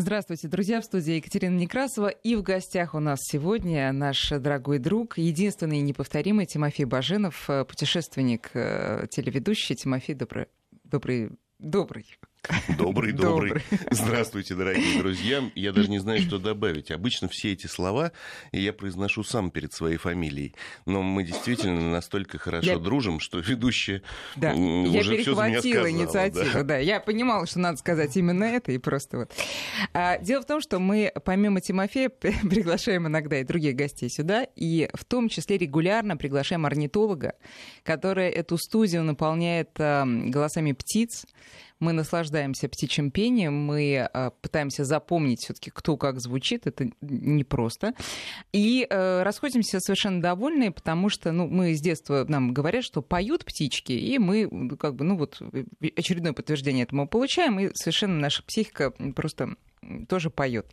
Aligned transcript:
Здравствуйте, 0.00 0.46
друзья, 0.46 0.80
в 0.80 0.84
студии 0.84 1.14
Екатерина 1.14 1.56
Некрасова. 1.56 2.06
И 2.06 2.36
в 2.36 2.42
гостях 2.42 2.94
у 2.94 3.00
нас 3.00 3.18
сегодня 3.20 3.90
наш 3.90 4.28
дорогой 4.28 4.78
друг, 4.78 5.18
единственный 5.18 5.78
и 5.78 5.82
неповторимый 5.82 6.46
Тимофей 6.46 6.84
Баженов, 6.84 7.50
э, 7.50 7.64
путешественник, 7.64 8.50
э, 8.54 9.08
телеведущий. 9.10 9.74
Тимофей, 9.74 10.14
добрый, 10.14 10.46
добрый, 10.84 11.30
добрый. 11.58 12.06
Добрый, 12.76 13.12
добрый. 13.12 13.62
Здравствуйте, 13.90 14.54
дорогие 14.54 14.98
друзья. 14.98 15.50
Я 15.54 15.72
даже 15.72 15.90
не 15.90 15.98
знаю, 15.98 16.20
что 16.20 16.38
добавить. 16.38 16.90
Обычно 16.90 17.28
все 17.28 17.52
эти 17.52 17.66
слова 17.66 18.12
я 18.52 18.72
произношу 18.72 19.22
сам 19.24 19.50
перед 19.50 19.72
своей 19.72 19.96
фамилией. 19.96 20.54
Но 20.86 21.02
мы 21.02 21.24
действительно 21.24 21.90
настолько 21.90 22.38
хорошо 22.38 22.70
я... 22.70 22.78
дружим, 22.78 23.20
что 23.20 23.38
ведущая 23.38 24.02
да. 24.36 24.54
уже 24.54 25.14
я 25.14 25.24
перехватила 25.24 25.90
инициативу. 25.90 26.46
Да. 26.54 26.62
да, 26.62 26.78
я 26.78 27.00
понимала, 27.00 27.46
что 27.46 27.58
надо 27.58 27.78
сказать 27.78 28.16
именно 28.16 28.44
это, 28.44 28.72
и 28.72 28.78
просто 28.78 29.18
вот. 29.18 29.32
А, 29.92 30.18
дело 30.18 30.42
в 30.42 30.46
том, 30.46 30.60
что 30.60 30.78
мы 30.78 31.12
помимо 31.24 31.60
Тимофея 31.60 32.08
приглашаем 32.10 33.06
иногда 33.06 33.40
и 33.40 33.44
других 33.44 33.76
гостей 33.76 34.08
сюда, 34.08 34.46
и 34.56 34.88
в 34.94 35.04
том 35.04 35.28
числе 35.28 35.58
регулярно 35.58 36.16
приглашаем 36.16 36.64
орнитолога, 36.66 37.34
который 37.82 38.28
эту 38.28 38.56
студию 38.58 39.02
наполняет 39.02 39.70
а, 39.78 40.04
голосами 40.06 40.72
птиц, 40.72 41.26
мы 41.80 41.92
наслаждаемся 41.92 42.68
птичьим 42.68 43.10
пением, 43.10 43.54
мы 43.54 44.08
э, 44.12 44.30
пытаемся 44.40 44.84
запомнить 44.84 45.40
все-таки, 45.40 45.70
кто 45.70 45.96
как 45.96 46.20
звучит, 46.20 46.66
это 46.66 46.90
непросто. 47.00 47.94
И 48.52 48.86
э, 48.88 49.22
расходимся 49.22 49.80
совершенно 49.80 50.20
довольные, 50.20 50.70
потому 50.70 51.08
что 51.08 51.32
ну, 51.32 51.46
мы 51.46 51.74
с 51.74 51.80
детства 51.80 52.24
нам 52.28 52.52
говорят, 52.52 52.84
что 52.84 53.02
поют 53.02 53.44
птички, 53.44 53.92
и 53.92 54.18
мы 54.18 54.76
как 54.76 54.94
бы, 54.94 55.04
ну 55.04 55.16
вот, 55.16 55.40
очередное 55.96 56.32
подтверждение 56.32 56.84
этому 56.84 57.08
получаем, 57.08 57.60
и 57.60 57.70
совершенно 57.74 58.18
наша 58.18 58.42
психика 58.42 58.92
просто 59.14 59.56
тоже 60.08 60.30
поет. 60.30 60.66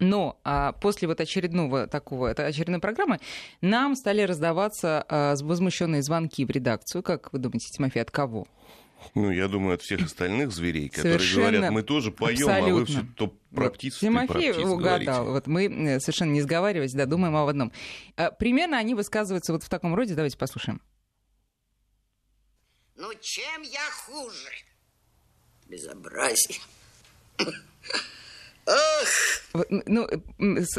Но 0.00 0.38
а, 0.44 0.72
после 0.72 1.08
вот 1.08 1.20
очередного 1.20 1.86
такого, 1.86 2.28
это 2.28 2.46
очередной 2.46 2.80
программы, 2.80 3.18
нам 3.60 3.96
стали 3.96 4.22
раздаваться 4.22 5.04
а, 5.08 5.34
возмущенные 5.40 6.02
звонки 6.02 6.44
в 6.44 6.50
редакцию. 6.50 7.02
Как 7.02 7.32
вы 7.32 7.38
думаете, 7.40 7.68
Тимофей, 7.72 8.02
от 8.02 8.10
кого? 8.10 8.46
Ну, 9.14 9.30
я 9.30 9.48
думаю, 9.48 9.74
от 9.74 9.82
всех 9.82 10.02
остальных 10.02 10.52
зверей, 10.52 10.88
которые 10.88 11.18
Совершенно 11.18 11.50
говорят, 11.50 11.72
мы 11.72 11.82
тоже 11.82 12.10
поем, 12.10 12.48
а 12.48 12.60
вы 12.60 12.84
все 12.84 13.06
то 13.16 13.28
про 13.50 13.64
вот. 13.64 13.74
птиц, 13.74 13.98
Тимофей 13.98 14.28
про 14.28 14.38
птиц 14.38 14.56
угадал. 14.66 15.24
Вот 15.26 15.46
мы 15.46 15.98
совершенно 16.00 16.32
не 16.32 16.42
сговариваясь, 16.42 16.92
да, 16.92 17.06
думаем 17.06 17.36
об 17.36 17.48
одном. 17.48 17.72
А, 18.16 18.30
примерно 18.30 18.78
они 18.78 18.94
высказываются 18.94 19.52
вот 19.52 19.62
в 19.62 19.68
таком 19.68 19.94
роде. 19.94 20.14
Давайте 20.14 20.36
послушаем. 20.36 20.80
Ну, 22.96 23.12
чем 23.20 23.62
я 23.62 23.90
хуже? 24.06 24.50
Безобразие. 25.68 26.58
Ах! 28.68 29.64
Ну, 29.86 30.06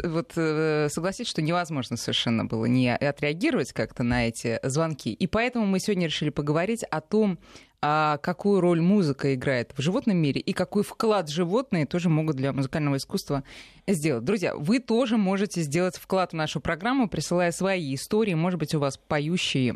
вот 0.04 0.32
э, 0.36 0.88
согласитесь, 0.90 1.30
что 1.30 1.42
невозможно 1.42 1.96
совершенно 1.96 2.44
было 2.44 2.66
не 2.66 2.94
отреагировать 2.94 3.72
как-то 3.72 4.02
на 4.02 4.28
эти 4.28 4.60
звонки. 4.62 5.12
И 5.12 5.26
поэтому 5.26 5.66
мы 5.66 5.80
сегодня 5.80 6.06
решили 6.06 6.30
поговорить 6.30 6.84
о 6.84 7.00
том, 7.00 7.38
а 7.82 8.18
какую 8.18 8.60
роль 8.60 8.80
музыка 8.80 9.34
играет 9.34 9.72
в 9.76 9.80
животном 9.80 10.18
мире 10.18 10.40
и 10.40 10.52
какой 10.52 10.82
вклад 10.82 11.30
животные 11.30 11.86
тоже 11.86 12.10
могут 12.10 12.36
для 12.36 12.52
музыкального 12.52 12.96
искусства 12.96 13.42
сделать. 13.88 14.24
Друзья, 14.24 14.54
вы 14.54 14.80
тоже 14.80 15.16
можете 15.16 15.62
сделать 15.62 15.96
вклад 15.96 16.32
в 16.32 16.36
нашу 16.36 16.60
программу, 16.60 17.08
присылая 17.08 17.52
свои 17.52 17.94
истории. 17.94 18.34
Может 18.34 18.60
быть, 18.60 18.74
у 18.74 18.80
вас 18.80 18.98
поющие 18.98 19.74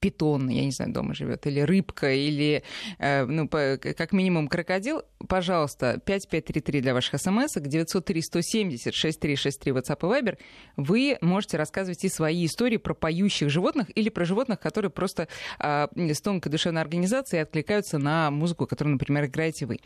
питон, 0.00 0.48
я 0.48 0.64
не 0.64 0.70
знаю, 0.70 0.92
дома 0.92 1.14
живет, 1.14 1.46
или 1.46 1.60
рыбка, 1.60 2.12
или, 2.12 2.62
э, 2.98 3.24
ну, 3.24 3.48
как 3.48 4.12
минимум 4.12 4.48
крокодил, 4.48 5.02
пожалуйста, 5.28 6.00
5533 6.04 6.80
для 6.80 6.94
ваших 6.94 7.20
смс, 7.20 7.54
903 7.56 8.22
170 8.22 8.94
6363 8.94 9.72
WhatsApp 9.72 9.98
и 9.98 10.22
Viber, 10.22 10.38
вы 10.76 11.18
можете 11.20 11.56
рассказывать 11.56 12.04
и 12.04 12.08
свои 12.08 12.46
истории 12.46 12.76
про 12.76 12.94
поющих 12.94 13.50
животных 13.50 13.88
или 13.96 14.08
про 14.08 14.24
животных, 14.24 14.60
которые 14.60 14.90
просто 14.90 15.28
э, 15.58 15.88
с 15.96 16.20
тонкой 16.20 16.50
душевной 16.50 16.82
организацией 16.82 17.42
откликаются 17.42 17.98
на 17.98 18.30
музыку, 18.30 18.66
которую, 18.66 18.94
например, 18.94 19.26
играете 19.26 19.66
вы. 19.66 19.78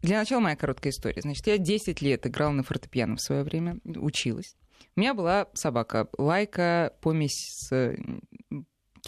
Для 0.00 0.18
начала 0.18 0.40
моя 0.40 0.56
короткая 0.56 0.92
история. 0.92 1.20
Значит, 1.22 1.46
я 1.48 1.58
10 1.58 2.00
лет 2.02 2.26
играла 2.26 2.52
на 2.52 2.62
фортепиано 2.62 3.16
в 3.16 3.20
свое 3.20 3.42
время, 3.42 3.78
училась. 3.84 4.54
У 4.94 5.00
меня 5.00 5.14
была 5.14 5.48
собака 5.54 6.08
Лайка, 6.18 6.94
помесь 7.00 7.50
с 7.50 7.96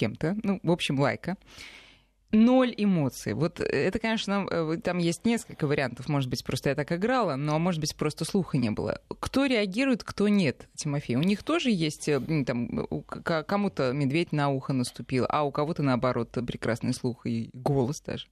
кем-то, 0.00 0.36
ну, 0.42 0.58
в 0.62 0.70
общем, 0.70 0.98
лайка, 0.98 1.36
ноль 2.32 2.72
эмоций. 2.74 3.34
Вот 3.34 3.60
это, 3.60 3.98
конечно, 3.98 4.46
э, 4.50 4.78
там 4.82 4.96
есть 4.96 5.26
несколько 5.26 5.66
вариантов. 5.66 6.08
Может 6.08 6.30
быть, 6.30 6.42
просто 6.42 6.70
я 6.70 6.74
так 6.74 6.90
играла, 6.92 7.36
но, 7.36 7.58
может 7.58 7.80
быть, 7.80 7.94
просто 7.94 8.24
слуха 8.24 8.56
не 8.56 8.70
было. 8.70 9.02
Кто 9.20 9.44
реагирует, 9.44 10.04
кто 10.04 10.28
нет, 10.28 10.68
Тимофей? 10.74 11.16
У 11.16 11.22
них 11.22 11.42
тоже 11.42 11.70
есть, 11.70 12.08
э, 12.08 12.18
там, 12.46 12.86
кому-то 13.46 13.92
медведь 13.92 14.32
на 14.32 14.48
ухо 14.48 14.72
наступил, 14.72 15.26
а 15.28 15.42
у 15.42 15.50
кого-то, 15.50 15.82
наоборот, 15.82 16.30
прекрасный 16.46 16.94
слух 16.94 17.26
и 17.26 17.50
голос 17.52 18.00
даже. 18.00 18.26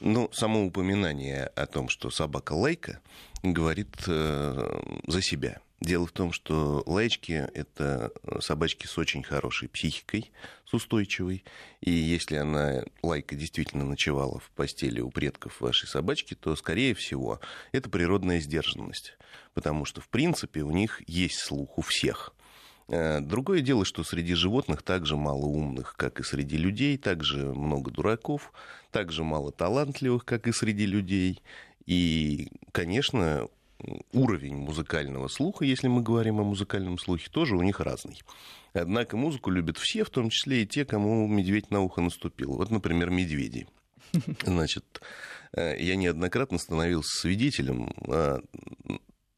Ну, 0.00 0.30
само 0.32 0.64
упоминание 0.64 1.44
о 1.56 1.66
том, 1.66 1.90
что 1.90 2.10
собака 2.10 2.54
лайка, 2.54 3.00
говорит 3.42 3.96
э, 4.06 4.80
за 5.06 5.20
себя. 5.20 5.60
Дело 5.80 6.06
в 6.06 6.12
том, 6.12 6.30
что 6.30 6.82
лаечки— 6.84 7.32
это 7.54 8.12
собачки 8.40 8.86
с 8.86 8.98
очень 8.98 9.22
хорошей 9.22 9.68
психикой, 9.68 10.30
с 10.66 10.74
устойчивой. 10.74 11.42
И 11.80 11.90
если 11.90 12.36
она, 12.36 12.84
лайка, 13.02 13.34
действительно 13.34 13.84
ночевала 13.84 14.40
в 14.40 14.50
постели 14.50 15.00
у 15.00 15.10
предков 15.10 15.58
вашей 15.60 15.88
собачки, 15.88 16.34
то, 16.34 16.54
скорее 16.54 16.94
всего, 16.94 17.40
это 17.72 17.88
природная 17.88 18.40
сдержанность. 18.40 19.16
Потому 19.54 19.86
что, 19.86 20.02
в 20.02 20.08
принципе, 20.08 20.60
у 20.60 20.70
них 20.70 21.00
есть 21.06 21.38
слух 21.38 21.78
у 21.78 21.82
всех. 21.82 22.34
Э, 22.88 23.20
другое 23.20 23.62
дело, 23.62 23.86
что 23.86 24.04
среди 24.04 24.34
животных 24.34 24.82
также 24.82 25.16
мало 25.16 25.46
умных, 25.46 25.94
как 25.96 26.20
и 26.20 26.24
среди 26.24 26.58
людей, 26.58 26.98
также 26.98 27.54
много 27.54 27.90
дураков, 27.90 28.52
также 28.90 29.24
мало 29.24 29.50
талантливых, 29.50 30.26
как 30.26 30.46
и 30.46 30.52
среди 30.52 30.84
людей. 30.84 31.42
И, 31.86 32.48
конечно, 32.72 33.48
уровень 34.12 34.56
музыкального 34.56 35.28
слуха, 35.28 35.64
если 35.64 35.88
мы 35.88 36.02
говорим 36.02 36.40
о 36.40 36.44
музыкальном 36.44 36.98
слухе, 36.98 37.28
тоже 37.30 37.56
у 37.56 37.62
них 37.62 37.80
разный. 37.80 38.20
Однако 38.72 39.16
музыку 39.16 39.50
любят 39.50 39.78
все, 39.78 40.04
в 40.04 40.10
том 40.10 40.30
числе 40.30 40.62
и 40.62 40.66
те, 40.66 40.84
кому 40.84 41.26
медведь 41.26 41.70
на 41.70 41.80
ухо 41.80 42.00
наступил. 42.00 42.52
Вот, 42.52 42.70
например, 42.70 43.10
медведи. 43.10 43.66
Значит, 44.44 45.00
э, 45.52 45.76
я 45.82 45.96
неоднократно 45.96 46.58
становился 46.58 47.20
свидетелем 47.20 47.92
э, 48.06 48.38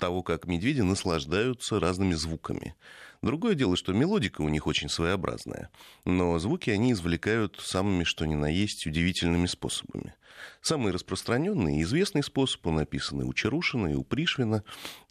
того, 0.02 0.24
как 0.24 0.48
медведи 0.48 0.80
наслаждаются 0.80 1.78
разными 1.78 2.14
звуками. 2.14 2.74
Другое 3.22 3.54
дело, 3.54 3.76
что 3.76 3.92
мелодика 3.92 4.40
у 4.42 4.48
них 4.48 4.66
очень 4.66 4.88
своеобразная, 4.88 5.70
но 6.04 6.36
звуки 6.40 6.70
они 6.70 6.90
извлекают 6.90 7.60
самыми, 7.62 8.02
что 8.02 8.26
ни 8.26 8.34
на 8.34 8.46
есть, 8.46 8.84
удивительными 8.84 9.46
способами. 9.46 10.16
Самый 10.60 10.92
распространенный 10.92 11.76
и 11.78 11.82
известный 11.82 12.24
способ, 12.24 12.66
он 12.66 12.80
описан 12.80 13.22
у 13.22 13.32
Чарушина, 13.32 13.92
и 13.92 13.94
у 13.94 14.02
Пришвина, 14.02 14.64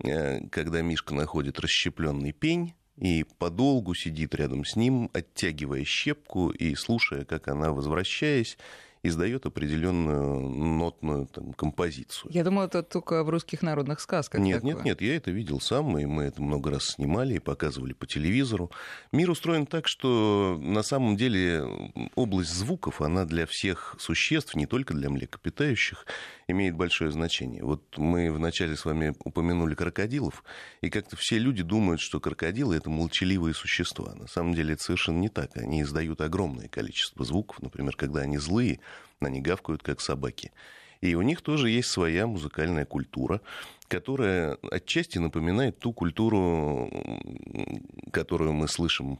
э, 0.03 0.45
когда 0.49 0.81
Мишка 0.81 1.15
находит 1.15 1.61
расщепленный 1.61 2.33
пень, 2.33 2.73
и 2.97 3.23
подолгу 3.39 3.95
сидит 3.95 4.35
рядом 4.35 4.65
с 4.65 4.75
ним, 4.75 5.09
оттягивая 5.13 5.85
щепку 5.85 6.49
и 6.49 6.75
слушая, 6.75 7.23
как 7.23 7.47
она, 7.47 7.71
возвращаясь, 7.71 8.57
издает 9.03 9.45
определенную 9.47 10.39
нотную 10.49 11.25
там, 11.25 11.53
композицию. 11.53 12.31
Я 12.31 12.43
думала, 12.43 12.65
это 12.65 12.83
только 12.83 13.23
в 13.23 13.29
русских 13.29 13.63
народных 13.63 13.99
сказках. 13.99 14.39
Нет, 14.39 14.57
такое. 14.57 14.75
нет, 14.75 14.85
нет, 14.85 15.01
я 15.01 15.15
это 15.15 15.31
видел 15.31 15.59
сам, 15.59 15.97
и 15.97 16.05
мы 16.05 16.23
это 16.23 16.41
много 16.41 16.69
раз 16.69 16.85
снимали 16.89 17.35
и 17.35 17.39
показывали 17.39 17.93
по 17.93 18.05
телевизору. 18.05 18.69
Мир 19.11 19.31
устроен 19.31 19.65
так, 19.65 19.87
что 19.87 20.59
на 20.61 20.83
самом 20.83 21.17
деле 21.17 21.65
область 22.15 22.53
звуков, 22.53 23.01
она 23.01 23.25
для 23.25 23.47
всех 23.47 23.95
существ, 23.97 24.55
не 24.55 24.67
только 24.67 24.93
для 24.93 25.09
млекопитающих, 25.09 26.05
имеет 26.47 26.75
большое 26.75 27.11
значение. 27.11 27.63
Вот 27.63 27.97
мы 27.97 28.31
вначале 28.31 28.75
с 28.75 28.85
вами 28.85 29.15
упомянули 29.23 29.73
крокодилов, 29.73 30.43
и 30.81 30.89
как-то 30.89 31.15
все 31.15 31.39
люди 31.39 31.63
думают, 31.63 32.01
что 32.01 32.19
крокодилы 32.19 32.75
это 32.75 32.89
молчаливые 32.89 33.55
существа. 33.55 34.13
На 34.13 34.27
самом 34.27 34.53
деле 34.53 34.73
это 34.73 34.83
совершенно 34.83 35.17
не 35.17 35.29
так. 35.29 35.57
Они 35.57 35.81
издают 35.81 36.21
огромное 36.21 36.67
количество 36.67 37.25
звуков, 37.25 37.61
например, 37.61 37.95
когда 37.95 38.21
они 38.21 38.37
злые, 38.37 38.79
они 39.19 39.41
гавкают, 39.41 39.83
как 39.83 40.01
собаки. 40.01 40.51
И 41.01 41.15
у 41.15 41.21
них 41.21 41.41
тоже 41.41 41.69
есть 41.69 41.89
своя 41.89 42.27
музыкальная 42.27 42.85
культура, 42.85 43.41
которая 43.87 44.57
отчасти 44.69 45.17
напоминает 45.17 45.79
ту 45.79 45.93
культуру, 45.93 46.91
которую 48.11 48.53
мы 48.53 48.67
слышим 48.67 49.19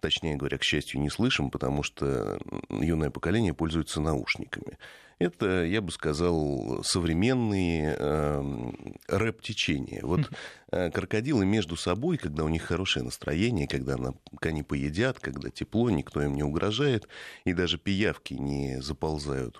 точнее 0.00 0.36
говоря, 0.36 0.58
к 0.58 0.62
счастью, 0.62 1.00
не 1.00 1.10
слышим, 1.10 1.50
потому 1.50 1.82
что 1.82 2.38
юное 2.70 3.10
поколение 3.10 3.54
пользуется 3.54 4.00
наушниками. 4.00 4.78
Это, 5.18 5.64
я 5.64 5.80
бы 5.80 5.90
сказал, 5.92 6.82
современные 6.84 7.96
э, 7.98 8.70
рэп-течения. 9.08 10.00
Вот 10.02 10.30
э, 10.70 10.90
крокодилы 10.90 11.46
между 11.46 11.74
собой, 11.74 12.18
когда 12.18 12.44
у 12.44 12.48
них 12.48 12.64
хорошее 12.64 13.04
настроение, 13.04 13.66
когда 13.66 13.96
на, 13.96 14.14
они 14.42 14.62
поедят, 14.62 15.18
когда 15.18 15.48
тепло, 15.48 15.88
никто 15.88 16.22
им 16.22 16.34
не 16.34 16.42
угрожает, 16.42 17.08
и 17.44 17.54
даже 17.54 17.78
пиявки 17.78 18.34
не 18.34 18.82
заползают 18.82 19.58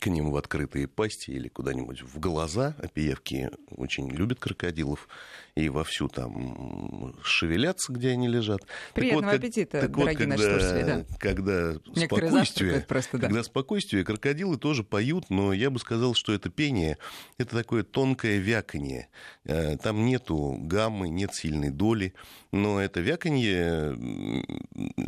к 0.00 0.08
ним 0.08 0.30
в 0.30 0.36
открытые 0.36 0.88
пасти 0.88 1.30
или 1.30 1.48
куда-нибудь 1.48 2.02
в 2.02 2.18
глаза. 2.18 2.74
А 2.78 2.88
пиявки 2.88 3.50
очень 3.70 4.10
любят 4.10 4.40
крокодилов 4.40 5.08
и 5.56 5.70
вовсю 5.70 6.08
там 6.08 7.14
шевелятся, 7.22 7.90
где 7.90 8.10
они 8.10 8.28
лежат. 8.28 8.60
Приятного 8.92 9.32
так 9.32 9.32
вот, 9.32 9.44
аппетита, 9.44 9.80
так 9.80 9.90
дорогие 9.90 10.28
вот, 10.28 10.36
когда, 10.36 10.36
наши 10.36 10.60
слушатели. 10.60 10.84
Да. 10.84 11.16
Когда 11.18 11.74
спокойствие, 12.06 12.80
просто, 12.82 13.18
да. 13.18 13.26
когда 13.26 13.42
спокойствие, 13.42 14.04
крокодилы 14.04 14.58
тоже 14.58 14.84
поют, 14.84 15.30
но 15.30 15.54
я 15.54 15.70
бы 15.70 15.78
сказал, 15.78 16.12
что 16.14 16.34
это 16.34 16.50
пение, 16.50 16.98
это 17.38 17.56
такое 17.56 17.84
тонкое 17.84 18.36
вяканье. 18.36 19.08
Э, 19.44 19.78
там 19.78 20.04
нету 20.04 20.58
гаммы, 20.60 21.08
нет 21.08 21.34
сильной 21.34 21.70
доли, 21.70 22.12
но 22.52 22.78
это 22.78 23.00
вяканье 23.00 23.96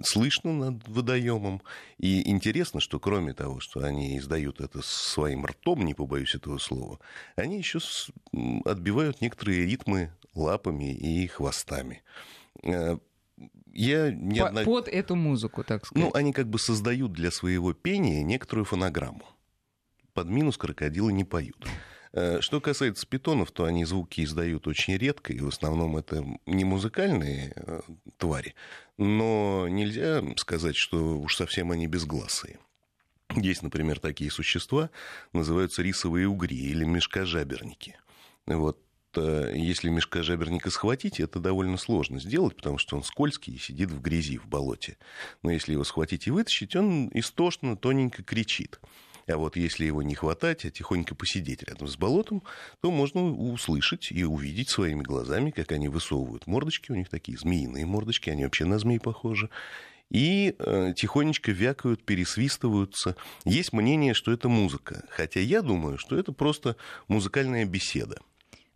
слышно 0.03 0.53
над 0.55 0.89
водоемом. 0.89 1.61
И 1.99 2.27
интересно, 2.31 2.81
что 2.81 2.99
кроме 2.99 3.35
того, 3.35 3.61
что 3.61 3.81
они 3.81 4.17
издают 4.17 4.63
это 4.63 4.81
своим 4.83 5.45
ртом, 5.45 5.85
не 5.85 5.93
побоюсь 5.93 6.35
этого 6.35 6.57
слова, 6.57 7.01
они 7.37 7.59
еще 7.59 7.81
отбивают 8.65 9.21
некоторые 9.21 9.67
ритмы 9.67 10.11
лапами 10.39 10.93
и 10.93 11.27
хвостами. 11.27 12.03
Э, 12.63 12.99
я 13.73 14.11
неодно... 14.11 14.65
Под 14.65 14.89
эту 14.89 15.15
музыку, 15.15 15.63
так 15.65 15.87
сказать. 15.87 16.05
Ну, 16.05 16.19
они 16.19 16.33
как 16.33 16.49
бы 16.49 16.59
создают 16.59 17.13
для 17.13 17.31
своего 17.31 17.73
пения 17.73 18.23
некоторую 18.23 18.65
фонограмму. 18.65 19.25
Под 20.15 20.29
минус 20.29 20.57
крокодилы 20.57 21.13
не 21.13 21.25
поют. 21.25 21.67
Э, 22.13 22.41
что 22.41 22.61
касается 22.61 23.07
питонов, 23.07 23.53
то 23.53 23.65
они 23.65 23.85
звуки 23.85 24.25
издают 24.25 24.67
очень 24.67 24.97
редко, 24.97 25.33
и 25.33 25.41
в 25.41 25.49
основном 25.49 25.97
это 25.97 26.25
не 26.47 26.65
музыкальные 26.65 27.53
э, 27.55 27.81
твари, 28.17 28.55
но 28.97 29.67
нельзя 29.69 30.23
сказать, 30.37 30.77
что 30.77 31.19
уж 31.19 31.37
совсем 31.37 31.71
они 31.71 31.87
безгласые. 31.87 32.59
Есть, 33.37 33.63
например, 33.63 34.01
такие 34.01 34.31
существа, 34.31 34.91
называются 35.33 35.83
рисовые 35.83 36.27
угри 36.27 36.57
или 36.57 36.85
мешкожаберники. 36.85 37.97
Вот 38.47 38.81
если 39.17 39.89
мешкожаберника 39.89 40.71
схватить, 40.71 41.21
это 41.21 41.41
довольно 41.41 41.77
сложно 41.77 42.21
сделать, 42.21 42.57
потому 42.57 42.79
что 42.79 42.97
он 42.97 43.05
скользкий 43.05 43.55
и 43.55 43.59
сидит 43.59 43.91
в 43.91 44.01
грязи, 44.01 44.39
в 44.39 44.47
болоте. 44.47 44.97
Но 45.43 45.51
если 45.51 45.73
его 45.73 45.85
схватить 45.85 46.27
и 46.27 46.31
вытащить, 46.31 46.77
он 46.77 47.11
истошно, 47.15 47.77
тоненько 47.77 48.23
кричит. 48.23 48.81
А 49.27 49.37
вот 49.37 49.57
если 49.57 49.85
его 49.85 50.03
не 50.03 50.15
хватать, 50.15 50.65
а 50.65 50.71
тихонько 50.71 51.15
посидеть 51.15 51.63
рядом 51.63 51.87
с 51.87 51.97
болотом, 51.97 52.43
то 52.81 52.91
можно 52.91 53.23
услышать 53.23 54.11
и 54.11 54.25
увидеть 54.25 54.71
своими 54.71 55.03
глазами, 55.03 55.51
как 55.51 55.73
они 55.73 55.89
высовывают 55.89 56.47
мордочки. 56.47 56.93
У 56.93 56.95
них 56.95 57.09
такие 57.09 57.37
змеиные 57.37 57.85
мордочки, 57.85 58.31
они 58.31 58.45
вообще 58.45 58.65
на 58.65 58.79
змей 58.79 59.01
похожи 59.01 59.51
и 60.11 60.55
э, 60.59 60.93
тихонечко 60.97 61.53
вякают, 61.53 62.03
пересвистываются. 62.03 63.17
Есть 63.45 63.73
мнение, 63.73 64.15
что 64.15 64.33
это 64.33 64.49
музыка, 64.49 65.05
хотя 65.11 65.41
я 65.41 65.61
думаю, 65.61 65.99
что 65.99 66.19
это 66.19 66.33
просто 66.33 66.77
музыкальная 67.09 67.67
беседа. 67.67 68.19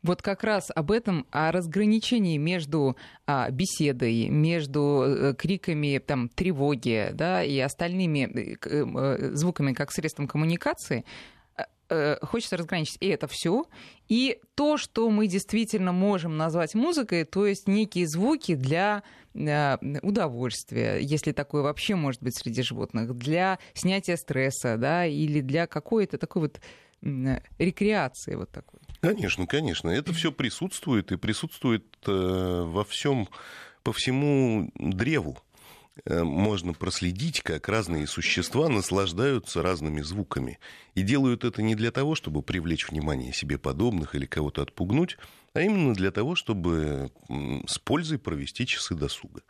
Вот 0.02 0.20
как 0.20 0.42
раз 0.42 0.68
об 0.74 0.90
этом, 0.90 1.26
о 1.30 1.52
разграничении 1.52 2.36
между 2.36 2.96
а, 3.24 3.48
беседой, 3.50 4.28
между 4.28 5.04
э, 5.06 5.34
криками 5.34 5.98
там, 5.98 6.28
тревоги 6.28 7.10
да, 7.14 7.44
и 7.44 7.56
остальными 7.60 8.28
э, 8.34 8.56
э, 8.64 9.30
звуками 9.34 9.72
как 9.72 9.92
средством 9.92 10.26
коммуникации, 10.26 11.04
хочется 12.22 12.56
разграничить 12.56 12.96
и 13.00 13.08
это 13.08 13.26
все, 13.28 13.66
и 14.08 14.40
то, 14.54 14.78
что 14.78 15.10
мы 15.10 15.26
действительно 15.26 15.92
можем 15.92 16.38
назвать 16.38 16.74
музыкой, 16.74 17.24
то 17.24 17.46
есть 17.46 17.68
некие 17.68 18.08
звуки 18.08 18.54
для 18.54 19.02
удовольствия, 19.34 21.00
если 21.02 21.32
такое 21.32 21.60
вообще 21.60 21.94
может 21.94 22.22
быть 22.22 22.34
среди 22.34 22.62
животных, 22.62 23.14
для 23.18 23.58
снятия 23.74 24.16
стресса, 24.16 24.78
да, 24.78 25.04
или 25.04 25.42
для 25.42 25.66
какой-то 25.66 26.16
такой 26.16 26.42
вот 26.42 26.60
рекреации 27.02 28.36
вот 28.36 28.50
такой. 28.50 28.80
Конечно, 29.02 29.48
конечно. 29.48 29.90
Это 29.90 30.12
все 30.12 30.30
присутствует 30.30 31.10
и 31.10 31.16
присутствует 31.16 31.84
э, 32.06 32.62
во 32.64 32.84
всем, 32.84 33.28
по 33.82 33.92
всему 33.92 34.70
древу. 34.76 35.38
Э, 36.04 36.22
можно 36.22 36.72
проследить, 36.72 37.40
как 37.40 37.68
разные 37.68 38.06
существа 38.06 38.68
наслаждаются 38.68 39.60
разными 39.60 40.02
звуками. 40.02 40.60
И 40.94 41.02
делают 41.02 41.44
это 41.44 41.62
не 41.62 41.74
для 41.74 41.90
того, 41.90 42.14
чтобы 42.14 42.42
привлечь 42.42 42.88
внимание 42.88 43.32
себе 43.32 43.58
подобных 43.58 44.14
или 44.14 44.24
кого-то 44.24 44.62
отпугнуть, 44.62 45.18
а 45.52 45.62
именно 45.62 45.94
для 45.94 46.12
того, 46.12 46.36
чтобы 46.36 47.10
с 47.66 47.80
пользой 47.80 48.20
провести 48.20 48.68
часы 48.68 48.94
досуга. 48.94 49.42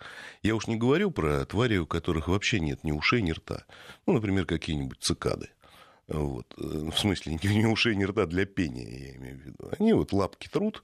Я 0.43 0.55
уж 0.55 0.67
не 0.67 0.77
говорю 0.77 1.11
про 1.11 1.45
твари, 1.45 1.77
у 1.77 1.87
которых 1.87 2.27
вообще 2.27 2.59
нет 2.59 2.85
ни 2.85 2.93
ушей, 2.93 3.21
ни 3.21 3.33
рта. 3.33 3.67
Ну, 4.07 4.15
например, 4.15 4.47
какие-нибудь 4.47 5.03
цикады. 5.03 5.51
Вот. 6.13 6.47
Э, 6.59 6.91
в 6.91 6.99
смысле, 6.99 7.39
не 7.43 7.67
ушей, 7.67 7.97
не 7.97 8.07
рта 8.07 8.27
для 8.27 8.47
пения, 8.47 9.09
я 9.09 9.17
имею 9.17 9.39
в 9.39 9.41
виду. 9.41 9.71
Они 9.79 9.93
вот 9.93 10.13
лапки 10.13 10.49
трут 10.49 10.83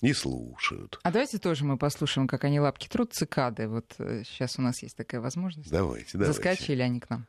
и 0.00 0.12
слушают. 0.12 0.98
А 1.02 1.10
давайте 1.10 1.38
тоже 1.38 1.64
мы 1.64 1.76
послушаем, 1.76 2.28
как 2.28 2.44
они 2.44 2.60
лапки 2.60 2.88
трут, 2.88 3.12
цикады. 3.12 3.68
Вот 3.68 3.94
сейчас 3.98 4.58
э, 4.58 4.62
у 4.62 4.64
нас 4.64 4.82
есть 4.82 4.96
такая 4.96 5.20
возможность. 5.20 5.70
Давайте, 5.70 6.16
давайте. 6.18 6.32
Заскочили 6.32 6.82
они 6.82 7.00
к 7.00 7.10
нам. 7.10 7.26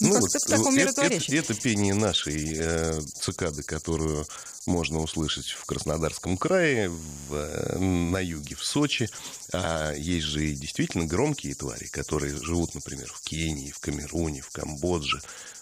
Ну, 0.00 0.08
ну 0.08 0.20
вот, 0.20 0.30
таком 0.46 0.76
это, 0.76 1.02
это, 1.02 1.34
это 1.34 1.54
пение 1.54 1.94
нашей 1.94 2.54
э, 2.56 3.00
цикады, 3.20 3.62
которую 3.62 4.26
можно 4.66 5.00
услышать 5.00 5.46
в 5.46 5.64
Краснодарском 5.64 6.36
крае, 6.36 6.88
в, 6.88 7.34
э, 7.34 7.78
на 7.78 8.18
юге, 8.18 8.56
в 8.56 8.64
Сочи. 8.64 9.08
А 9.52 9.92
есть 9.94 10.26
же 10.26 10.46
и 10.46 10.54
действительно 10.54 11.06
громкие 11.06 11.54
твари, 11.54 11.86
которые 11.86 12.36
живут, 12.42 12.74
например, 12.74 13.10
в 13.12 13.22
Кении, 13.22 13.70
в 13.70 13.78
Камеруне, 13.78 14.42
в 14.42 14.50
Камбодже. 14.50 15.20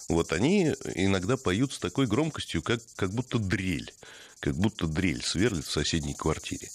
Вот 0.09 0.33
они 0.33 0.75
иногда 0.95 1.37
поют 1.37 1.73
с 1.73 1.79
такой 1.79 2.07
громкостью, 2.07 2.63
как, 2.63 2.81
как 2.97 3.11
будто 3.11 3.39
дрель, 3.39 3.95
как 4.41 4.55
будто 4.57 4.87
дрель 4.87 5.23
сверлит 5.23 5.67
в 5.67 5.73
соседней 5.73 6.15
квартире. 6.15 6.71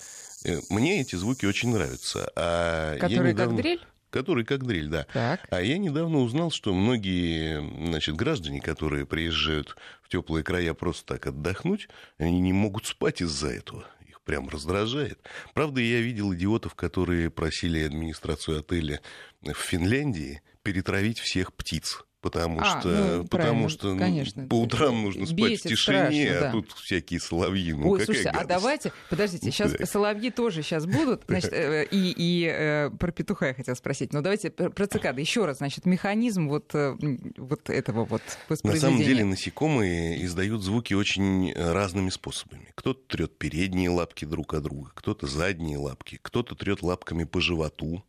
Э, 0.45 0.61
мне 0.69 1.01
эти 1.01 1.15
звуки 1.15 1.45
очень 1.45 1.69
нравятся. 1.69 2.31
А 2.35 2.97
Которые 2.99 3.33
недавно... 3.33 3.55
как 3.55 3.63
дрель? 3.63 3.81
Который 4.09 4.43
как 4.43 4.65
дрель, 4.65 4.87
да. 4.87 5.05
Так. 5.13 5.47
А 5.51 5.61
я 5.61 5.77
недавно 5.77 6.19
узнал, 6.19 6.49
что 6.51 6.73
многие 6.73 7.61
значит, 7.87 8.15
граждане, 8.15 8.59
которые 8.59 9.05
приезжают 9.05 9.75
в 10.01 10.09
теплые 10.09 10.43
края 10.43 10.73
просто 10.73 11.13
так 11.13 11.27
отдохнуть, 11.27 11.89
они 12.17 12.39
не 12.39 12.53
могут 12.53 12.87
спать 12.87 13.21
из-за 13.21 13.49
этого. 13.49 13.85
Их 14.07 14.21
прям 14.21 14.49
раздражает. 14.49 15.19
Правда, 15.53 15.81
я 15.81 16.01
видел 16.01 16.33
идиотов, 16.33 16.73
которые 16.73 17.29
просили 17.29 17.83
администрацию 17.83 18.59
отеля 18.59 19.01
в 19.41 19.53
Финляндии 19.53 20.41
перетравить 20.63 21.19
всех 21.19 21.53
птиц 21.53 22.03
потому 22.21 22.59
а, 22.59 22.79
что, 22.79 22.89
ну, 22.89 23.27
потому 23.27 23.69
что 23.69 23.93
ну, 23.93 23.99
конечно. 23.99 24.47
по 24.47 24.61
утрам 24.61 25.01
нужно 25.01 25.25
спать 25.25 25.37
Бесит, 25.37 25.65
в 25.65 25.69
тишине, 25.69 25.77
страшно, 25.77 26.37
а 26.37 26.39
да. 26.41 26.49
а 26.49 26.51
тут 26.51 26.71
всякие 26.73 27.19
соловьи. 27.19 27.73
Ну, 27.73 27.89
Ой, 27.89 28.01
слушайте, 28.01 28.31
гадость. 28.31 28.45
а 28.45 28.47
давайте, 28.47 28.93
подождите, 29.09 29.51
сейчас 29.51 29.71
да. 29.73 29.85
соловьи 29.85 30.29
тоже 30.29 30.61
сейчас 30.61 30.85
будут, 30.85 31.23
значит, 31.27 31.53
э, 31.53 31.85
и, 31.89 32.13
и 32.15 32.45
э, 32.45 32.89
про 32.91 33.11
петуха 33.11 33.47
я 33.47 33.53
хотела 33.53 33.75
спросить, 33.75 34.13
но 34.13 34.21
давайте 34.21 34.49
про 34.49 34.87
цикады 34.87 35.21
еще 35.21 35.45
раз, 35.45 35.57
значит, 35.57 35.85
механизм 35.85 36.49
вот, 36.49 36.73
э, 36.73 36.95
вот 37.37 37.69
этого 37.69 38.05
вот 38.05 38.21
На 38.63 38.75
самом 38.75 38.99
деле 38.99 39.23
насекомые 39.23 40.23
издают 40.25 40.63
звуки 40.63 40.93
очень 40.93 41.53
разными 41.53 42.09
способами. 42.09 42.67
Кто-то 42.75 42.99
трет 43.07 43.37
передние 43.37 43.89
лапки 43.89 44.25
друг 44.25 44.53
от 44.53 44.63
друга, 44.63 44.91
кто-то 44.93 45.27
задние 45.27 45.77
лапки, 45.77 46.19
кто-то 46.21 46.55
трет 46.55 46.81
лапками 46.81 47.23
по 47.23 47.39
животу, 47.39 48.03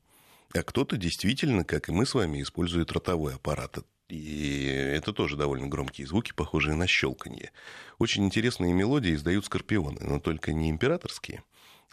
а 0.52 0.62
кто-то 0.62 0.96
действительно, 0.96 1.64
как 1.64 1.88
и 1.88 1.92
мы 1.92 2.06
с 2.06 2.14
вами, 2.14 2.42
использует 2.42 2.90
ротовой 2.92 3.34
аппарат. 3.34 3.78
И 4.10 4.66
это 4.66 5.12
тоже 5.12 5.36
довольно 5.36 5.68
громкие 5.68 6.06
звуки, 6.06 6.32
похожие 6.32 6.74
на 6.74 6.86
щелканье. 6.86 7.52
Очень 7.98 8.24
интересные 8.24 8.72
мелодии 8.72 9.14
издают 9.14 9.44
скорпионы, 9.44 9.98
но 10.00 10.18
только 10.18 10.52
не 10.52 10.70
императорские, 10.70 11.42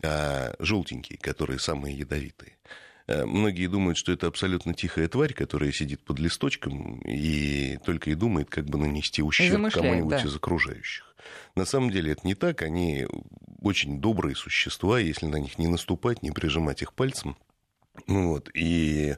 а 0.03 0.55
желтенькие, 0.59 1.19
которые 1.19 1.59
самые 1.59 1.97
ядовитые. 1.97 2.57
Э, 3.07 3.25
многие 3.25 3.67
думают, 3.67 3.97
что 3.97 4.11
это 4.11 4.27
абсолютно 4.27 4.73
тихая 4.73 5.07
тварь, 5.07 5.33
которая 5.33 5.71
сидит 5.71 6.03
под 6.03 6.19
листочком 6.19 6.99
и 6.99 7.77
только 7.85 8.09
и 8.11 8.15
думает, 8.15 8.49
как 8.49 8.65
бы 8.65 8.77
нанести 8.77 9.21
ущерб 9.21 9.71
кому-нибудь 9.71 10.09
да. 10.09 10.21
из 10.21 10.35
окружающих. 10.35 11.15
На 11.55 11.65
самом 11.65 11.89
деле 11.89 12.11
это 12.11 12.21
не 12.25 12.35
так. 12.35 12.61
Они 12.61 13.07
очень 13.61 13.99
добрые 13.99 14.35
существа, 14.35 14.99
если 14.99 15.25
на 15.25 15.37
них 15.37 15.57
не 15.57 15.67
наступать, 15.67 16.21
не 16.21 16.31
прижимать 16.31 16.81
их 16.81 16.93
пальцем. 16.93 17.37
Вот. 18.05 18.49
И 18.53 19.15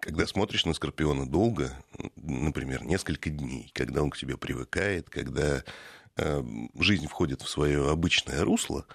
когда 0.00 0.26
смотришь 0.26 0.64
на 0.64 0.74
Скорпиона 0.74 1.28
долго, 1.28 1.72
например, 2.16 2.84
несколько 2.84 3.30
дней, 3.30 3.70
когда 3.74 4.02
он 4.02 4.10
к 4.10 4.16
тебе 4.16 4.36
привыкает, 4.36 5.10
когда 5.10 5.62
э, 6.16 6.42
жизнь 6.78 7.06
входит 7.06 7.42
в 7.42 7.48
свое 7.48 7.90
обычное 7.90 8.42
русло, 8.42 8.86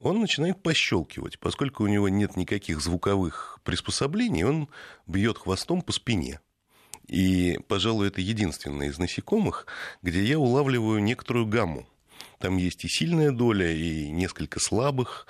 он 0.00 0.20
начинает 0.20 0.62
пощелкивать. 0.62 1.38
Поскольку 1.38 1.84
у 1.84 1.86
него 1.86 2.08
нет 2.08 2.36
никаких 2.36 2.80
звуковых 2.80 3.60
приспособлений, 3.62 4.44
он 4.44 4.68
бьет 5.06 5.38
хвостом 5.38 5.82
по 5.82 5.92
спине. 5.92 6.40
И, 7.06 7.58
пожалуй, 7.68 8.08
это 8.08 8.20
единственное 8.20 8.88
из 8.88 8.98
насекомых, 8.98 9.66
где 10.02 10.24
я 10.24 10.38
улавливаю 10.38 11.02
некоторую 11.02 11.46
гамму. 11.46 11.86
Там 12.38 12.56
есть 12.56 12.84
и 12.84 12.88
сильная 12.88 13.30
доля, 13.30 13.70
и 13.70 14.10
несколько 14.10 14.60
слабых. 14.60 15.26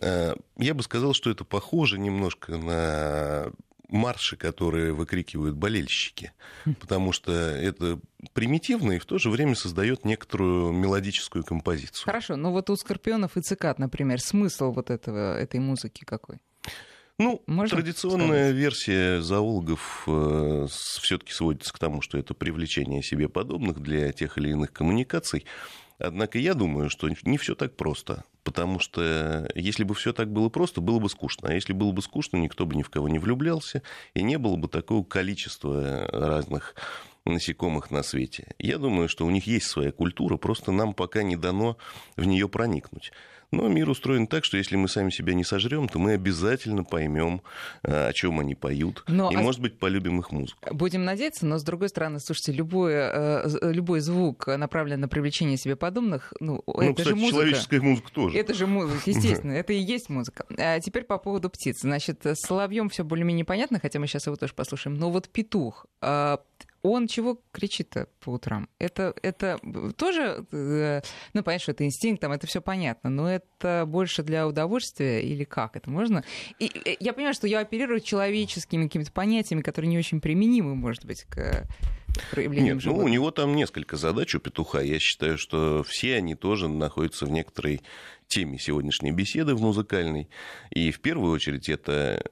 Э, 0.00 0.34
я 0.56 0.74
бы 0.74 0.82
сказал, 0.82 1.12
что 1.12 1.30
это 1.30 1.44
похоже 1.44 1.98
немножко 1.98 2.56
на 2.56 3.52
марши, 3.88 4.36
которые 4.36 4.92
выкрикивают 4.92 5.56
болельщики, 5.56 6.32
потому 6.80 7.12
что 7.12 7.32
это 7.32 8.00
примитивно 8.32 8.92
и 8.92 8.98
в 8.98 9.06
то 9.06 9.18
же 9.18 9.30
время 9.30 9.54
создает 9.54 10.04
некоторую 10.04 10.72
мелодическую 10.72 11.44
композицию. 11.44 12.04
Хорошо, 12.04 12.36
но 12.36 12.52
вот 12.52 12.70
у 12.70 12.76
Скорпионов 12.76 13.36
и 13.36 13.40
Цикад, 13.40 13.78
например, 13.78 14.20
смысл 14.20 14.72
вот 14.72 14.90
этого, 14.90 15.38
этой 15.38 15.60
музыки 15.60 16.04
какой? 16.04 16.38
Ну, 17.18 17.42
Можно 17.46 17.78
традиционная 17.78 18.26
сказать? 18.26 18.54
версия 18.56 19.22
зоологов 19.22 20.04
э, 20.06 20.66
все-таки 20.70 21.32
сводится 21.32 21.72
к 21.72 21.78
тому, 21.78 22.02
что 22.02 22.18
это 22.18 22.34
привлечение 22.34 23.02
себе 23.02 23.30
подобных 23.30 23.80
для 23.80 24.12
тех 24.12 24.36
или 24.36 24.50
иных 24.50 24.70
коммуникаций. 24.72 25.46
Однако 25.98 26.38
я 26.38 26.54
думаю, 26.54 26.90
что 26.90 27.08
не 27.24 27.38
все 27.38 27.54
так 27.54 27.76
просто. 27.76 28.24
Потому 28.44 28.78
что 28.78 29.50
если 29.54 29.82
бы 29.82 29.94
все 29.94 30.12
так 30.12 30.30
было 30.30 30.48
просто, 30.48 30.80
было 30.80 30.98
бы 30.98 31.08
скучно. 31.08 31.48
А 31.48 31.52
если 31.52 31.72
было 31.72 31.90
бы 31.92 32.00
скучно, 32.02 32.36
никто 32.36 32.64
бы 32.64 32.76
ни 32.76 32.82
в 32.82 32.90
кого 32.90 33.08
не 33.08 33.18
влюблялся, 33.18 33.82
и 34.14 34.22
не 34.22 34.38
было 34.38 34.56
бы 34.56 34.68
такого 34.68 35.02
количества 35.02 36.06
разных 36.12 36.74
насекомых 37.24 37.90
на 37.90 38.02
свете. 38.02 38.54
Я 38.58 38.78
думаю, 38.78 39.08
что 39.08 39.26
у 39.26 39.30
них 39.30 39.46
есть 39.46 39.66
своя 39.66 39.90
культура, 39.90 40.36
просто 40.36 40.70
нам 40.70 40.94
пока 40.94 41.22
не 41.22 41.36
дано 41.36 41.76
в 42.16 42.24
нее 42.24 42.48
проникнуть. 42.48 43.12
Но 43.50 43.68
мир 43.68 43.88
устроен 43.88 44.26
так, 44.26 44.44
что 44.44 44.56
если 44.56 44.76
мы 44.76 44.88
сами 44.88 45.10
себя 45.10 45.34
не 45.34 45.44
сожрем, 45.44 45.88
то 45.88 45.98
мы 45.98 46.12
обязательно 46.12 46.84
поймем, 46.84 47.42
э, 47.82 48.08
о 48.08 48.12
чем 48.12 48.40
они 48.40 48.54
поют. 48.54 49.04
Но, 49.08 49.30
и, 49.30 49.36
а... 49.36 49.40
может 49.40 49.60
быть, 49.60 49.78
полюбим 49.78 50.20
их 50.20 50.32
музыку. 50.32 50.74
Будем 50.74 51.04
надеяться, 51.04 51.46
но 51.46 51.58
с 51.58 51.62
другой 51.62 51.88
стороны, 51.88 52.20
слушайте, 52.20 52.52
любой, 52.52 52.92
э, 52.94 53.48
любой 53.62 54.00
звук 54.00 54.46
направлен 54.46 55.00
на 55.00 55.08
привлечение 55.08 55.56
себе 55.56 55.76
подобных, 55.76 56.32
ну, 56.40 56.62
ну 56.66 56.80
это 56.80 56.94
кстати, 56.94 57.08
же 57.08 57.14
музыка. 57.14 57.32
человеческая 57.32 57.80
музыка 57.80 58.12
тоже. 58.12 58.38
Это 58.38 58.54
же 58.54 58.66
музыка, 58.66 59.00
естественно, 59.06 59.52
это 59.52 59.72
и 59.72 59.78
есть 59.78 60.08
музыка. 60.08 60.44
А 60.58 60.80
теперь 60.80 61.04
по 61.04 61.18
поводу 61.18 61.50
птиц. 61.50 61.80
Значит, 61.80 62.24
с 62.26 62.40
соловьем 62.40 62.88
все 62.88 63.04
более-менее 63.04 63.44
понятно, 63.44 63.78
хотя 63.80 63.98
мы 63.98 64.06
сейчас 64.06 64.26
его 64.26 64.36
тоже 64.36 64.54
послушаем. 64.54 64.96
Но 64.96 65.10
вот 65.10 65.28
петух. 65.28 65.86
Он 66.86 67.06
чего 67.06 67.40
кричит-то 67.52 68.08
по 68.20 68.30
утрам? 68.30 68.68
Это, 68.78 69.14
это 69.22 69.58
тоже, 69.96 70.46
э, 70.52 71.00
ну, 71.32 71.42
понятно, 71.42 71.62
что 71.62 71.72
это 71.72 71.84
инстинкт, 71.84 72.20
там 72.20 72.32
это 72.32 72.46
все 72.46 72.60
понятно, 72.60 73.10
но 73.10 73.30
это 73.30 73.84
больше 73.86 74.22
для 74.22 74.46
удовольствия 74.46 75.22
или 75.22 75.44
как? 75.44 75.76
Это 75.76 75.90
можно? 75.90 76.24
И 76.58 76.66
э, 76.66 76.96
я 77.00 77.12
понимаю, 77.12 77.34
что 77.34 77.46
я 77.46 77.60
оперирую 77.60 78.00
человеческими 78.00 78.84
какими-то 78.84 79.12
понятиями, 79.12 79.62
которые 79.62 79.88
не 79.88 79.98
очень 79.98 80.20
применимы, 80.20 80.74
может 80.74 81.04
быть, 81.04 81.24
к 81.24 81.66
проявлениям 82.30 82.76
Нет, 82.76 82.82
животных. 82.82 83.04
ну, 83.04 83.10
у 83.10 83.12
него 83.12 83.30
там 83.30 83.54
несколько 83.54 83.96
задач 83.96 84.34
у 84.34 84.40
петуха. 84.40 84.80
Я 84.80 84.98
считаю, 84.98 85.38
что 85.38 85.84
все 85.86 86.16
они 86.16 86.34
тоже 86.34 86.68
находятся 86.68 87.26
в 87.26 87.30
некоторой 87.30 87.82
теме 88.28 88.58
сегодняшней 88.58 89.12
беседы 89.12 89.54
в 89.54 89.60
музыкальной. 89.60 90.28
И 90.70 90.90
в 90.90 91.00
первую 91.00 91.32
очередь 91.32 91.68
это 91.68 92.22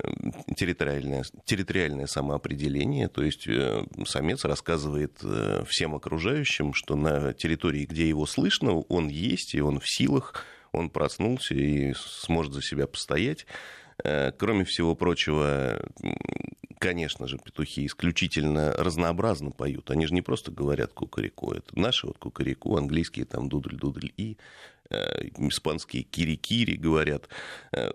территориальное, 0.56 1.24
территориальное 1.44 2.06
самоопределение, 2.06 3.08
то 3.08 3.22
есть 3.22 3.46
э, 3.46 3.84
самец 4.06 4.44
рассказывает 4.44 5.18
э, 5.22 5.64
всем 5.68 5.94
окружающим, 5.94 6.74
что 6.74 6.96
на 6.96 7.32
территории, 7.32 7.86
где 7.86 8.08
его 8.08 8.26
слышно, 8.26 8.72
он 8.80 9.08
есть, 9.08 9.54
и 9.54 9.60
он 9.60 9.80
в 9.80 9.88
силах, 9.88 10.44
он 10.72 10.90
проснулся 10.90 11.54
и 11.54 11.94
сможет 11.94 12.52
за 12.54 12.62
себя 12.62 12.86
постоять. 12.86 13.46
Э, 14.02 14.32
кроме 14.32 14.64
всего 14.64 14.94
прочего, 14.94 15.80
конечно 16.78 17.28
же, 17.28 17.38
петухи 17.38 17.86
исключительно 17.86 18.72
разнообразно 18.72 19.50
поют. 19.50 19.90
Они 19.90 20.06
же 20.06 20.14
не 20.14 20.22
просто 20.22 20.50
говорят 20.50 20.92
кукареку. 20.92 21.52
Это 21.52 21.78
наши 21.78 22.06
вот 22.06 22.18
кукареку, 22.18 22.76
английские 22.76 23.24
там 23.24 23.48
дудль-дудль 23.48 24.12
и 24.16 24.36
испанские 24.90 26.02
кири-кири 26.02 26.76
говорят. 26.76 27.28
Э, 27.72 27.90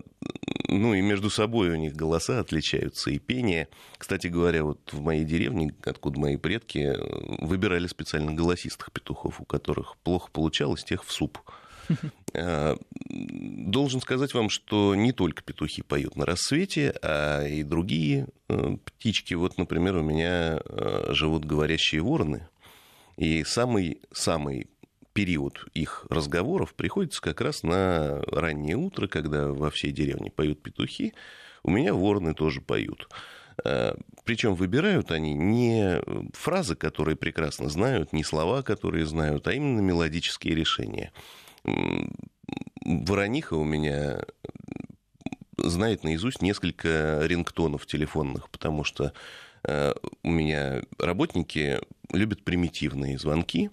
ну 0.67 0.93
и 0.93 1.01
между 1.01 1.29
собой 1.29 1.69
у 1.69 1.75
них 1.75 1.95
голоса 1.95 2.39
отличаются 2.39 3.11
и 3.11 3.19
пение. 3.19 3.67
Кстати 3.97 4.27
говоря, 4.27 4.63
вот 4.63 4.79
в 4.91 5.01
моей 5.01 5.25
деревне, 5.25 5.73
откуда 5.83 6.19
мои 6.19 6.37
предки, 6.37 6.79
э, 6.79 7.45
выбирали 7.45 7.87
специально 7.87 8.33
голосистых 8.33 8.91
петухов, 8.91 9.41
у 9.41 9.45
которых 9.45 9.97
плохо 9.97 10.29
получалось, 10.31 10.83
тех 10.83 11.03
в 11.03 11.11
суп. 11.11 11.39
Должен 13.09 14.01
сказать 14.01 14.35
вам, 14.35 14.49
что 14.49 14.93
не 14.93 15.11
только 15.11 15.41
петухи 15.41 15.81
поют 15.81 16.15
на 16.15 16.25
рассвете, 16.25 16.93
а 17.01 17.47
и 17.47 17.63
другие 17.63 18.27
птички. 18.85 19.33
Вот, 19.33 19.57
например, 19.57 19.95
у 19.95 20.03
меня 20.03 20.61
живут 21.09 21.45
говорящие 21.45 22.01
вороны. 22.01 22.47
И 23.17 23.43
самый, 23.43 24.01
самый 24.11 24.67
период 25.19 25.65
их 25.73 26.05
разговоров 26.09 26.73
приходится 26.73 27.21
как 27.21 27.41
раз 27.41 27.63
на 27.63 28.21
раннее 28.27 28.77
утро, 28.77 29.07
когда 29.07 29.49
во 29.49 29.69
всей 29.69 29.91
деревне 29.91 30.31
поют 30.31 30.63
петухи. 30.63 31.13
У 31.61 31.71
меня 31.71 31.93
вороны 31.93 32.33
тоже 32.33 32.61
поют. 32.61 33.09
Э, 33.65 33.95
Причем 34.23 34.55
выбирают 34.55 35.11
они 35.11 35.33
не 35.33 35.99
фразы, 36.31 36.77
которые 36.77 37.17
прекрасно 37.17 37.67
знают, 37.67 38.13
не 38.13 38.23
слова, 38.23 38.61
которые 38.61 39.05
знают, 39.05 39.45
а 39.49 39.51
именно 39.51 39.81
мелодические 39.81 40.55
решения. 40.55 41.11
Ворониха 42.85 43.55
у 43.55 43.65
меня 43.65 44.21
знает 45.57 46.05
наизусть 46.05 46.41
несколько 46.41 47.19
рингтонов 47.23 47.85
телефонных, 47.85 48.49
потому 48.49 48.85
что 48.85 49.11
э, 49.65 49.91
у 50.23 50.31
меня 50.31 50.81
работники 50.97 51.81
любят 52.13 52.45
примитивные 52.45 53.19
звонки, 53.19 53.69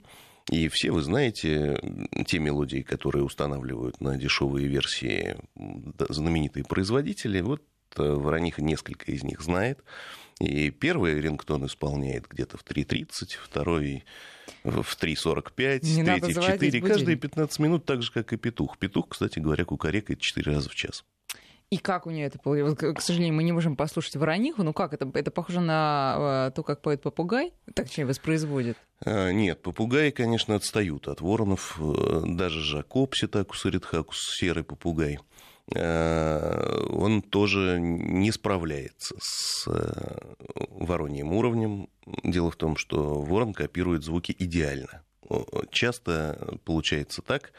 и 0.51 0.69
все 0.69 0.93
вы 0.93 1.03
знаете 1.03 1.81
те 2.27 2.39
мелодии, 2.39 2.83
которые 2.83 3.25
устанавливают 3.25 4.01
на 4.01 4.17
дешевые 4.17 4.69
версии 4.69 5.37
знаменитые 6.09 6.65
производители. 6.65 7.41
Вот 7.41 7.63
э, 7.97 8.03
Ворониха 8.03 8.63
несколько 8.63 9.11
из 9.11 9.25
них 9.25 9.41
знает. 9.41 9.83
И 10.39 10.71
первый 10.71 11.21
рингтон 11.21 11.67
исполняет 11.67 12.29
где-то 12.29 12.59
в 12.59 12.65
3.30, 12.65 13.39
второй 13.43 14.05
в 14.63 14.97
3.45, 14.97 15.55
третий 15.55 16.33
в 16.35 16.45
4. 16.45 16.81
Каждые 16.81 17.17
15 17.17 17.59
минут, 17.59 17.85
так 17.85 18.03
же, 18.03 18.13
как 18.13 18.33
и 18.33 18.37
петух. 18.37 18.79
Петух, 18.79 19.09
кстати 19.09 19.39
говоря, 19.39 19.65
кукарекает 19.65 20.21
4 20.21 20.53
раза 20.53 20.69
в 20.69 20.75
час. 20.75 21.05
И 21.69 21.79
как 21.79 22.07
у 22.07 22.11
нее 22.11 22.27
это 22.27 22.39
получилось? 22.39 22.77
К 22.77 23.01
сожалению, 23.01 23.35
мы 23.35 23.43
не 23.43 23.51
можем 23.51 23.75
послушать 23.75 24.15
Ворониху. 24.15 24.63
Ну 24.63 24.73
как 24.73 24.95
это? 24.95 25.11
Это 25.15 25.33
похоже 25.33 25.61
на 25.61 26.49
э, 26.49 26.53
то, 26.55 26.63
как 26.63 26.81
поет 26.81 27.03
попугай? 27.03 27.53
Так 27.75 27.87
точнее, 27.87 28.07
воспроизводит? 28.07 28.77
А, 29.05 29.31
нет, 29.33 29.63
попугаи, 29.63 30.11
конечно, 30.11 30.55
отстают 30.55 31.09
от 31.09 31.21
воронов. 31.21 31.77
Э, 31.81 32.23
даже 32.25 32.61
Жакоб 32.61 33.17
Ситакус 33.17 33.67
эритхакус, 33.67 34.17
серый 34.39 34.63
попугай, 34.63 35.19
э, 35.75 36.87
он 36.93 37.21
тоже 37.21 37.81
не 37.81 38.31
справляется 38.31 39.17
с 39.19 39.67
вороньим 40.71 41.33
уровнем. 41.33 41.89
Дело 42.23 42.53
в 42.53 42.57
том, 42.57 42.77
что 42.77 43.21
ворон 43.21 43.53
копирует 43.53 44.05
звуки 44.05 44.37
идеально. 44.39 45.03
Часто 45.73 46.59
получается 46.65 47.23
так, 47.23 47.53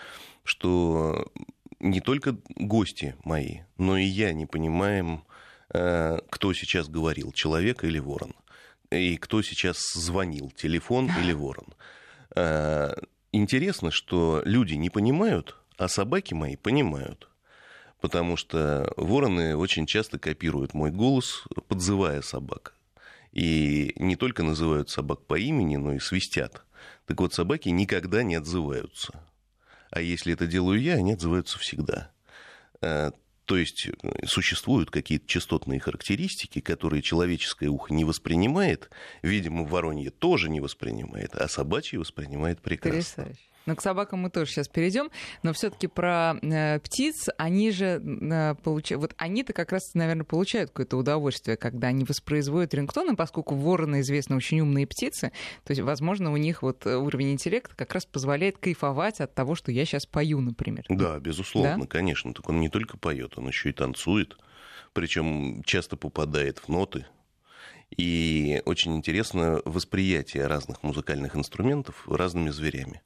что 0.45 1.29
не 1.79 2.01
только 2.01 2.37
гости 2.55 3.15
мои, 3.23 3.59
но 3.77 3.97
и 3.97 4.05
я 4.05 4.33
не 4.33 4.45
понимаем, 4.45 5.23
э, 5.73 6.19
кто 6.29 6.53
сейчас 6.53 6.87
говорил, 6.87 7.31
человек 7.31 7.83
или 7.83 7.99
ворон. 7.99 8.33
И 8.89 9.17
кто 9.17 9.41
сейчас 9.41 9.93
звонил, 9.93 10.51
телефон 10.51 11.09
или 11.19 11.33
ворон. 11.33 11.67
Э, 12.35 12.93
интересно, 13.31 13.91
что 13.91 14.41
люди 14.45 14.73
не 14.75 14.89
понимают, 14.89 15.55
а 15.77 15.87
собаки 15.87 16.33
мои 16.33 16.55
понимают. 16.55 17.29
Потому 18.01 18.37
что 18.37 18.93
вороны 18.95 19.55
очень 19.55 19.87
часто 19.87 20.19
копируют 20.19 20.73
мой 20.73 20.91
голос, 20.91 21.45
подзывая 21.67 22.21
собак. 22.21 22.73
И 23.31 23.93
не 23.97 24.15
только 24.15 24.43
называют 24.43 24.89
собак 24.89 25.25
по 25.25 25.37
имени, 25.37 25.75
но 25.77 25.93
и 25.93 25.99
свистят. 25.99 26.63
Так 27.05 27.19
вот, 27.19 27.33
собаки 27.33 27.69
никогда 27.69 28.23
не 28.23 28.35
отзываются. 28.35 29.23
А 29.91 30.01
если 30.01 30.33
это 30.33 30.47
делаю 30.47 30.81
я, 30.81 30.95
они 30.95 31.13
отзываются 31.13 31.57
всегда. 31.59 32.11
Э, 32.81 33.11
то 33.45 33.55
есть 33.55 33.87
э, 33.87 34.25
существуют 34.25 34.91
какие-то 34.91 35.25
частотные 35.27 35.79
характеристики, 35.79 36.59
которые 36.59 37.01
человеческое 37.01 37.69
ухо 37.69 37.93
не 37.93 38.03
воспринимает, 38.03 38.89
видимо, 39.21 39.63
воронье 39.63 40.11
тоже 40.11 40.49
не 40.49 40.59
воспринимает, 40.59 41.35
а 41.35 41.47
собачье 41.47 41.99
воспринимает 41.99 42.61
прекрасно. 42.61 43.23
Потрясающе. 43.23 43.41
Но 43.67 43.75
к 43.75 43.81
собакам 43.81 44.21
мы 44.21 44.31
тоже 44.31 44.49
сейчас 44.49 44.67
перейдем. 44.67 45.11
Но 45.43 45.53
все-таки 45.53 45.87
про 45.87 46.35
э, 46.41 46.79
птиц, 46.79 47.27
они 47.37 47.69
же 47.71 48.01
э, 48.01 48.55
получают. 48.63 49.01
Вот 49.01 49.13
они-то 49.17 49.53
как 49.53 49.71
раз, 49.71 49.93
наверное, 49.93 50.23
получают 50.23 50.71
какое-то 50.71 50.97
удовольствие, 50.97 51.57
когда 51.57 51.89
они 51.89 52.03
воспроизводят 52.05 52.73
рингтоны, 52.73 53.15
поскольку 53.15 53.55
вороны 53.55 53.99
известно 53.99 54.37
очень 54.37 54.61
умные 54.61 54.87
птицы. 54.87 55.31
То 55.65 55.71
есть, 55.71 55.81
возможно, 55.81 56.31
у 56.31 56.37
них 56.37 56.63
вот 56.63 56.87
уровень 56.87 57.33
интеллекта 57.33 57.75
как 57.75 57.93
раз 57.93 58.05
позволяет 58.05 58.57
кайфовать 58.57 59.19
от 59.19 59.35
того, 59.35 59.53
что 59.53 59.71
я 59.71 59.85
сейчас 59.85 60.05
пою, 60.05 60.39
например. 60.39 60.85
Да, 60.89 61.19
безусловно, 61.19 61.81
да? 61.81 61.87
конечно. 61.87 62.33
Так 62.33 62.49
он 62.49 62.59
не 62.61 62.69
только 62.69 62.97
поет, 62.97 63.37
он 63.37 63.47
еще 63.47 63.69
и 63.69 63.73
танцует. 63.73 64.37
Причем 64.93 65.61
часто 65.63 65.97
попадает 65.97 66.59
в 66.59 66.69
ноты, 66.69 67.05
и 67.95 68.61
очень 68.65 68.95
интересно 68.95 69.61
восприятие 69.65 70.47
разных 70.47 70.83
музыкальных 70.83 71.35
инструментов 71.35 72.07
разными 72.07 72.49
зверями. 72.49 73.01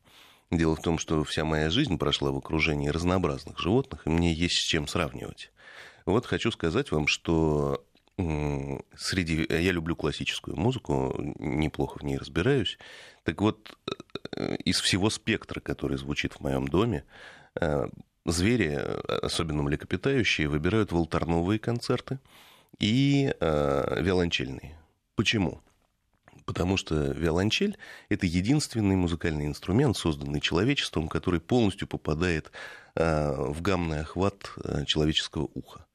Дело 0.52 0.76
в 0.76 0.82
том, 0.82 0.98
что 0.98 1.24
вся 1.24 1.46
моя 1.46 1.70
жизнь 1.70 1.98
прошла 1.98 2.32
в 2.32 2.38
окружении 2.38 2.90
разнообразных 2.90 3.58
животных, 3.58 4.06
и 4.06 4.10
мне 4.10 4.34
есть 4.34 4.56
с 4.56 4.68
чем 4.68 4.86
сравнивать. 4.86 5.52
Вот 6.06 6.26
хочу 6.26 6.52
сказать 6.52 6.92
вам, 6.92 7.08
что 7.08 7.86
среди... 8.18 9.48
Я 9.50 9.72
люблю 9.72 9.96
классическую 9.96 10.58
музыку, 10.58 11.16
неплохо 11.40 12.00
в 12.00 12.04
ней 12.04 12.18
разбираюсь. 12.18 12.78
Так 13.24 13.42
вот, 13.42 13.78
э, 14.36 14.56
из 14.58 14.82
всего 14.82 15.10
спектра, 15.10 15.62
который 15.62 15.98
звучит 15.98 16.34
в 16.34 16.42
моем 16.42 16.68
доме, 16.68 17.06
э, 17.60 17.88
звери, 18.26 18.74
особенно 19.08 19.64
млекопитающие, 19.64 20.50
выбирают 20.50 20.92
волторновые 20.92 21.60
концерты 21.60 22.20
и 22.80 23.34
э, 23.40 24.02
виолончельные. 24.02 24.78
Почему? 25.16 25.62
Потому 26.52 26.76
что 26.76 27.14
виолончель– 27.14 27.78
это 28.10 28.26
единственный 28.26 28.98
музыкальный 28.98 29.46
инструмент, 29.46 29.96
созданный 29.96 30.42
человечеством, 30.42 31.08
который 31.08 31.40
полностью 31.40 31.88
попадает 31.88 32.52
в 32.94 33.62
гаммный 33.62 34.02
охват 34.02 34.52
человеческого 34.86 35.48
уха. 35.54 35.86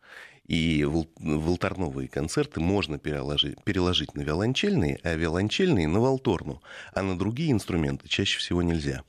И 0.47 0.83
волторновые 0.87 2.09
концерты 2.09 2.61
можно 2.61 2.99
переложить, 2.99 3.63
переложить 3.65 4.15
на 4.15 4.23
виолончельные, 4.23 4.99
а 5.03 5.15
виолончельные 5.15 5.89
на 5.89 6.01
волторну, 6.01 6.63
а 6.95 7.03
на 7.03 7.19
другие 7.19 7.53
инструменты 7.53 8.09
чаще 8.09 8.39
всего 8.39 8.63
нельзя. 8.63 9.03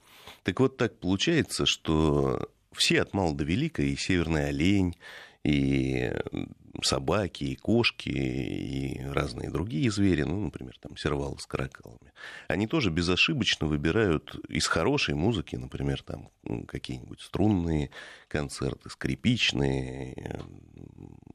Так 0.43 0.59
вот 0.59 0.75
так 0.75 0.99
получается, 0.99 1.65
что 1.65 2.49
все 2.73 3.03
от 3.03 3.13
мала 3.13 3.33
до 3.33 3.45
велика, 3.45 3.81
и 3.81 3.95
северный 3.95 4.49
олень, 4.49 4.97
и 5.45 6.11
собаки, 6.83 7.43
и 7.43 7.55
кошки, 7.55 8.09
и 8.09 9.01
разные 9.05 9.49
другие 9.49 9.89
звери, 9.91 10.23
ну, 10.23 10.39
например, 10.39 10.75
там 10.79 10.97
сервалы 10.97 11.37
с 11.39 11.45
каракалами, 11.45 12.13
они 12.47 12.67
тоже 12.67 12.89
безошибочно 12.89 13.67
выбирают 13.67 14.35
из 14.49 14.67
хорошей 14.67 15.15
музыки, 15.15 15.55
например, 15.55 16.01
там 16.03 16.29
какие-нибудь 16.67 17.21
струнные 17.21 17.89
концерты, 18.27 18.89
скрипичные. 18.89 20.43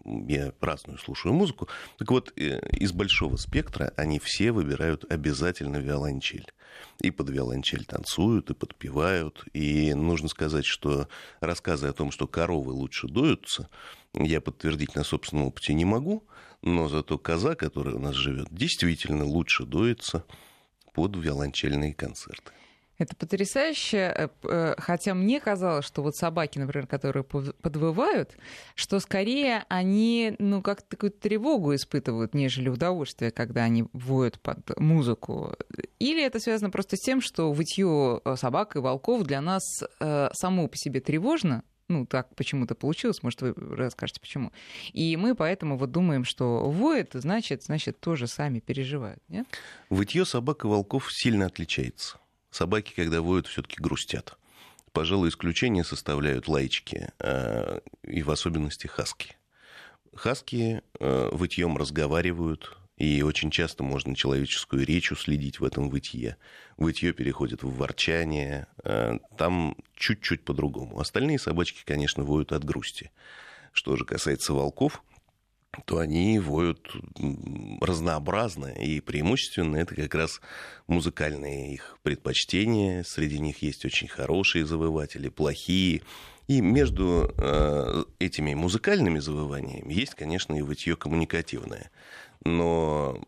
Я 0.04 0.52
праздную 0.52 0.98
слушаю 0.98 1.32
музыку. 1.32 1.68
Так 1.98 2.10
вот, 2.10 2.32
э, 2.36 2.60
из 2.70 2.92
большого 2.92 3.36
спектра 3.36 3.92
они 3.96 4.18
все 4.18 4.52
выбирают 4.52 5.10
обязательно 5.10 5.76
виолончель. 5.76 6.46
И 7.00 7.10
под 7.10 7.30
виолончель 7.30 7.84
танцуют, 7.84 8.50
и 8.50 8.54
подпевают. 8.54 9.44
И 9.52 9.94
нужно 9.94 10.28
сказать, 10.28 10.66
что 10.66 11.08
рассказы 11.40 11.86
о 11.88 11.92
том, 11.92 12.10
что 12.10 12.26
коровы 12.26 12.72
лучше 12.72 13.08
дуются, 13.08 13.68
я 14.14 14.40
подтвердить 14.40 14.94
на 14.94 15.04
собственном 15.04 15.46
опыте 15.46 15.74
не 15.74 15.84
могу, 15.84 16.24
но 16.62 16.88
зато 16.88 17.18
коза, 17.18 17.54
которая 17.54 17.94
у 17.94 18.00
нас 18.00 18.14
живет, 18.14 18.48
действительно 18.50 19.24
лучше 19.24 19.64
дуется 19.64 20.24
под 20.92 21.16
виолончельные 21.16 21.94
концерты. 21.94 22.52
Это 22.98 23.16
потрясающе, 23.16 23.96
э, 23.96 24.28
э, 24.44 24.74
хотя 24.78 25.14
мне 25.14 25.40
казалось, 25.40 25.84
что 25.84 26.02
вот 26.02 26.14
собаки, 26.14 26.58
например, 26.58 26.86
которые 26.86 27.24
подвывают, 27.24 28.36
что 28.74 29.00
скорее 29.00 29.64
они, 29.68 30.36
ну, 30.38 30.62
как 30.62 30.82
такую 30.82 31.10
тревогу 31.10 31.74
испытывают, 31.74 32.34
нежели 32.34 32.68
удовольствие, 32.68 33.30
когда 33.30 33.64
они 33.64 33.86
воют 33.92 34.38
под 34.40 34.78
музыку. 34.78 35.56
Или 35.98 36.22
это 36.22 36.38
связано 36.38 36.70
просто 36.70 36.96
с 36.96 37.00
тем, 37.00 37.20
что 37.20 37.52
вытье 37.52 38.20
собак 38.36 38.76
и 38.76 38.78
волков 38.78 39.24
для 39.24 39.40
нас 39.40 39.62
э, 40.00 40.28
само 40.32 40.68
по 40.68 40.76
себе 40.76 41.00
тревожно, 41.00 41.64
ну, 41.88 42.06
так 42.06 42.34
почему-то 42.34 42.74
получилось, 42.74 43.22
может, 43.22 43.42
вы 43.42 43.54
расскажете, 43.76 44.20
почему. 44.20 44.52
И 44.92 45.16
мы 45.16 45.34
поэтому 45.34 45.76
вот 45.76 45.90
думаем, 45.90 46.24
что 46.24 46.70
воет, 46.70 47.10
значит, 47.12 47.62
значит, 47.64 48.00
тоже 48.00 48.26
сами 48.26 48.60
переживают, 48.60 49.22
нет? 49.28 49.46
Вытье 49.90 50.24
собак 50.24 50.64
и 50.64 50.66
волков 50.66 51.12
сильно 51.12 51.46
отличается. 51.46 52.18
Собаки, 52.52 52.92
когда 52.94 53.22
воют, 53.22 53.46
все-таки 53.46 53.76
грустят. 53.80 54.36
Пожалуй, 54.92 55.30
исключение 55.30 55.84
составляют 55.84 56.48
лайчики, 56.48 57.08
э, 57.18 57.80
и 58.04 58.22
в 58.22 58.30
особенности 58.30 58.86
хаски. 58.86 59.36
Хаски 60.14 60.82
э, 61.00 61.28
вытьем 61.32 61.78
разговаривают, 61.78 62.76
и 62.98 63.22
очень 63.22 63.50
часто 63.50 63.82
можно 63.82 64.14
человеческую 64.14 64.84
речь 64.84 65.10
уследить 65.10 65.60
в 65.60 65.64
этом 65.64 65.88
вытье. 65.88 66.36
Вытье 66.76 67.14
переходит 67.14 67.62
в 67.62 67.74
ворчание. 67.74 68.66
Э, 68.84 69.18
там 69.38 69.74
чуть-чуть 69.96 70.44
по-другому. 70.44 71.00
Остальные 71.00 71.38
собачки, 71.38 71.82
конечно, 71.86 72.22
воют 72.22 72.52
от 72.52 72.64
грусти. 72.64 73.10
Что 73.72 73.96
же 73.96 74.04
касается 74.04 74.52
волков, 74.52 75.02
то 75.84 75.98
они 75.98 76.38
воют 76.38 76.94
разнообразно, 77.80 78.66
и 78.66 79.00
преимущественно 79.00 79.76
это 79.76 79.94
как 79.94 80.14
раз 80.14 80.40
музыкальные 80.86 81.74
их 81.74 81.98
предпочтения. 82.02 83.02
Среди 83.04 83.38
них 83.38 83.62
есть 83.62 83.84
очень 83.84 84.08
хорошие 84.08 84.66
завыватели, 84.66 85.28
плохие. 85.28 86.02
И 86.48 86.60
между 86.60 87.32
э, 87.38 88.04
этими 88.18 88.54
музыкальными 88.54 89.20
завываниями 89.20 89.92
есть, 89.92 90.14
конечно, 90.14 90.54
и 90.54 90.62
вытье 90.62 90.96
коммуникативное 90.96 91.90
но 92.44 93.20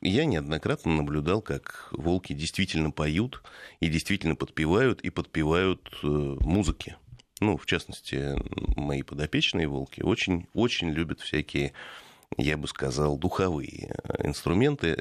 я 0.00 0.24
неоднократно 0.24 0.94
наблюдал, 0.94 1.42
как 1.42 1.88
волки 1.92 2.32
действительно 2.32 2.90
поют 2.90 3.42
и 3.80 3.88
действительно 3.88 4.36
подпевают, 4.36 5.00
и 5.02 5.10
подпевают 5.10 5.88
э, 6.02 6.06
музыки. 6.06 6.96
Ну, 7.40 7.56
в 7.58 7.66
частности, 7.66 8.34
мои 8.76 9.02
подопечные 9.02 9.68
волки 9.68 10.00
очень, 10.00 10.46
очень 10.54 10.90
любят 10.90 11.20
всякие, 11.20 11.74
я 12.38 12.56
бы 12.56 12.66
сказал, 12.66 13.18
духовые 13.18 13.94
инструменты. 14.20 14.96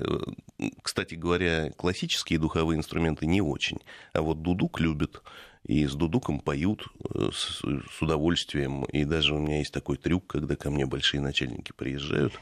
Кстати 0.82 1.16
говоря, 1.16 1.72
классические 1.72 2.40
духовые 2.40 2.78
инструменты 2.78 3.26
не 3.26 3.42
очень, 3.42 3.80
а 4.12 4.22
вот 4.22 4.42
дудук 4.42 4.82
любят 4.82 5.24
и 5.66 5.88
с 5.88 5.94
дудуком 5.94 6.40
поют 6.40 6.86
э, 7.10 7.30
с, 7.34 7.62
с 7.62 8.02
удовольствием. 8.02 8.84
И 8.86 9.04
даже 9.04 9.34
у 9.34 9.40
меня 9.40 9.60
есть 9.60 9.74
такой 9.74 9.98
трюк, 9.98 10.28
когда 10.28 10.56
ко 10.56 10.70
мне 10.70 10.86
большие 10.86 11.22
начальники 11.22 11.72
приезжают, 11.72 12.34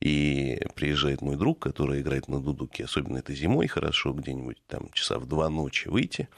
и 0.00 0.60
приезжает 0.74 1.22
мой 1.22 1.36
друг, 1.36 1.58
который 1.58 2.02
играет 2.02 2.28
на 2.28 2.40
дудуке, 2.40 2.84
особенно 2.84 3.18
это 3.18 3.32
зимой 3.34 3.66
хорошо, 3.66 4.12
где-нибудь 4.12 4.58
там 4.66 4.90
часа 4.92 5.18
в 5.18 5.26
два 5.26 5.48
ночи 5.48 5.88
выйти, 5.88 6.28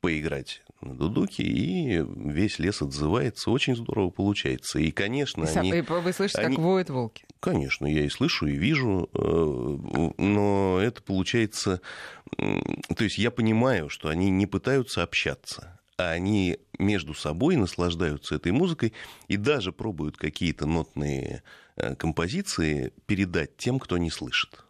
поиграть 0.00 0.62
на 0.80 0.94
дудуке, 0.94 1.42
и 1.42 2.02
весь 2.02 2.58
лес 2.58 2.82
отзывается. 2.82 3.50
Очень 3.50 3.76
здорово 3.76 4.10
получается. 4.10 4.78
И, 4.78 4.90
конечно, 4.90 5.44
и 5.44 5.56
они... 5.56 5.82
Вы 5.82 6.12
слышите, 6.12 6.40
они... 6.40 6.56
как 6.56 6.64
воют 6.64 6.90
волки? 6.90 7.24
Конечно, 7.40 7.86
я 7.86 8.04
и 8.04 8.08
слышу, 8.08 8.46
и 8.46 8.56
вижу, 8.56 9.08
э, 9.12 10.12
но 10.18 10.78
это 10.80 11.02
получается... 11.02 11.80
То 12.36 13.04
есть 13.04 13.18
я 13.18 13.30
понимаю, 13.30 13.88
что 13.88 14.08
они 14.08 14.30
не 14.30 14.46
пытаются 14.46 15.02
общаться, 15.02 15.78
а 15.98 16.10
они 16.10 16.58
между 16.78 17.14
собой 17.14 17.56
наслаждаются 17.56 18.36
этой 18.36 18.52
музыкой 18.52 18.92
и 19.28 19.36
даже 19.36 19.72
пробуют 19.72 20.16
какие-то 20.16 20.66
нотные 20.66 21.42
э, 21.76 21.94
композиции 21.96 22.92
передать 23.06 23.56
тем, 23.56 23.78
кто 23.78 23.98
не 23.98 24.10
слышит. 24.10 24.64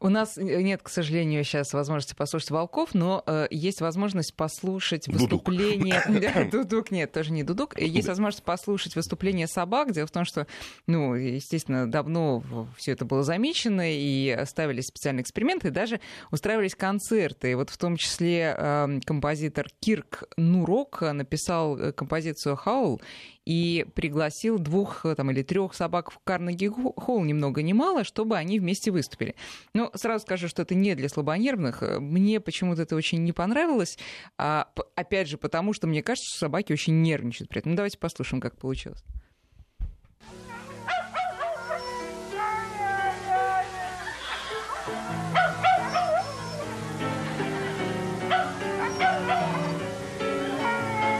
У 0.00 0.08
нас 0.08 0.36
нет, 0.36 0.82
к 0.82 0.88
сожалению, 0.88 1.44
сейчас 1.44 1.72
возможности 1.72 2.14
послушать 2.14 2.50
волков, 2.50 2.90
но 2.94 3.22
э, 3.26 3.48
есть 3.50 3.80
возможность 3.80 4.34
послушать 4.34 5.08
выступление... 5.08 6.02
Дудук. 6.08 6.50
Дудук 6.50 6.90
нет, 6.90 7.12
тоже 7.12 7.32
не 7.32 7.42
дудук. 7.42 7.78
Есть 7.78 8.08
возможность 8.08 8.44
послушать 8.44 8.96
выступление 8.96 9.46
собак. 9.46 9.92
Дело 9.92 10.06
в 10.06 10.10
том, 10.10 10.24
что, 10.24 10.46
ну, 10.86 11.14
естественно, 11.14 11.90
давно 11.90 12.42
все 12.76 12.92
это 12.92 13.04
было 13.04 13.22
замечено, 13.22 13.82
и 13.84 14.38
ставились 14.46 14.86
специальные 14.86 15.22
эксперименты, 15.22 15.68
и 15.68 15.70
даже 15.70 16.00
устраивались 16.30 16.74
концерты. 16.74 17.52
И 17.52 17.54
вот 17.54 17.70
в 17.70 17.78
том 17.78 17.96
числе 17.96 18.54
э, 18.56 19.00
композитор 19.04 19.68
Кирк 19.80 20.24
Нурок 20.36 21.02
написал 21.02 21.78
э, 21.78 21.92
композицию 21.92 22.56
«Хаул», 22.56 23.00
и 23.48 23.86
пригласил 23.94 24.58
двух 24.58 25.06
э, 25.06 25.14
там, 25.14 25.30
или 25.30 25.42
трех 25.42 25.72
собак 25.72 26.10
в 26.10 26.18
Карнеги 26.22 26.68
Холл, 26.68 27.24
ни 27.24 27.32
много 27.32 27.62
ни 27.62 27.72
мало, 27.72 28.04
чтобы 28.04 28.36
они 28.36 28.60
вместе 28.60 28.90
выступили. 28.90 29.36
Но 29.72 29.90
сразу 29.94 30.26
скажу, 30.26 30.48
что 30.48 30.60
это 30.60 30.74
не 30.74 30.94
для 30.94 31.08
слабонервных. 31.08 31.80
Мне 31.98 32.40
почему-то 32.40 32.82
это 32.82 32.94
очень 32.94 33.24
не 33.24 33.32
понравилось. 33.32 33.96
А, 34.36 34.68
опять 34.94 35.28
же, 35.28 35.38
потому 35.38 35.72
что 35.72 35.86
мне 35.86 36.02
кажется, 36.02 36.28
что 36.28 36.40
собаки 36.40 36.74
очень 36.74 37.00
нервничают 37.00 37.48
при 37.48 37.60
этом. 37.60 37.72
Ну, 37.72 37.76
давайте 37.76 37.96
послушаем, 37.96 38.42
как 38.42 38.58
получилось. 38.58 39.02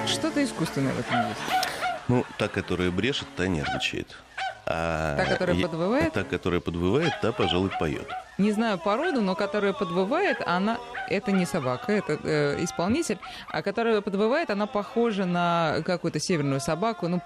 Что-то 0.06 0.44
искусственное 0.44 0.92
в 0.92 1.00
этом 1.00 1.28
есть. 1.28 1.77
Ну, 2.08 2.24
та, 2.38 2.48
которая 2.48 2.90
брешет, 2.90 3.28
та 3.36 3.46
нервничает. 3.46 4.16
А 4.66 5.16
та, 5.16 5.24
которая 5.24 5.56
я, 5.56 5.66
подвывает? 5.68 6.12
Та, 6.12 6.24
которая 6.24 6.60
подвывает, 6.60 7.12
та, 7.22 7.32
пожалуй, 7.32 7.70
поет. 7.78 8.06
Не 8.38 8.52
знаю 8.52 8.78
породу, 8.78 9.20
но 9.20 9.34
которая 9.34 9.72
подвывает, 9.72 10.42
она 10.46 10.78
это 11.10 11.32
не 11.32 11.46
собака, 11.46 11.92
это 11.92 12.18
э, 12.22 12.64
исполнитель, 12.64 13.18
а 13.48 13.62
которая 13.62 14.00
подвывает, 14.00 14.50
она 14.50 14.66
похожа 14.66 15.24
на 15.24 15.82
какую-то 15.84 16.20
северную 16.20 16.60
собаку, 16.60 17.08
ну 17.08 17.22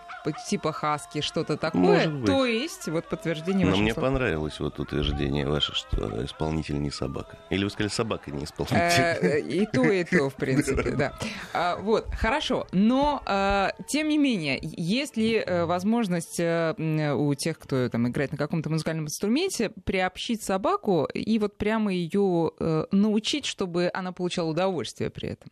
типа 0.48 0.72
хаски, 0.72 1.20
что-то 1.20 1.56
такое. 1.56 2.24
То 2.24 2.44
есть 2.44 2.88
вот 2.88 3.06
подтверждение. 3.06 3.66
Но 3.66 3.76
мне 3.76 3.92
слов. 3.92 4.04
понравилось 4.04 4.60
вот 4.60 4.78
утверждение 4.78 5.46
ваше, 5.46 5.74
что 5.74 6.24
исполнитель 6.24 6.80
не 6.80 6.90
собака. 6.90 7.36
Или 7.50 7.64
вы 7.64 7.70
сказали, 7.70 7.90
собака 7.90 8.30
не 8.30 8.44
исполнитель. 8.44 8.78
Э, 8.78 9.40
и 9.40 9.66
то, 9.66 9.82
и 9.84 10.04
то, 10.04 10.30
в 10.30 10.34
принципе, 10.36 10.90
да. 10.92 11.12
А, 11.52 11.76
вот, 11.76 12.06
хорошо. 12.14 12.66
Но, 12.72 13.22
а, 13.26 13.72
тем 13.88 14.08
не 14.08 14.18
менее, 14.18 14.58
есть 14.62 15.16
ли 15.16 15.36
э, 15.36 15.64
возможность 15.64 16.38
э, 16.38 16.74
у 17.14 17.34
тех, 17.34 17.58
кто 17.58 17.88
там 17.88 18.08
играет 18.08 18.32
на 18.32 18.38
каком-то 18.38 18.70
музыкальном 18.70 19.06
инструменте, 19.06 19.70
приобщить 19.84 20.42
собаку 20.42 21.08
и 21.12 21.38
вот 21.38 21.56
прямо 21.56 21.92
ее 21.92 22.52
э, 22.58 22.86
научить, 22.90 23.46
чтобы 23.46 23.71
она 23.92 24.12
получала 24.12 24.50
удовольствие 24.50 25.10
при 25.10 25.28
этом? 25.30 25.50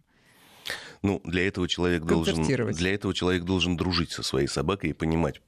Ну, 1.02 1.20
для 1.24 1.48
этого 1.48 1.66
человек 1.66 2.04
должен, 2.04 2.42
для 2.42 2.94
этого 2.94 3.14
человек 3.14 3.44
должен 3.44 3.76
дружить 3.76 4.10
со 4.10 4.22
своей 4.22 4.48
собакой 4.48 4.90
и 4.90 4.92
понимать 4.92 5.40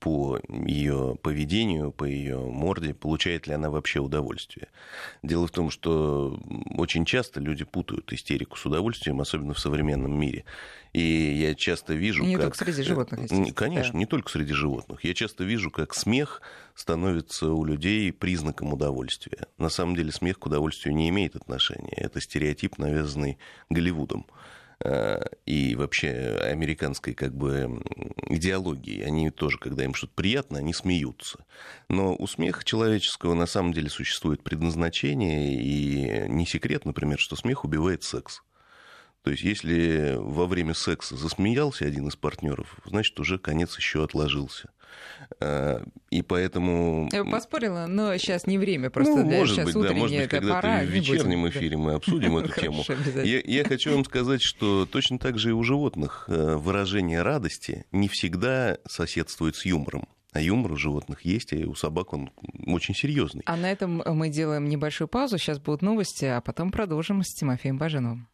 по 0.00 0.38
ее 0.48 1.16
поведению, 1.22 1.92
по 1.92 2.04
ее 2.04 2.38
морде, 2.38 2.92
получает 2.92 3.46
ли 3.46 3.54
она 3.54 3.70
вообще 3.70 4.00
удовольствие. 4.00 4.68
Дело 5.22 5.46
в 5.46 5.50
том, 5.50 5.70
что 5.70 6.38
очень 6.76 7.06
часто 7.06 7.40
люди 7.40 7.64
путают 7.64 8.12
истерику 8.12 8.58
с 8.58 8.66
удовольствием, 8.66 9.20
особенно 9.20 9.54
в 9.54 9.58
современном 9.58 10.18
мире. 10.18 10.44
И 10.92 11.00
я 11.00 11.54
часто 11.54 11.94
вижу, 11.94 12.24
не 12.24 12.34
как... 12.34 12.44
только 12.44 12.58
среди 12.58 12.82
животных, 12.82 13.30
Конечно, 13.54 13.92
да. 13.92 13.98
не 13.98 14.06
только 14.06 14.30
среди 14.30 14.52
животных. 14.52 15.04
Я 15.04 15.14
часто 15.14 15.44
вижу, 15.44 15.70
как 15.70 15.94
смех 15.94 16.42
становится 16.74 17.50
у 17.52 17.64
людей 17.64 18.12
признаком 18.12 18.72
удовольствия. 18.72 19.46
На 19.56 19.68
самом 19.70 19.96
деле 19.96 20.12
смех 20.12 20.38
к 20.38 20.46
удовольствию 20.46 20.94
не 20.94 21.08
имеет 21.08 21.34
отношения. 21.34 21.94
Это 21.96 22.20
стереотип, 22.20 22.78
навязанный 22.78 23.38
Голливудом. 23.70 24.26
Э, 24.84 25.24
и 25.44 25.74
вообще 25.74 26.38
американской 26.40 27.14
как 27.14 27.34
бы 27.34 27.82
идеологии. 28.28 29.02
Они 29.02 29.30
тоже, 29.30 29.58
когда 29.58 29.84
им 29.84 29.94
что-то 29.94 30.12
приятно, 30.14 30.58
они 30.58 30.72
смеются. 30.72 31.44
Но 31.88 32.14
у 32.14 32.26
смеха 32.26 32.64
человеческого 32.64 33.34
на 33.34 33.46
самом 33.46 33.72
деле 33.72 33.90
существует 33.90 34.42
предназначение, 34.42 35.60
и 35.60 36.28
не 36.28 36.46
секрет, 36.46 36.84
например, 36.84 37.18
что 37.18 37.34
смех 37.34 37.64
убивает 37.64 38.04
секс. 38.04 38.42
То 39.22 39.32
есть, 39.32 39.42
если 39.42 40.14
во 40.16 40.46
время 40.46 40.74
секса 40.74 41.16
засмеялся 41.16 41.84
один 41.84 42.06
из 42.06 42.14
партнеров, 42.14 42.76
значит, 42.84 43.18
уже 43.18 43.38
конец 43.38 43.76
еще 43.76 44.04
отложился. 44.04 44.70
Э, 45.40 45.82
и 46.10 46.22
поэтому... 46.22 47.08
Я 47.12 47.24
бы 47.24 47.30
поспорила, 47.30 47.86
но 47.86 48.16
сейчас 48.16 48.46
не 48.46 48.58
время, 48.58 48.90
просто 48.90 49.16
ну, 49.16 49.28
для 49.28 49.38
может 49.38 49.56
сейчас 49.56 49.72
быть, 49.72 49.88
да, 49.88 49.94
может 49.94 50.16
быть, 50.16 50.28
когда-то 50.28 50.84
в 50.84 50.90
вечернем 50.90 51.48
эфире 51.48 51.76
мы 51.76 51.94
обсудим 51.94 52.36
эту 52.38 52.60
тему. 52.60 52.84
Я, 53.24 53.40
я 53.44 53.64
хочу 53.64 53.92
вам 53.92 54.04
сказать, 54.04 54.42
что 54.42 54.86
точно 54.86 55.18
так 55.18 55.38
же 55.38 55.50
и 55.50 55.52
у 55.52 55.62
животных 55.62 56.24
э, 56.28 56.56
выражение 56.56 57.22
радости 57.22 57.84
не 57.92 58.08
всегда 58.08 58.78
соседствует 58.86 59.56
с 59.56 59.64
юмором. 59.64 60.08
А 60.32 60.40
юмор 60.40 60.72
у 60.72 60.76
животных 60.76 61.22
есть, 61.22 61.52
и 61.52 61.64
у 61.64 61.74
собак 61.74 62.12
он 62.12 62.30
очень 62.66 62.94
серьезный. 62.94 63.42
А 63.46 63.56
на 63.56 63.70
этом 63.72 64.02
мы 64.06 64.28
делаем 64.28 64.68
небольшую 64.68 65.08
паузу. 65.08 65.38
Сейчас 65.38 65.58
будут 65.58 65.80
новости, 65.80 66.26
а 66.26 66.40
потом 66.40 66.70
продолжим 66.70 67.22
с 67.22 67.34
Тимофеем 67.34 67.78
Баженовым. 67.78 68.28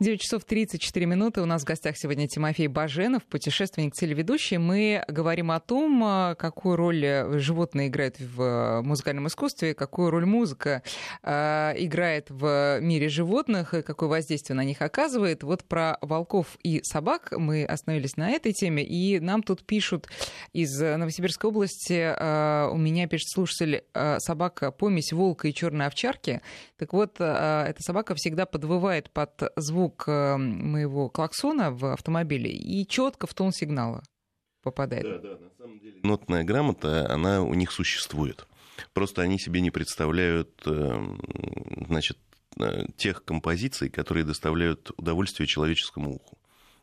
9 0.00 0.20
часов 0.20 0.44
34 0.44 1.06
минуты. 1.06 1.40
У 1.40 1.46
нас 1.46 1.62
в 1.62 1.66
гостях 1.66 1.96
сегодня 1.96 2.26
Тимофей 2.26 2.66
Баженов, 2.66 3.22
путешественник, 3.24 3.94
телеведущий. 3.94 4.56
Мы 4.56 5.04
говорим 5.06 5.52
о 5.52 5.60
том, 5.60 6.02
а, 6.02 6.34
какую 6.34 6.74
роль 6.74 7.04
э, 7.04 7.38
животные 7.38 7.86
играют 7.86 8.18
в 8.18 8.42
э, 8.42 8.82
музыкальном 8.82 9.28
искусстве, 9.28 9.72
какую 9.72 10.10
роль 10.10 10.26
музыка 10.26 10.82
э, 11.22 11.74
играет 11.76 12.28
в 12.28 12.80
мире 12.80 13.08
животных, 13.08 13.72
и 13.72 13.82
какое 13.82 14.08
воздействие 14.08 14.56
на 14.56 14.64
них 14.64 14.82
оказывает. 14.82 15.44
Вот 15.44 15.62
про 15.62 15.96
волков 16.00 16.58
и 16.64 16.80
собак 16.82 17.32
мы 17.36 17.64
остановились 17.64 18.16
на 18.16 18.30
этой 18.32 18.52
теме, 18.52 18.82
и 18.84 19.20
нам 19.20 19.44
тут 19.44 19.64
пишут 19.64 20.08
из 20.52 20.76
Новосибирской 20.80 21.50
области, 21.50 22.72
у 22.72 22.76
меня 22.76 23.06
пишет 23.06 23.28
слушатель, 23.28 23.84
собака 24.18 24.72
помесь 24.72 25.12
волка 25.12 25.48
и 25.48 25.54
черной 25.54 25.86
овчарки. 25.86 26.40
Так 26.78 26.92
вот, 26.92 27.14
эта 27.20 27.76
собака 27.78 28.14
всегда 28.14 28.46
подвывает 28.46 29.10
под 29.10 29.52
звук 29.56 29.83
звук 29.84 30.04
э, 30.06 30.36
моего 30.36 31.08
клаксона 31.08 31.70
в 31.70 31.92
автомобиле 31.92 32.50
и 32.50 32.86
четко 32.86 33.26
в 33.26 33.34
тон 33.34 33.52
сигнала 33.52 34.02
попадает. 34.62 35.04
Да, 35.04 35.18
да, 35.18 35.38
на 35.38 35.50
самом 35.58 35.78
деле. 35.78 36.00
Нотная 36.02 36.42
грамота, 36.42 37.10
она 37.12 37.42
у 37.42 37.54
них 37.54 37.70
существует. 37.70 38.46
Просто 38.92 39.22
они 39.22 39.38
себе 39.38 39.60
не 39.60 39.70
представляют, 39.70 40.62
э, 40.66 41.16
значит, 41.88 42.18
э, 42.58 42.86
тех 42.96 43.24
композиций, 43.24 43.90
которые 43.90 44.24
доставляют 44.24 44.90
удовольствие 44.96 45.46
человеческому 45.46 46.14
уху. 46.14 46.38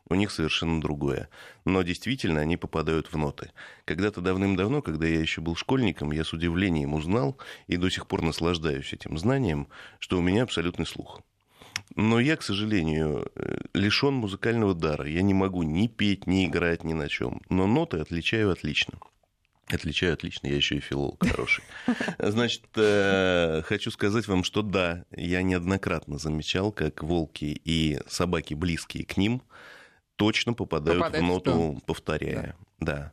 У 0.08 0.14
них 0.14 0.30
совершенно 0.30 0.80
другое. 0.80 1.28
Но 1.64 1.82
действительно 1.82 2.40
они 2.40 2.56
попадают 2.56 3.12
в 3.12 3.16
ноты. 3.16 3.50
Когда-то 3.84 4.20
давным-давно, 4.20 4.82
когда 4.82 5.06
я 5.06 5.20
еще 5.20 5.40
был 5.40 5.56
школьником, 5.56 6.12
я 6.12 6.22
с 6.22 6.32
удивлением 6.32 6.94
узнал 6.94 7.38
и 7.66 7.76
до 7.76 7.88
сих 7.88 8.06
пор 8.06 8.22
наслаждаюсь 8.22 8.92
этим 8.92 9.18
знанием, 9.18 9.68
что 9.98 10.18
у 10.18 10.20
меня 10.20 10.42
абсолютный 10.44 10.86
слух. 10.86 11.22
Но 11.94 12.20
я, 12.20 12.36
к 12.36 12.42
сожалению, 12.42 13.30
э, 13.34 13.58
лишен 13.74 14.14
музыкального 14.14 14.74
дара. 14.74 15.06
Я 15.06 15.22
не 15.22 15.34
могу 15.34 15.62
ни 15.62 15.86
петь, 15.88 16.26
ни 16.26 16.46
играть 16.46 16.84
ни 16.84 16.92
на 16.92 17.08
чем. 17.08 17.42
Но 17.48 17.66
ноты 17.66 17.98
отличаю 17.98 18.50
отлично. 18.50 18.94
Отличаю 19.68 20.14
отлично, 20.14 20.48
я 20.48 20.56
еще 20.56 20.76
и 20.76 20.80
филолог 20.80 21.24
хороший. 21.24 21.64
Значит, 22.18 22.64
э, 22.76 23.62
хочу 23.64 23.90
сказать 23.90 24.26
вам, 24.26 24.44
что 24.44 24.62
да, 24.62 25.04
я 25.12 25.42
неоднократно 25.42 26.18
замечал, 26.18 26.72
как 26.72 27.02
волки 27.02 27.60
и 27.64 27.98
собаки, 28.06 28.54
близкие 28.54 29.06
к 29.06 29.16
ним, 29.16 29.42
точно 30.16 30.52
попадают, 30.52 31.00
попадают 31.00 31.24
в 31.24 31.28
ноту, 31.28 31.82
повторяя. 31.86 32.56
Да. 32.80 32.94
да. 32.96 33.12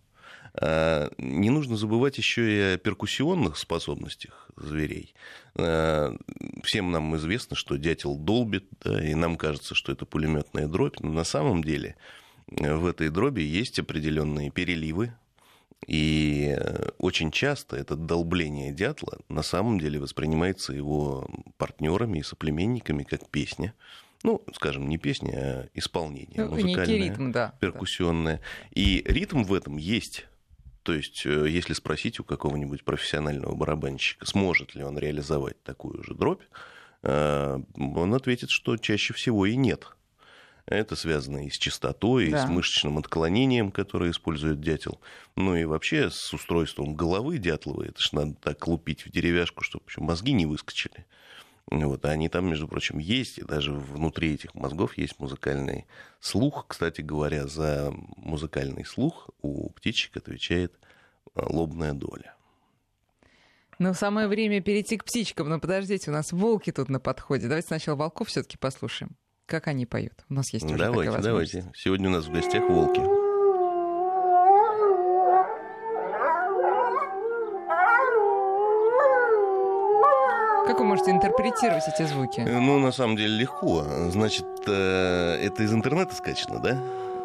А, 0.61 1.09
не 1.17 1.49
нужно 1.49 1.77
забывать 1.77 2.17
еще 2.17 2.51
и 2.51 2.75
о 2.75 2.77
перкуссионных 2.77 3.57
способностях 3.57 4.49
зверей. 4.57 5.13
А, 5.55 6.15
всем 6.63 6.91
нам 6.91 7.15
известно, 7.15 7.55
что 7.55 7.77
дятел 7.77 8.17
долбит, 8.17 8.65
да, 8.83 9.03
и 9.03 9.13
нам 9.15 9.37
кажется, 9.37 9.73
что 9.73 9.91
это 9.91 10.05
пулеметная 10.05 10.67
дробь, 10.67 10.99
но 10.99 11.11
на 11.11 11.23
самом 11.23 11.63
деле 11.63 11.95
э, 12.47 12.75
в 12.75 12.85
этой 12.85 13.09
дроби 13.09 13.41
есть 13.41 13.79
определенные 13.79 14.51
переливы, 14.51 15.13
и 15.87 16.55
э, 16.57 16.89
очень 16.97 17.31
часто 17.31 17.77
это 17.77 17.95
долбление 17.95 18.73
дятла 18.73 19.19
на 19.29 19.43
самом 19.43 19.79
деле 19.79 19.99
воспринимается 19.99 20.73
его 20.73 21.29
партнерами 21.57 22.19
и 22.19 22.23
соплеменниками 22.23 23.03
как 23.03 23.29
песня. 23.29 23.73
Ну, 24.23 24.43
скажем, 24.53 24.89
не 24.89 24.97
песня, 24.97 25.31
а 25.33 25.69
исполнение 25.73 26.43
ну, 26.43 26.49
музыкальное, 26.49 26.97
ритм, 26.97 27.31
да, 27.31 27.53
перкуссионное. 27.61 28.41
И 28.71 29.01
ритм 29.07 29.43
в 29.43 29.53
этом 29.53 29.77
есть. 29.77 30.25
То 30.89 30.95
есть, 30.95 31.23
э, 31.23 31.47
если 31.47 31.73
спросить 31.73 32.19
у 32.19 32.23
какого-нибудь 32.23 32.83
профессионального 32.83 33.53
барабанщика, 33.53 34.25
сможет 34.25 34.73
ли 34.73 34.83
он 34.83 34.97
реализовать 34.97 35.61
такую 35.61 36.01
же 36.03 36.15
дробь, 36.15 36.41
э, 37.03 37.59
он 37.77 38.13
ответит, 38.15 38.49
что 38.49 38.75
чаще 38.75 39.13
всего 39.13 39.45
и 39.45 39.55
нет. 39.55 39.85
Это 40.65 40.95
связано 40.95 41.45
и 41.45 41.51
с 41.51 41.59
частотой, 41.59 42.31
да. 42.31 42.43
и 42.43 42.47
с 42.47 42.49
мышечным 42.49 42.97
отклонением, 42.97 43.69
которое 43.69 44.09
использует 44.09 44.61
дятел. 44.61 44.99
Ну 45.35 45.55
и 45.55 45.63
вообще 45.65 46.09
с 46.09 46.33
устройством 46.33 46.95
головы 46.95 47.37
дятловой. 47.37 47.89
Это 47.89 48.01
же 48.01 48.09
надо 48.13 48.33
так 48.41 48.67
лупить 48.67 49.05
в 49.05 49.11
деревяшку, 49.11 49.63
чтобы 49.63 49.83
мозги 49.97 50.31
не 50.31 50.47
выскочили. 50.47 51.05
Вот, 51.69 52.03
а 52.03 52.09
они 52.09 52.29
там, 52.29 52.47
между 52.47 52.67
прочим, 52.67 52.97
есть, 52.97 53.37
и 53.37 53.43
даже 53.43 53.71
внутри 53.71 54.33
этих 54.33 54.55
мозгов 54.55 54.97
есть 54.97 55.19
музыкальный 55.19 55.85
слух. 56.19 56.65
Кстати 56.67 57.01
говоря, 57.01 57.45
за 57.45 57.93
музыкальный 58.17 58.85
слух 58.85 59.29
у 59.43 59.69
птичек 59.69 60.17
отвечает 60.17 60.78
лобная 61.35 61.93
доля. 61.93 62.35
Ну, 63.79 63.93
самое 63.93 64.27
время 64.27 64.61
перейти 64.61 64.97
к 64.97 65.05
птичкам. 65.05 65.47
Но 65.47 65.59
подождите, 65.59 66.11
у 66.11 66.13
нас 66.13 66.33
волки 66.33 66.71
тут 66.71 66.89
на 66.89 66.99
подходе. 66.99 67.47
Давайте 67.47 67.67
сначала 67.67 67.95
волков 67.95 68.27
все-таки 68.27 68.57
послушаем. 68.57 69.15
Как 69.45 69.67
они 69.67 69.85
поют? 69.85 70.13
У 70.29 70.33
нас 70.33 70.51
есть 70.53 70.65
уже 70.65 70.77
Давайте, 70.77 71.17
давайте. 71.19 71.71
Сегодня 71.75 72.09
у 72.09 72.11
нас 72.11 72.25
в 72.25 72.31
гостях 72.31 72.69
волки. 72.69 73.01
Как 80.67 80.77
вы 80.77 80.85
можете 80.85 81.11
интерпретировать 81.11 81.87
эти 81.87 82.05
звуки? 82.05 82.41
Ну, 82.41 82.79
на 82.79 82.91
самом 82.91 83.15
деле 83.15 83.37
легко. 83.37 83.83
Значит, 84.09 84.45
э, 84.67 85.39
это 85.41 85.63
из 85.63 85.73
интернета 85.73 86.13
скачано, 86.13 86.59
да? 86.59 86.79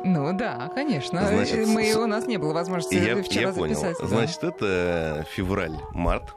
Ну 0.04 0.32
да, 0.34 0.70
конечно. 0.74 1.26
Значит, 1.26 1.66
Мы, 1.66 1.94
у 1.94 2.06
нас 2.06 2.26
не 2.26 2.36
было 2.36 2.52
возможности 2.52 2.94
я, 2.94 3.22
вчера 3.22 3.48
я 3.48 3.52
понял. 3.54 3.74
записать. 3.74 3.96
Да. 4.00 4.06
Значит, 4.06 4.44
это 4.44 5.26
февраль-март. 5.34 6.34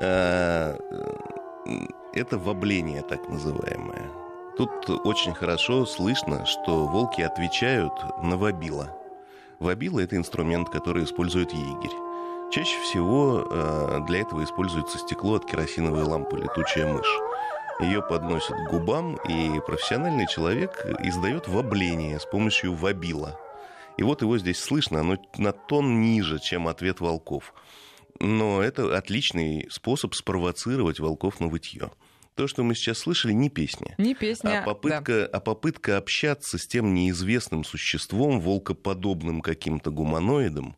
Э, 0.00 0.76
это 2.12 2.38
вобление 2.38 3.02
так 3.02 3.28
называемое. 3.28 4.10
Тут 4.56 4.90
очень 5.04 5.34
хорошо 5.34 5.86
слышно, 5.86 6.44
что 6.46 6.86
волки 6.86 7.22
отвечают 7.22 7.92
на 8.22 8.36
вобила. 8.36 8.90
Вобила– 9.60 10.00
это 10.00 10.16
инструмент, 10.16 10.68
который 10.70 11.04
использует 11.04 11.52
егерь. 11.52 11.96
Чаще 12.50 12.80
всего 12.80 13.46
э, 13.48 14.00
для 14.08 14.22
этого 14.22 14.42
используется 14.42 14.98
стекло 14.98 15.36
от 15.36 15.44
керосиновой 15.46 16.02
лампы 16.02 16.36
«Летучая 16.38 16.92
мышь». 16.92 17.20
Ее 17.82 18.02
подносят 18.02 18.56
к 18.56 18.70
губам, 18.70 19.16
и 19.26 19.58
профессиональный 19.66 20.26
человек 20.26 20.84
издает 21.02 21.48
вобление 21.48 22.20
с 22.20 22.26
помощью 22.26 22.74
вобила. 22.74 23.40
И 23.96 24.02
вот 24.02 24.20
его 24.20 24.36
здесь 24.38 24.58
слышно, 24.58 25.00
оно 25.00 25.16
на 25.38 25.52
тон 25.52 26.02
ниже, 26.02 26.38
чем 26.38 26.68
ответ 26.68 27.00
волков. 27.00 27.54
Но 28.18 28.62
это 28.62 28.96
отличный 28.96 29.66
способ 29.70 30.14
спровоцировать 30.14 31.00
волков 31.00 31.40
на 31.40 31.48
вытье. 31.48 31.90
То, 32.34 32.46
что 32.46 32.62
мы 32.62 32.74
сейчас 32.74 32.98
слышали, 32.98 33.32
не 33.32 33.48
песня. 33.48 33.94
Не 33.98 34.14
песня, 34.14 34.62
а 34.62 34.64
попытка, 34.64 35.12
да. 35.12 35.26
а 35.26 35.40
попытка 35.40 35.96
общаться 35.96 36.58
с 36.58 36.66
тем 36.66 36.92
неизвестным 36.92 37.64
существом, 37.64 38.40
волкоподобным 38.40 39.40
каким-то 39.40 39.90
гуманоидом, 39.90 40.76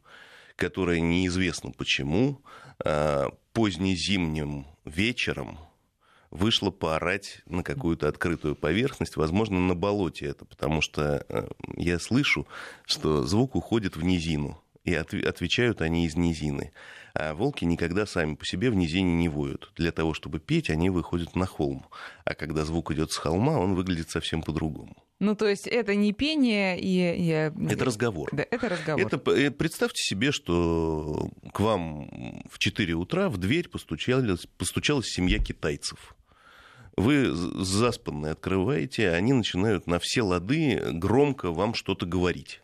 которая 0.56 1.00
неизвестно 1.00 1.72
почему 1.72 2.42
а, 2.84 3.30
позднезимним 3.52 4.66
вечером 4.84 5.58
вышла 6.32 6.70
поорать 6.70 7.42
на 7.46 7.62
какую-то 7.62 8.08
открытую 8.08 8.56
поверхность, 8.56 9.16
возможно, 9.16 9.60
на 9.60 9.74
болоте 9.74 10.26
это, 10.26 10.44
потому 10.44 10.80
что 10.80 11.24
э, 11.28 11.48
я 11.76 11.98
слышу, 11.98 12.48
что 12.86 13.24
звук 13.24 13.54
уходит 13.54 13.96
в 13.96 14.02
низину, 14.02 14.60
и 14.84 14.94
отвечают 14.94 15.80
они 15.80 16.06
из 16.06 16.16
низины. 16.16 16.72
А 17.14 17.34
волки 17.34 17.64
никогда 17.64 18.06
сами 18.06 18.34
по 18.34 18.44
себе 18.44 18.70
в 18.70 18.74
низине 18.74 19.14
не 19.14 19.28
воют. 19.28 19.70
Для 19.76 19.92
того, 19.92 20.14
чтобы 20.14 20.40
петь, 20.40 20.70
они 20.70 20.90
выходят 20.90 21.36
на 21.36 21.46
холм. 21.46 21.86
А 22.24 22.34
когда 22.34 22.64
звук 22.64 22.90
идет 22.90 23.12
с 23.12 23.16
холма, 23.16 23.58
он 23.58 23.74
выглядит 23.74 24.10
совсем 24.10 24.42
по-другому. 24.42 24.96
Ну, 25.20 25.36
то 25.36 25.46
есть 25.46 25.68
это 25.68 25.94
не 25.94 26.12
пение 26.12 26.80
и... 26.80 26.88
и... 26.88 27.30
Это 27.70 27.84
разговор. 27.84 28.30
Да, 28.32 28.44
это 28.50 28.68
разговор. 28.68 29.06
Это, 29.06 29.30
э, 29.30 29.50
представьте 29.50 30.02
себе, 30.02 30.32
что 30.32 31.30
к 31.52 31.60
вам 31.60 32.42
в 32.50 32.58
4 32.58 32.94
утра 32.94 33.28
в 33.28 33.36
дверь 33.36 33.68
постучалась, 33.68 34.46
постучалась 34.56 35.06
семья 35.06 35.38
китайцев. 35.38 36.16
Вы 36.96 37.30
заспанные 37.32 38.32
открываете, 38.32 39.10
они 39.10 39.32
начинают 39.32 39.86
на 39.86 39.98
все 39.98 40.22
лады 40.22 40.80
громко 40.92 41.50
вам 41.50 41.74
что-то 41.74 42.06
говорить 42.06 42.62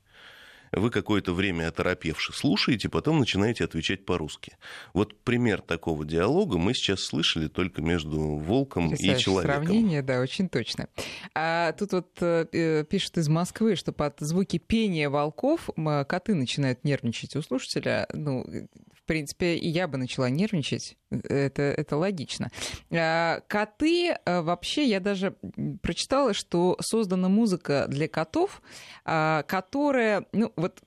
вы 0.72 0.90
какое-то 0.90 1.32
время 1.32 1.68
оторопевши 1.68 2.32
слушаете, 2.32 2.88
потом 2.88 3.18
начинаете 3.18 3.64
отвечать 3.64 4.04
по-русски. 4.04 4.56
Вот 4.92 5.18
пример 5.20 5.60
такого 5.60 6.04
диалога 6.04 6.58
мы 6.58 6.74
сейчас 6.74 7.00
слышали 7.00 7.48
только 7.48 7.82
между 7.82 8.20
волком 8.20 8.94
и 8.94 9.16
человеком. 9.16 9.64
Сравнение, 9.64 10.02
да, 10.02 10.20
очень 10.20 10.48
точно. 10.48 10.88
А 11.34 11.72
тут 11.72 11.92
вот 11.92 12.08
э, 12.20 12.46
э 12.52 12.84
пишут 12.84 13.18
из 13.18 13.28
Москвы, 13.28 13.76
что 13.76 13.92
под 13.92 14.20
звуки 14.20 14.58
пения 14.58 15.10
волков 15.10 15.68
коты 16.08 16.34
начинают 16.34 16.84
нервничать 16.84 17.36
у 17.36 17.42
слушателя. 17.42 18.06
Ну, 18.12 18.44
в 18.44 18.97
принципе, 19.08 19.56
и 19.56 19.68
я 19.68 19.88
бы 19.88 19.98
начала 19.98 20.30
нервничать. 20.30 20.96
Это, 21.10 21.62
это 21.62 21.96
логично. 21.96 22.50
А, 22.90 23.40
коты, 23.48 24.10
э, 24.10 24.40
вообще, 24.42 24.84
я 24.84 25.00
даже 25.00 25.34
прочитала, 25.82 26.34
что 26.34 26.76
создана 26.80 27.28
музыка 27.28 27.86
для 27.88 28.06
котов, 28.06 28.62
а, 29.04 29.42
которая, 29.44 30.26
ну, 30.32 30.52
вот 30.54 30.82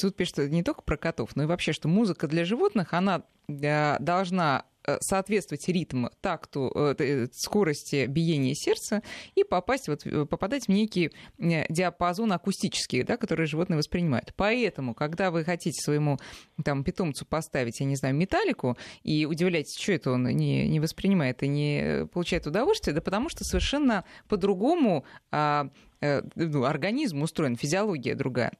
тут 0.00 0.16
пишут 0.16 0.38
не 0.50 0.64
только 0.64 0.82
про 0.82 0.96
котов, 0.96 1.36
но 1.36 1.44
и 1.44 1.46
вообще, 1.46 1.72
что 1.72 1.86
музыка 1.86 2.26
для 2.26 2.44
животных, 2.44 2.94
она 2.94 3.22
должна 3.48 4.64
соответствовать 5.00 5.68
ритму, 5.68 6.10
такту, 6.20 6.70
э, 6.74 7.26
скорости 7.32 8.06
биения 8.06 8.54
сердца 8.54 9.02
и 9.34 9.44
попасть, 9.44 9.88
вот, 9.88 10.06
э, 10.06 10.26
попадать 10.26 10.66
в 10.66 10.68
некий 10.68 11.12
диапазон 11.38 12.32
акустический, 12.32 13.02
да, 13.02 13.16
который 13.16 13.46
животные 13.46 13.76
воспринимают. 13.76 14.32
Поэтому, 14.36 14.94
когда 14.94 15.30
вы 15.30 15.44
хотите 15.44 15.80
своему 15.80 16.18
там, 16.64 16.84
питомцу 16.84 17.26
поставить, 17.26 17.80
я 17.80 17.86
не 17.86 17.96
знаю, 17.96 18.14
металлику, 18.14 18.76
и 19.02 19.26
удивляетесь, 19.26 19.78
что 19.80 19.92
это 19.92 20.12
он 20.12 20.24
не, 20.24 20.68
не 20.68 20.80
воспринимает 20.80 21.42
и 21.42 21.48
не 21.48 22.06
получает 22.12 22.46
удовольствие, 22.46 22.94
да 22.94 23.00
потому 23.00 23.28
что 23.28 23.44
совершенно 23.44 24.04
по-другому 24.28 25.04
а, 25.30 25.70
ну, 26.00 26.64
организм 26.64 27.22
устроен, 27.22 27.56
физиология 27.56 28.14
другая. 28.14 28.52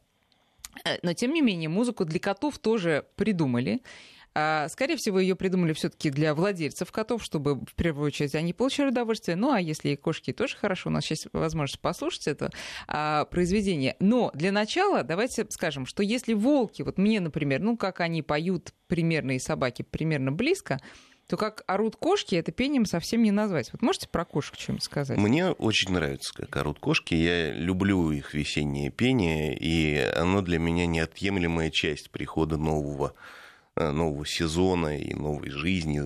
Но, 1.03 1.13
тем 1.15 1.33
не 1.33 1.41
менее, 1.41 1.69
музыку 1.69 2.05
для 2.05 2.21
котов 2.21 2.59
тоже 2.59 3.07
придумали. 3.17 3.81
А, 4.39 4.69
скорее 4.69 4.97
всего, 4.99 5.19
ее 5.19 5.35
придумали 5.35 5.73
все-таки 5.73 6.11
для 6.11 6.35
владельцев 6.35 6.93
котов, 6.93 7.25
чтобы 7.25 7.55
в 7.55 7.75
первую 7.75 8.09
очередь 8.09 8.35
они 8.35 8.53
получали 8.53 8.91
удовольствие. 8.91 9.35
Ну, 9.35 9.51
а 9.51 9.63
если 9.63 9.89
и 9.89 9.97
кошки 9.97 10.35
тоже 10.35 10.59
хорошо, 10.59 10.91
у 10.91 10.93
нас 10.93 11.07
сейчас 11.07 11.27
возможность 11.33 11.81
послушать 11.81 12.27
это 12.27 12.51
а, 12.87 13.25
произведение. 13.25 13.97
Но 13.99 14.31
для 14.35 14.53
начала 14.53 15.05
давайте 15.05 15.47
скажем, 15.49 15.87
что 15.87 16.03
если 16.03 16.35
волки, 16.35 16.83
вот 16.83 16.99
мне, 16.99 17.19
например, 17.21 17.61
ну, 17.61 17.79
как 17.79 18.01
они 18.01 18.21
поют 18.21 18.75
примерно 18.89 19.37
и 19.37 19.39
собаки 19.39 19.81
примерно 19.81 20.33
близко, 20.33 20.81
то 21.29 21.39
как 21.39 21.65
орут 21.67 21.97
кошки, 21.97 22.35
это 22.35 22.53
пением 22.53 22.85
совсем 22.85 23.23
не 23.23 23.31
назвать. 23.31 23.73
Вот 23.73 23.81
можете 23.81 24.07
про 24.07 24.27
кошек 24.27 24.55
что-нибудь 24.59 24.85
сказать? 24.85 25.17
Мне 25.17 25.49
очень 25.53 25.93
нравится, 25.93 26.35
как 26.35 26.55
орут 26.59 26.79
кошки. 26.79 27.15
Я 27.15 27.53
люблю 27.53 28.11
их 28.11 28.35
весеннее 28.35 28.91
пение, 28.91 29.57
и 29.59 29.97
оно 29.97 30.43
для 30.43 30.59
меня 30.59 30.85
неотъемлемая 30.85 31.71
часть 31.71 32.11
прихода 32.11 32.59
нового 32.59 33.15
нового 33.77 34.25
сезона 34.27 34.99
и 34.99 35.15
новой 35.15 35.51
жизни, 35.51 36.03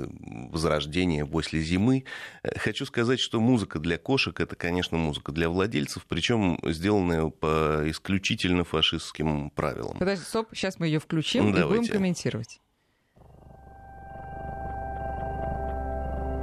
возрождения 0.51 1.25
после 1.25 1.61
зимы. 1.61 2.05
Э, 2.43 2.59
хочу 2.59 2.85
сказать, 2.85 3.21
что 3.21 3.41
музыка 3.41 3.79
для 3.79 3.99
кошек 3.99 4.39
это, 4.41 4.57
конечно, 4.57 4.99
музыка 4.99 5.33
для 5.33 5.49
владельцев, 5.49 6.05
причем 6.09 6.59
сделанная 6.65 7.29
по 7.29 7.83
исключительно 7.87 8.65
фашистским 8.65 9.51
правилам. 9.51 9.99
Подожди, 9.99 10.25
стоп, 10.25 10.49
сейчас 10.53 10.79
мы 10.79 10.87
ее 10.87 10.99
включим 10.99 11.53
Давайте. 11.53 11.75
и 11.75 11.79
будем 11.79 11.93
комментировать. 11.93 12.61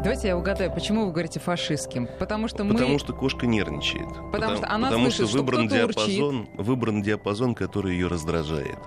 Давайте 0.03 0.27
я 0.29 0.37
угадаю, 0.37 0.71
почему 0.71 1.05
вы 1.05 1.11
говорите 1.11 1.39
фашистским? 1.39 2.07
Потому 2.19 2.47
что 2.47 2.63
мы... 2.63 2.73
Потому 2.73 2.99
что 2.99 3.13
кошка 3.13 3.45
нервничает. 3.47 4.07
Потому, 4.07 4.31
потому 4.31 4.57
что 4.57 4.69
она 4.69 4.87
потому 4.87 5.11
слышит, 5.11 5.27
что 5.27 5.37
выбран 5.39 5.67
что 5.67 5.77
диапазон, 5.77 6.39
урчит. 6.39 6.55
выбран 6.55 7.01
диапазон, 7.01 7.55
который 7.55 7.93
ее 7.93 8.07
раздражает 8.07 8.77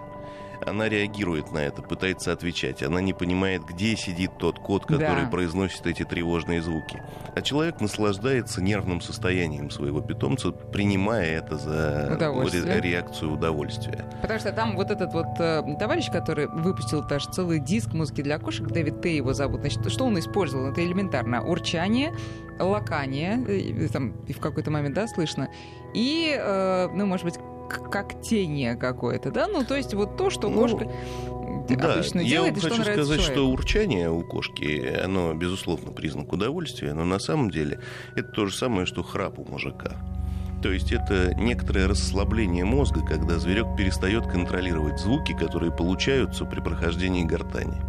она 0.67 0.89
реагирует 0.89 1.53
на 1.53 1.59
это, 1.59 1.83
пытается 1.83 2.33
отвечать. 2.33 2.83
Она 2.83 3.01
не 3.01 3.13
понимает, 3.13 3.63
где 3.65 3.97
сидит 3.97 4.33
тот 4.39 4.59
кот, 4.59 4.87
который 4.87 5.25
да. 5.25 5.31
произносит 5.31 5.87
эти 5.87 6.05
тревожные 6.05 6.63
звуки. 6.63 7.03
А 7.35 7.43
человек 7.43 7.81
наслаждается 7.81 8.63
нервным 8.63 9.01
состоянием 9.01 9.71
своего 9.71 10.01
питомца, 10.01 10.51
принимая 10.51 11.39
это 11.39 11.57
за 11.57 12.17
реакцию 12.83 13.33
удовольствия. 13.33 14.05
Потому 14.23 14.41
что 14.41 14.53
там 14.53 14.77
вот 14.77 14.91
этот 14.91 15.13
вот 15.13 15.27
э, 15.39 15.63
товарищ, 15.79 16.11
который 16.11 16.47
выпустил 16.47 17.03
даже 17.07 17.31
целый 17.31 17.59
диск 17.61 17.93
музыки 17.93 18.23
для 18.23 18.39
кошек, 18.39 18.67
Дэвид 18.67 19.01
Тэй 19.01 19.17
его 19.17 19.33
зовут, 19.33 19.61
значит, 19.61 19.91
что 19.91 20.05
он 20.05 20.19
использовал? 20.19 20.67
Это 20.71 20.85
элементарно. 20.85 21.43
Урчание, 21.43 22.15
лакание, 22.59 23.43
э, 23.47 23.89
там 23.89 24.13
и 24.27 24.33
в 24.33 24.41
какой-то 24.41 24.71
момент, 24.71 24.95
да, 24.95 25.07
слышно, 25.09 25.49
и, 25.95 26.37
э, 26.39 26.89
ну, 26.93 27.07
может 27.07 27.25
быть, 27.25 27.39
когтение 27.79 28.77
какое-то, 28.77 29.31
да? 29.31 29.47
Ну, 29.47 29.65
то 29.65 29.77
есть 29.77 29.95
вот 29.95 30.17
то, 30.17 30.31
что 30.31 30.49
ну, 30.49 30.61
кошка 30.61 30.91
да, 31.77 31.95
обычно 31.95 32.21
я 32.21 32.29
делает, 32.29 32.55
вам 32.55 32.63
хочу 32.63 32.83
сказать, 32.83 32.97
человеку. 32.97 33.33
что 33.33 33.49
урчание 33.49 34.11
у 34.11 34.23
кошки, 34.23 35.01
оно, 35.03 35.35
безусловно, 35.35 35.93
признак 35.93 36.33
удовольствия, 36.33 36.95
но 36.95 37.05
на 37.05 37.19
самом 37.19 37.51
деле 37.51 37.81
это 38.15 38.29
то 38.29 38.47
же 38.47 38.57
самое, 38.57 38.87
что 38.87 39.03
храп 39.03 39.39
у 39.39 39.45
мужика. 39.45 39.97
То 40.63 40.71
есть 40.71 40.93
это 40.93 41.35
некоторое 41.35 41.87
расслабление 41.87 42.65
мозга, 42.65 43.01
когда 43.07 43.39
зверек 43.39 43.77
перестает 43.77 44.27
контролировать 44.27 45.01
звуки, 45.01 45.33
которые 45.33 45.73
получаются 45.73 46.45
при 46.45 46.61
прохождении 46.61 47.25
гортани. 47.25 47.81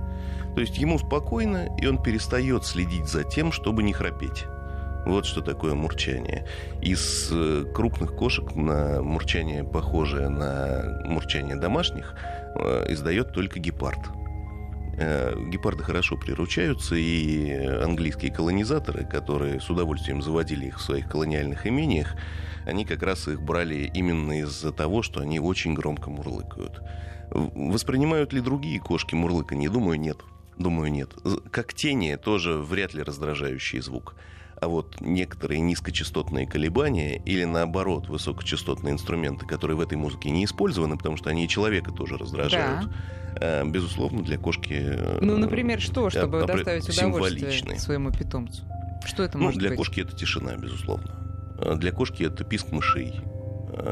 То 0.55 0.61
есть 0.61 0.77
ему 0.77 0.97
спокойно, 0.97 1.67
и 1.77 1.85
он 1.85 2.01
перестает 2.01 2.65
следить 2.65 3.07
за 3.07 3.23
тем, 3.23 3.51
чтобы 3.51 3.83
не 3.83 3.93
храпеть. 3.93 4.45
Вот 5.05 5.25
что 5.25 5.41
такое 5.41 5.73
мурчание. 5.73 6.45
Из 6.81 7.29
э, 7.31 7.65
крупных 7.73 8.15
кошек 8.15 8.55
на 8.55 9.01
мурчание, 9.01 9.63
похожее 9.63 10.29
на 10.29 11.01
мурчание 11.05 11.55
домашних, 11.55 12.15
э, 12.55 12.85
издает 12.89 13.33
только 13.33 13.59
гепард. 13.59 13.99
Э, 14.97 15.35
гепарды 15.49 15.83
хорошо 15.83 16.17
приручаются, 16.17 16.95
и 16.95 17.51
английские 17.51 18.31
колонизаторы, 18.31 19.05
которые 19.05 19.59
с 19.59 19.69
удовольствием 19.69 20.21
заводили 20.21 20.67
их 20.67 20.77
в 20.77 20.81
своих 20.81 21.09
колониальных 21.09 21.65
имениях, 21.65 22.15
они 22.65 22.85
как 22.85 23.01
раз 23.01 23.27
их 23.27 23.41
брали 23.41 23.89
именно 23.93 24.41
из-за 24.41 24.71
того, 24.71 25.01
что 25.01 25.21
они 25.21 25.39
очень 25.39 25.73
громко 25.73 26.11
мурлыкают. 26.11 26.81
Воспринимают 27.31 28.33
ли 28.33 28.41
другие 28.41 28.79
кошки 28.79 29.15
мурлыканье? 29.15 29.69
Думаю, 29.69 29.99
нет. 29.99 30.17
Думаю, 30.57 30.91
нет. 30.91 31.09
Как 31.49 31.73
тени 31.73 32.15
тоже 32.17 32.57
вряд 32.57 32.93
ли 32.93 33.01
раздражающий 33.01 33.79
звук 33.79 34.15
а 34.61 34.67
вот 34.67 35.01
некоторые 35.01 35.59
низкочастотные 35.59 36.45
колебания 36.45 37.17
или 37.25 37.45
наоборот 37.45 38.07
высокочастотные 38.07 38.93
инструменты, 38.93 39.47
которые 39.47 39.75
в 39.75 39.81
этой 39.81 39.97
музыке 39.97 40.29
не 40.29 40.45
использованы, 40.45 40.97
потому 40.97 41.17
что 41.17 41.31
они 41.31 41.45
и 41.45 41.47
человека 41.47 41.91
тоже 41.91 42.15
раздражают. 42.15 42.85
Да. 42.85 42.91
Э, 43.41 43.65
безусловно, 43.65 44.21
для 44.21 44.37
кошки... 44.37 44.73
Э, 44.73 45.17
ну, 45.19 45.35
например, 45.37 45.81
что, 45.81 46.11
чтобы 46.11 46.45
доставить 46.45 46.87
удовольствие 46.87 47.79
своему 47.79 48.11
питомцу? 48.11 48.61
Что 49.03 49.23
это 49.23 49.39
ну, 49.39 49.45
может 49.45 49.59
для 49.59 49.69
быть? 49.69 49.79
кошки 49.79 50.01
это 50.01 50.15
тишина, 50.15 50.55
безусловно. 50.55 51.09
Э, 51.57 51.75
для 51.75 51.91
кошки 51.91 52.21
это 52.21 52.43
писк 52.43 52.71
мышей. 52.71 53.19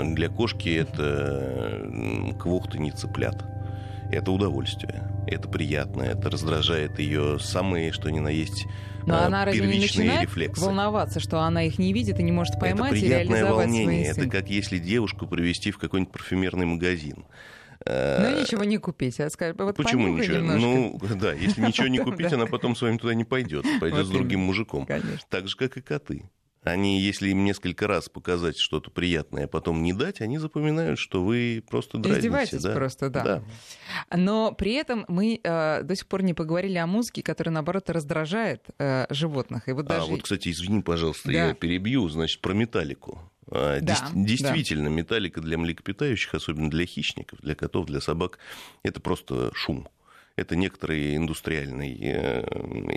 Для 0.03 0.29
кошки 0.29 0.69
это 0.69 1.89
квохтанье 2.39 2.91
цыплят. 2.91 3.43
Это 4.11 4.31
удовольствие, 4.31 5.09
это 5.27 5.47
приятно, 5.47 6.01
это 6.01 6.29
раздражает 6.29 6.99
ее 6.99 7.39
самые, 7.39 7.91
что 7.91 8.09
ни 8.09 8.19
на 8.19 8.29
есть, 8.29 8.65
но 9.09 9.23
а, 9.23 9.25
она 9.25 9.45
разве 9.45 9.65
не 9.65 9.79
начинает 9.79 10.21
рефлексы. 10.21 10.61
волноваться, 10.61 11.19
что 11.19 11.39
она 11.39 11.63
их 11.63 11.79
не 11.79 11.93
видит 11.93 12.19
и 12.19 12.23
не 12.23 12.31
может 12.31 12.59
поймать 12.59 12.93
это 12.93 13.05
и 13.05 13.09
реализовать 13.09 13.67
волнение. 13.67 14.13
свои 14.13 14.25
Это 14.25 14.31
как 14.31 14.49
если 14.49 14.77
девушку 14.77 15.27
привести 15.27 15.71
в 15.71 15.77
какой-нибудь 15.77 16.13
парфюмерный 16.13 16.65
магазин. 16.65 17.25
Ну, 17.85 17.91
э, 17.93 18.41
ничего 18.41 18.63
не 18.65 18.77
купить, 18.77 19.19
а 19.19 19.29
скажешь, 19.29 19.55
вот 19.57 19.75
Почему 19.75 20.09
ничего? 20.09 20.37
Немножко. 20.37 20.59
Ну, 20.59 20.99
да, 21.15 21.33
если 21.33 21.61
ничего 21.61 21.87
не 21.87 21.99
купить, 22.03 22.31
она 22.31 22.45
потом 22.45 22.75
с 22.75 22.81
вами 22.81 22.97
туда 22.97 23.13
не 23.15 23.23
пойдет, 23.23 23.65
пойдет 23.79 24.05
с 24.05 24.09
другим 24.09 24.41
мужиком. 24.41 24.87
Так 25.29 25.47
же, 25.47 25.55
как 25.55 25.77
и 25.77 25.81
коты. 25.81 26.29
Они, 26.63 26.99
если 26.99 27.29
им 27.29 27.45
несколько 27.45 27.87
раз 27.87 28.09
показать 28.09 28.57
что-то 28.57 28.91
приятное, 28.91 29.45
а 29.45 29.47
потом 29.47 29.81
не 29.81 29.93
дать, 29.93 30.19
они 30.19 30.37
запоминают, 30.37 30.99
что 30.99 31.23
вы 31.23 31.63
просто 31.69 31.97
дразните. 31.97 32.19
Издеваетесь 32.27 32.61
да? 32.61 32.73
просто, 32.73 33.09
да. 33.09 33.23
да. 33.23 33.43
Но 34.17 34.51
при 34.51 34.73
этом 34.73 35.05
мы 35.07 35.39
э, 35.41 35.83
до 35.83 35.95
сих 35.95 36.07
пор 36.07 36.21
не 36.23 36.33
поговорили 36.33 36.77
о 36.77 36.85
музыке, 36.85 37.23
которая, 37.23 37.53
наоборот, 37.53 37.89
раздражает 37.89 38.65
э, 38.77 39.05
животных. 39.09 39.69
И 39.69 39.71
вот 39.71 39.85
даже... 39.85 40.01
А 40.01 40.05
вот, 40.05 40.23
кстати, 40.23 40.49
извини, 40.49 40.81
пожалуйста, 40.81 41.31
Да. 41.31 41.47
я 41.47 41.53
перебью, 41.53 42.09
значит, 42.09 42.41
про 42.41 42.53
металлику. 42.53 43.21
А, 43.51 43.79
Да, 43.79 43.93
дес- 43.93 44.11
Действительно, 44.13 44.89
металлика 44.89 45.39
для 45.39 45.57
млекопитающих, 45.57 46.33
особенно 46.35 46.69
для 46.69 46.85
хищников, 46.85 47.39
для 47.39 47.55
котов, 47.55 47.85
для 47.85 48.01
собак, 48.01 48.37
это 48.83 48.99
просто 48.99 49.51
шум. 49.53 49.87
Это 50.39 50.55
некоторый 50.55 51.17
индустриальный, 51.17 51.97
э, 52.01 52.43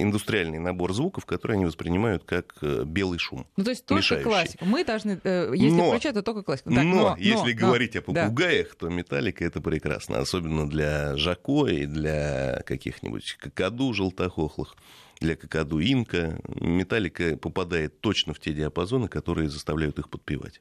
индустриальный 0.00 0.61
набор 0.61 0.94
звуков, 0.94 1.26
которые 1.26 1.57
они 1.57 1.66
воспринимают 1.66 2.22
как 2.22 2.55
э, 2.62 2.85
белый 2.87 3.18
шум. 3.18 3.46
Ну, 3.57 3.64
то 3.64 3.70
есть 3.70 3.85
только 3.85 3.98
мешающий. 3.98 4.24
классика. 4.24 4.64
Мы 4.64 4.85
должны, 4.85 5.20
э, 5.24 5.52
если 5.57 5.76
Но- 5.76 5.90
включать, 5.90 6.14
то 6.14 6.22
только 6.22 6.42
классику. 6.42 6.70
Так, 6.70 6.85
но, 6.85 7.16
если 7.18 7.52
но, 7.52 7.59
говорить 7.59 7.96
о 7.96 8.02
да. 8.07 8.24
попугаях, 8.24 8.76
то 8.76 8.88
металлика 8.88 9.44
это 9.44 9.61
прекрасно, 9.61 10.20
особенно 10.20 10.68
для 10.68 11.16
жако 11.16 11.66
и 11.66 11.87
для 11.87 12.62
каких-нибудь 12.64 13.37
какаду 13.40 13.92
желтохохлых, 13.92 14.76
для 15.20 15.35
какаду 15.35 15.81
инка. 15.81 16.38
Металлика 16.61 17.37
попадает 17.37 18.00
точно 18.00 18.35
в 18.35 18.38
те 18.38 18.52
диапазоны, 18.52 19.09
которые 19.09 19.48
заставляют 19.48 19.98
их 19.98 20.09
подпевать. 20.09 20.61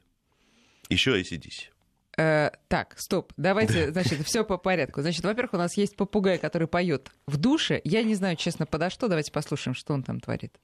Еще 0.88 1.16
ACDC. 1.18 1.70
Э, 2.18 2.50
так, 2.68 2.94
стоп. 2.98 3.32
Давайте, 3.36 3.90
значит, 3.90 4.26
все 4.26 4.44
по 4.44 4.58
порядку. 4.58 5.00
Значит, 5.00 5.24
во-первых, 5.24 5.54
у 5.54 5.58
нас 5.58 5.76
есть 5.76 5.96
попугай, 5.96 6.38
который 6.38 6.68
поет 6.68 7.10
в 7.26 7.36
душе. 7.36 7.80
Я 7.84 8.02
не 8.02 8.14
знаю, 8.14 8.36
честно, 8.36 8.66
подо 8.66 8.90
что. 8.90 9.08
Давайте 9.08 9.32
послушаем, 9.32 9.74
что 9.74 9.94
он 9.94 10.02
там 10.02 10.20
творит. 10.20 10.54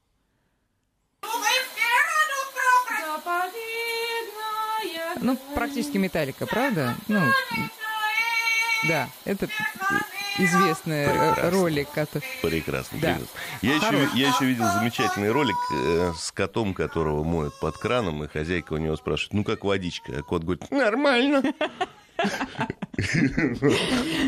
Ну, 5.20 5.36
практически 5.54 5.96
металлика, 5.96 6.46
правда? 6.46 6.94
Ну, 7.08 7.20
да, 8.86 9.08
это 9.24 9.48
известный 10.38 11.04
э, 11.04 11.10
Прекрасно. 11.10 11.50
ролик. 11.50 11.88
который- 11.90 12.24
Прекрасно. 12.42 12.98
Да. 13.00 13.18
прекрасно. 13.18 13.28
Я, 13.62 13.74
еще, 13.76 14.08
я 14.18 14.28
еще 14.28 14.44
видел 14.46 14.64
замечательный 14.78 15.30
ролик 15.30 15.56
э, 15.74 16.12
с 16.16 16.30
котом, 16.32 16.74
которого 16.74 17.24
моют 17.24 17.58
под 17.60 17.76
краном, 17.78 18.24
и 18.24 18.28
хозяйка 18.28 18.72
у 18.74 18.78
него 18.78 18.96
спрашивает, 18.96 19.32
ну 19.34 19.44
как 19.44 19.64
водичка? 19.64 20.12
А 20.18 20.22
кот 20.22 20.42
говорит, 20.44 20.70
нормально. 20.70 21.42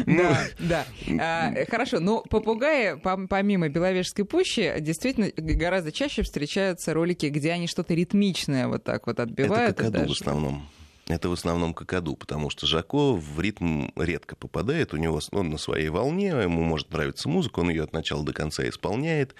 Да, 0.06 0.44
да. 0.60 0.86
А, 1.18 1.52
хорошо, 1.68 1.98
но 2.00 2.20
попугаи, 2.22 2.94
пом- 3.00 3.26
помимо 3.28 3.68
Беловежской 3.68 4.24
пущи, 4.24 4.74
действительно 4.78 5.30
гораздо 5.36 5.90
чаще 5.92 6.22
встречаются 6.22 6.94
ролики, 6.94 7.26
где 7.26 7.50
они 7.52 7.66
что-то 7.66 7.94
ритмичное 7.94 8.68
вот 8.68 8.84
так 8.84 9.06
вот 9.06 9.18
отбивают. 9.20 9.80
Это 9.80 10.06
в 10.06 10.12
основном. 10.12 10.68
Это 11.10 11.28
в 11.28 11.32
основном 11.32 11.74
какаду, 11.74 12.16
потому 12.16 12.50
что 12.50 12.66
Жако 12.66 13.12
в 13.14 13.40
ритм 13.40 13.88
редко 13.96 14.36
попадает, 14.36 14.94
у 14.94 14.96
него 14.96 15.20
он 15.32 15.50
на 15.50 15.58
своей 15.58 15.88
волне, 15.88 16.28
ему 16.28 16.62
может 16.62 16.90
нравиться 16.92 17.28
музыка, 17.28 17.60
он 17.60 17.70
ее 17.70 17.84
от 17.84 17.92
начала 17.92 18.24
до 18.24 18.32
конца 18.32 18.68
исполняет, 18.68 19.34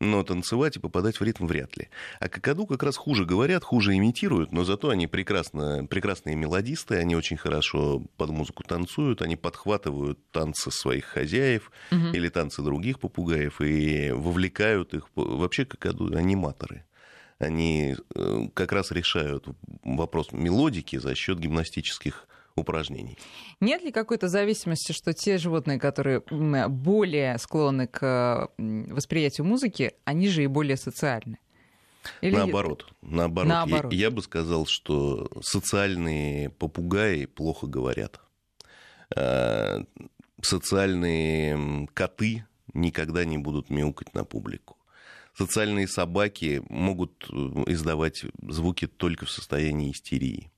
но 0.00 0.22
танцевать 0.22 0.76
и 0.76 0.80
попадать 0.80 1.18
в 1.20 1.24
ритм 1.24 1.46
вряд 1.46 1.76
ли. 1.76 1.88
А 2.20 2.28
какаду 2.28 2.66
как 2.66 2.82
раз 2.82 2.96
хуже 2.96 3.24
говорят, 3.24 3.64
хуже 3.64 3.96
имитируют, 3.96 4.52
но 4.52 4.64
зато 4.64 4.90
они 4.90 5.06
прекрасно, 5.06 5.86
прекрасные 5.86 6.36
мелодисты, 6.36 6.96
они 6.96 7.16
очень 7.16 7.36
хорошо 7.36 8.02
под 8.16 8.30
музыку 8.30 8.62
танцуют, 8.62 9.22
они 9.22 9.36
подхватывают 9.36 10.18
танцы 10.30 10.70
своих 10.70 11.06
хозяев 11.06 11.70
или 11.90 12.28
танцы 12.28 12.62
других 12.62 13.00
попугаев 13.00 13.60
и 13.60 14.10
вовлекают 14.12 14.94
их. 14.94 15.08
Вообще 15.14 15.64
какаду 15.64 16.14
аниматоры 16.14 16.85
они 17.38 17.96
э, 18.14 18.38
как 18.54 18.72
раз 18.72 18.90
решают 18.90 19.46
вопрос 19.82 20.32
мелодики 20.32 20.96
за 20.96 21.14
счет 21.14 21.38
гимнастических 21.38 22.26
упражнений. 22.54 23.18
Нет 23.60 23.82
ли 23.82 23.92
какой-то 23.92 24.28
зависимости, 24.28 24.92
что 24.92 25.12
те 25.12 25.36
животные, 25.36 25.78
которые 25.78 26.20
более 26.20 27.36
склонны 27.38 27.86
к 27.86 28.48
восприятию 28.56 29.46
музыки, 29.46 29.92
они 30.04 30.28
же 30.28 30.42
и 30.44 30.46
более 30.46 30.76
социальны? 30.76 31.38
Или- 32.20 32.36
Наоборот, 32.36 32.86
наоборот. 33.02 33.48
Наоборот. 33.48 33.92
Я, 33.92 33.98
я 33.98 34.10
бы 34.10 34.22
сказал, 34.22 34.64
что 34.66 35.28
социальные 35.42 36.50
попугаи 36.50 37.26
плохо 37.26 37.66
говорят. 37.66 38.20
А, 39.14 39.82
Социальные 40.42 41.88
коты 41.94 42.44
никогда 42.74 43.24
не 43.24 43.38
будут 43.38 43.70
мяукать 43.70 44.14
на 44.14 44.24
публику. 44.24 44.76
Социальные 45.36 45.86
собаки 45.86 46.62
могут 46.70 47.28
э, 47.30 47.34
издавать 47.66 48.24
звуки 48.48 48.86
только 48.86 49.26
в 49.26 49.30
состоянии 49.30 49.90
истерии. 49.92 50.50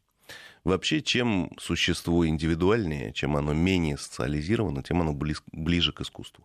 Вообще, 0.62 1.00
чем 1.02 1.50
существо 1.58 2.26
индивидуальнее, 2.26 3.12
чем 3.12 3.36
оно 3.36 3.54
менее 3.54 3.96
социализировано, 3.98 4.82
тем 4.82 5.00
оно 5.00 5.12
близ- 5.14 5.42
ближе 5.50 5.92
к 5.92 6.00
искусству. 6.02 6.44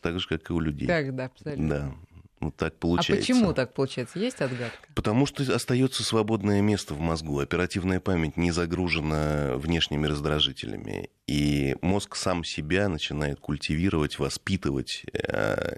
Так 0.00 0.18
же, 0.18 0.28
как 0.28 0.48
и 0.48 0.52
у 0.52 0.60
людей. 0.60 0.86
Так, 0.86 1.14
да, 1.14 1.26
абсолютно. 1.26 1.68
Да, 1.68 1.94
вот 2.40 2.56
так 2.56 2.74
А 2.74 2.76
получается. 2.78 3.26
почему 3.32 3.52
так 3.52 3.74
получается? 3.74 4.18
Есть 4.18 4.40
отгадка? 4.40 4.78
Потому 4.94 5.26
что 5.26 5.42
остается 5.54 6.02
свободное 6.04 6.60
место 6.60 6.94
в 6.94 7.00
мозгу. 7.00 7.40
Оперативная 7.40 8.00
память 8.00 8.36
не 8.36 8.50
загружена 8.52 9.56
внешними 9.56 10.06
раздражителями. 10.06 11.10
И 11.26 11.76
мозг 11.82 12.16
сам 12.16 12.44
себя 12.44 12.88
начинает 12.88 13.40
культивировать, 13.40 14.18
воспитывать. 14.18 15.04
а 15.14 15.76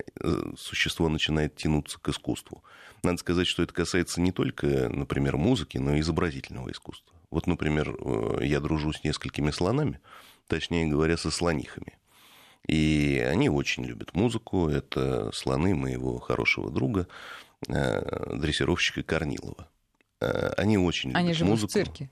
Существо 0.56 1.08
начинает 1.08 1.56
тянуться 1.56 1.98
к 1.98 2.08
искусству. 2.08 2.62
Надо 3.02 3.18
сказать, 3.18 3.46
что 3.46 3.62
это 3.62 3.72
касается 3.72 4.20
не 4.20 4.32
только, 4.32 4.88
например, 4.90 5.36
музыки, 5.36 5.78
но 5.78 5.96
и 5.96 6.00
изобразительного 6.00 6.70
искусства. 6.70 7.14
Вот, 7.30 7.46
например, 7.46 7.96
э, 7.98 8.40
я 8.42 8.60
дружу 8.60 8.92
с 8.92 9.04
несколькими 9.04 9.50
слонами, 9.52 10.00
точнее 10.48 10.86
говоря, 10.86 11.16
со 11.16 11.30
слонихами. 11.30 11.96
И 12.70 13.18
они 13.28 13.48
очень 13.48 13.84
любят 13.84 14.14
музыку. 14.14 14.68
Это 14.68 15.30
слоны 15.32 15.74
моего 15.74 16.20
хорошего 16.20 16.70
друга, 16.70 17.08
э, 17.68 18.36
дрессировщика 18.36 19.02
Корнилова. 19.02 19.68
Э, 20.20 20.52
Они 20.56 20.78
очень 20.78 21.10
любят 21.10 21.20
Они 21.20 21.32
живут 21.32 21.50
музыку. 21.50 21.70
в 21.70 21.72
цирке. 21.72 22.10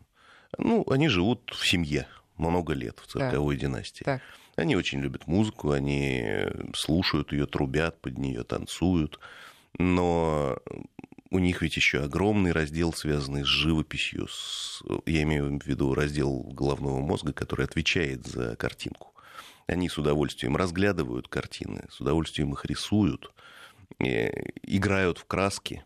Ну, 0.59 0.85
они 0.91 1.09
живут 1.09 1.53
в 1.55 1.65
семье 1.69 2.09
много 2.39 2.73
лет 2.73 2.99
в 2.99 3.07
цирковой 3.07 3.57
династии. 3.57 4.03
Так. 4.03 4.21
Они 4.57 4.75
очень 4.75 4.99
любят 5.01 5.29
музыку, 5.29 5.71
они 5.71 6.25
слушают 6.75 7.33
ее, 7.33 7.47
трубят 7.47 8.01
под 8.01 8.19
нее, 8.19 8.43
танцуют. 8.43 9.21
Но 9.79 10.59
у 11.31 11.39
них 11.39 11.63
ведь 11.63 11.77
еще 11.77 12.03
огромный 12.03 12.51
раздел, 12.53 12.93
связанный 12.93 13.45
с 13.45 13.47
живописью. 13.47 14.27
с- 14.29 14.83
я 15.07 15.23
имею 15.23 15.57
в 15.61 15.67
виду 15.67 15.95
раздел 15.95 16.41
головного 16.53 16.99
мозга, 17.01 17.33
который 17.33 17.67
отвечает 17.67 18.27
за 18.27 18.57
картинку. 18.57 19.13
Они 19.69 19.89
с 19.91 19.99
удовольствием 19.99 20.57
разглядывают 20.57 21.29
картины, 21.29 21.85
с 21.91 22.01
удовольствием 22.01 22.53
их 22.55 22.65
рисуют, 22.65 23.31
э, 24.01 24.31
играют 24.63 25.19
в 25.19 25.27
краски. 25.27 25.85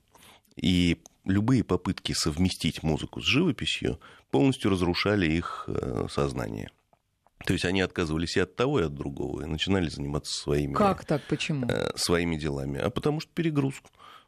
И 0.56 0.98
любые 1.24 1.64
попытки 1.64 2.12
совместить 2.12 2.82
музыку 2.84 3.20
с 3.20 3.24
живописью 3.24 4.00
полностью 4.30 4.70
разрушали 4.70 5.26
их 5.32 5.64
э, 5.66 6.06
сознание. 6.08 6.70
То 7.44 7.54
есть 7.54 7.64
они 7.64 7.80
отказывались 7.80 8.36
и 8.36 8.40
от 8.40 8.54
того, 8.54 8.78
и 8.80 8.84
от 8.84 8.94
другого, 8.94 9.42
и 9.42 9.46
начинали 9.46 9.88
заниматься 9.88 10.32
своими, 10.40 10.74
Как 10.74 11.04
так? 11.04 11.22
Почему? 11.26 11.66
э, 11.68 11.90
своими 11.96 12.36
делами. 12.36 12.78
А 12.78 12.88
потому 12.88 13.18
что 13.20 13.30
перегруз. 13.34 13.82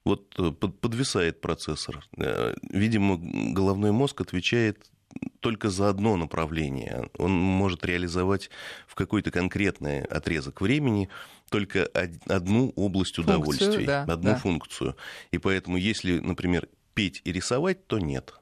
Вот 0.04 0.34
под- 0.58 0.80
подвисает 0.80 1.40
процессор. 1.40 2.04
Видимо, 2.68 3.16
головной 3.54 3.90
мозг 3.92 4.20
отвечает 4.20 4.90
только 5.40 5.70
за 5.70 5.88
одно 5.88 6.16
направление. 6.16 7.10
Он 7.18 7.32
может 7.32 7.84
реализовать 7.84 8.50
в 8.86 8.94
какой-то 8.94 9.30
конкретный 9.30 10.02
отрезок 10.02 10.60
времени 10.60 11.08
только 11.50 11.88
од- 11.94 12.26
одну 12.30 12.72
область 12.76 13.16
Функцию, 13.16 13.36
удовольствий, 13.36 13.86
да, 13.86 14.02
одну 14.02 14.30
да. 14.30 14.36
функцию. 14.36 14.96
И 15.30 15.38
поэтому, 15.38 15.76
если, 15.76 16.18
например, 16.18 16.68
петь 16.94 17.20
и 17.24 17.32
рисовать, 17.32 17.86
то 17.86 17.98
нет. 17.98 18.34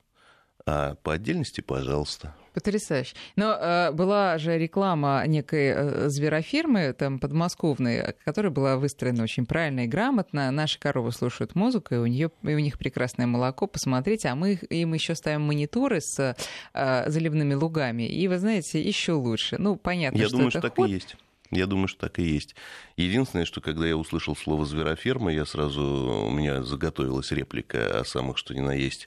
А 0.66 0.94
по 0.96 1.14
отдельности, 1.14 1.60
пожалуйста. 1.60 2.36
Потрясающе. 2.52 3.14
Но 3.36 3.52
э, 3.52 3.92
была 3.92 4.36
же 4.38 4.58
реклама 4.58 5.24
некой 5.26 5.72
э, 5.74 6.08
зверофирмы, 6.08 6.92
там, 6.92 7.18
подмосковной, 7.18 8.14
которая 8.24 8.52
была 8.52 8.76
выстроена 8.76 9.22
очень 9.22 9.46
правильно 9.46 9.84
и 9.84 9.86
грамотно. 9.86 10.50
Наши 10.50 10.78
коровы 10.78 11.12
слушают 11.12 11.54
музыку, 11.54 11.94
и 11.94 11.98
у, 11.98 12.06
неё, 12.06 12.30
и 12.42 12.54
у 12.54 12.58
них 12.58 12.78
прекрасное 12.78 13.26
молоко. 13.26 13.66
Посмотрите, 13.66 14.28
а 14.28 14.34
мы 14.34 14.54
им 14.54 14.92
еще 14.94 15.14
ставим 15.14 15.42
мониторы 15.42 16.00
с 16.00 16.36
э, 16.74 17.10
заливными 17.10 17.54
лугами. 17.54 18.06
И, 18.06 18.28
вы 18.28 18.38
знаете, 18.38 18.82
еще 18.82 19.12
лучше. 19.12 19.56
Ну, 19.58 19.76
понятно, 19.76 20.18
Я 20.18 20.26
что 20.26 20.32
думаю, 20.32 20.48
это 20.48 20.58
что 20.58 20.68
так 20.68 20.76
ход. 20.76 20.88
и 20.88 20.92
есть. 20.92 21.16
Я 21.52 21.66
думаю, 21.66 21.86
что 21.86 22.00
так 22.00 22.18
и 22.18 22.22
есть. 22.22 22.56
Единственное, 22.96 23.44
что 23.44 23.60
когда 23.60 23.86
я 23.86 23.94
услышал 23.94 24.34
слово 24.34 24.64
«звероферма», 24.64 25.30
я 25.32 25.44
сразу... 25.44 25.82
У 26.26 26.30
меня 26.30 26.62
заготовилась 26.62 27.30
реплика 27.30 28.00
о 28.00 28.04
самых 28.06 28.38
что 28.38 28.54
ни 28.54 28.60
на 28.60 28.72
есть 28.72 29.06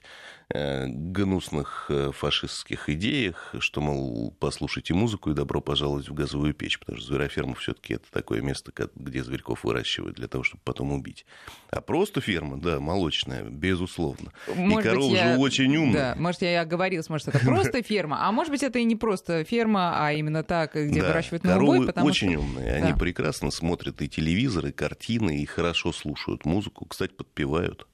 гнусных 0.54 1.86
э, 1.88 2.12
фашистских 2.12 2.88
идеях, 2.88 3.52
что, 3.58 3.80
мол, 3.80 4.32
послушайте 4.38 4.94
музыку 4.94 5.30
и 5.30 5.34
добро 5.34 5.60
пожаловать 5.60 6.08
в 6.08 6.14
газовую 6.14 6.54
печь, 6.54 6.78
потому 6.78 6.98
что 6.98 7.08
звероферма 7.08 7.54
все-таки 7.56 7.94
это 7.94 8.04
такое 8.12 8.40
место, 8.42 8.72
где 8.94 9.24
зверьков 9.24 9.64
выращивают 9.64 10.16
для 10.16 10.28
того, 10.28 10.44
чтобы 10.44 10.62
потом 10.64 10.92
убить. 10.92 11.26
А 11.70 11.80
просто 11.80 12.20
ферма, 12.20 12.60
да, 12.60 12.78
молочная, 12.78 13.42
безусловно. 13.42 14.32
Может 14.54 14.86
и 14.86 14.88
коровы 14.88 15.10
быть, 15.10 15.18
я... 15.18 15.34
же 15.34 15.40
очень 15.40 15.76
умные. 15.76 15.94
Да, 15.94 16.14
может, 16.16 16.42
я 16.42 16.60
оговорилась, 16.60 17.08
может, 17.08 17.26
это 17.26 17.40
просто 17.40 17.82
ферма, 17.82 18.18
а 18.20 18.30
может 18.30 18.52
быть, 18.52 18.62
это 18.62 18.78
и 18.78 18.84
не 18.84 18.94
просто 18.94 19.42
ферма, 19.42 20.06
а 20.06 20.12
именно 20.12 20.44
так, 20.44 20.74
где 20.74 21.00
да, 21.00 21.08
выращивают 21.08 21.42
на 21.42 21.54
коровы 21.54 21.86
потому 21.86 22.06
очень 22.06 22.32
что... 22.32 22.40
умные, 22.40 22.72
они 22.72 22.96
прекрасно 22.96 23.50
смотрят 23.50 24.00
и 24.00 24.08
телевизор, 24.08 24.66
и 24.66 24.72
картины, 24.72 25.42
и 25.42 25.44
хорошо 25.44 25.90
слушают 25.90 26.44
музыку, 26.44 26.84
кстати, 26.84 27.12
подпевают. 27.12 27.88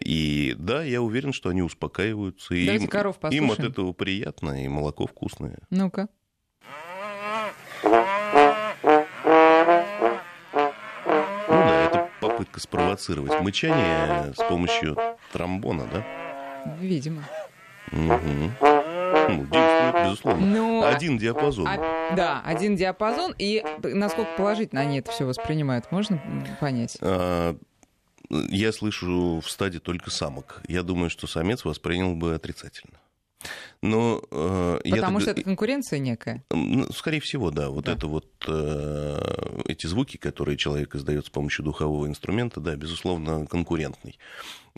И 0.00 0.54
да, 0.58 0.82
я 0.82 1.00
уверен, 1.02 1.32
что 1.32 1.48
они 1.50 1.62
успокаиваются. 1.62 2.54
И 2.54 2.64
им, 2.66 2.86
коров 2.88 3.16
им 3.30 3.44
от 3.44 3.50
послушаем. 3.56 3.70
этого 3.72 3.92
приятно, 3.92 4.64
и 4.64 4.68
молоко 4.68 5.06
вкусное. 5.06 5.58
Ну-ка. 5.70 6.08
Ну 11.48 11.54
да, 11.54 11.84
это 11.86 12.08
попытка 12.20 12.60
спровоцировать 12.60 13.40
мычание 13.40 14.32
с 14.34 14.42
помощью 14.48 14.96
тромбона, 15.32 15.86
да? 15.92 16.04
Видимо. 16.80 17.22
Мгм. 17.90 18.52
Ну, 18.60 19.46
действует, 19.46 20.04
безусловно. 20.04 20.46
Ну, 20.46 20.84
Один 20.84 21.16
диапазон. 21.18 21.66
А- 21.66 22.14
да, 22.14 22.42
один 22.44 22.76
диапазон, 22.76 23.34
и 23.38 23.64
насколько 23.82 24.30
положительно 24.36 24.80
они 24.82 24.98
это 24.98 25.10
все 25.10 25.24
воспринимают, 25.24 25.90
можно 25.90 26.20
понять? 26.60 26.98
А, 27.00 27.56
Я 28.30 28.72
слышу 28.72 29.40
в 29.40 29.50
стаде 29.50 29.78
только 29.80 30.10
самок. 30.10 30.62
Я 30.68 30.82
думаю, 30.82 31.10
что 31.10 31.26
самец 31.26 31.64
воспринял 31.64 32.14
бы 32.14 32.34
отрицательно. 32.34 32.98
Но 33.82 34.20
э, 34.32 34.80
я 34.84 34.96
Потому 34.96 35.18
так- 35.18 35.22
что 35.22 35.30
это 35.30 35.42
конкуренция 35.42 36.00
некая. 36.00 36.44
Ну, 36.50 36.90
Скорее 36.92 37.20
всего, 37.20 37.52
да. 37.52 37.70
Вот 37.70 37.84
Да. 37.84 37.92
это 37.92 38.08
вот 38.08 38.26
э, 38.48 39.60
эти 39.66 39.86
звуки, 39.86 40.16
которые 40.16 40.56
человек 40.56 40.96
издает 40.96 41.26
с 41.26 41.30
помощью 41.30 41.64
духового 41.64 42.06
инструмента, 42.08 42.60
да, 42.60 42.74
безусловно, 42.74 43.46
конкурентный. 43.46 44.18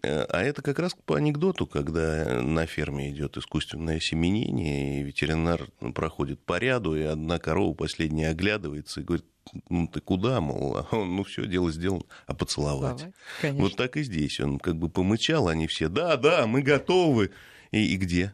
Э, 0.02 0.24
А 0.28 0.42
это 0.42 0.60
как 0.60 0.78
раз 0.78 0.94
по 1.06 1.16
анекдоту, 1.16 1.66
когда 1.66 2.42
на 2.42 2.66
ферме 2.66 3.10
идет 3.10 3.38
искусственное 3.38 3.98
семенение, 3.98 5.00
и 5.00 5.04
ветеринар 5.04 5.66
проходит 5.94 6.38
по 6.44 6.58
ряду, 6.58 6.94
и 6.94 7.02
одна 7.02 7.38
корова 7.38 7.72
последняя 7.72 8.28
оглядывается 8.28 9.00
и 9.00 9.04
говорит, 9.04 9.24
ну 9.68 9.86
ты 9.86 10.00
куда, 10.00 10.40
мол, 10.40 10.76
а 10.76 10.96
он, 10.96 11.16
ну 11.16 11.24
все, 11.24 11.46
дело 11.46 11.70
сделано, 11.70 12.04
а 12.26 12.34
поцеловать. 12.34 13.06
Конечно. 13.40 13.62
Вот 13.62 13.76
так 13.76 13.96
и 13.96 14.02
здесь. 14.02 14.40
Он 14.40 14.58
как 14.58 14.76
бы 14.76 14.88
помычал, 14.88 15.48
они 15.48 15.66
все, 15.66 15.88
да, 15.88 16.16
да, 16.16 16.46
мы 16.46 16.62
готовы. 16.62 17.30
И, 17.70 17.94
и 17.94 17.96
где? 17.96 18.32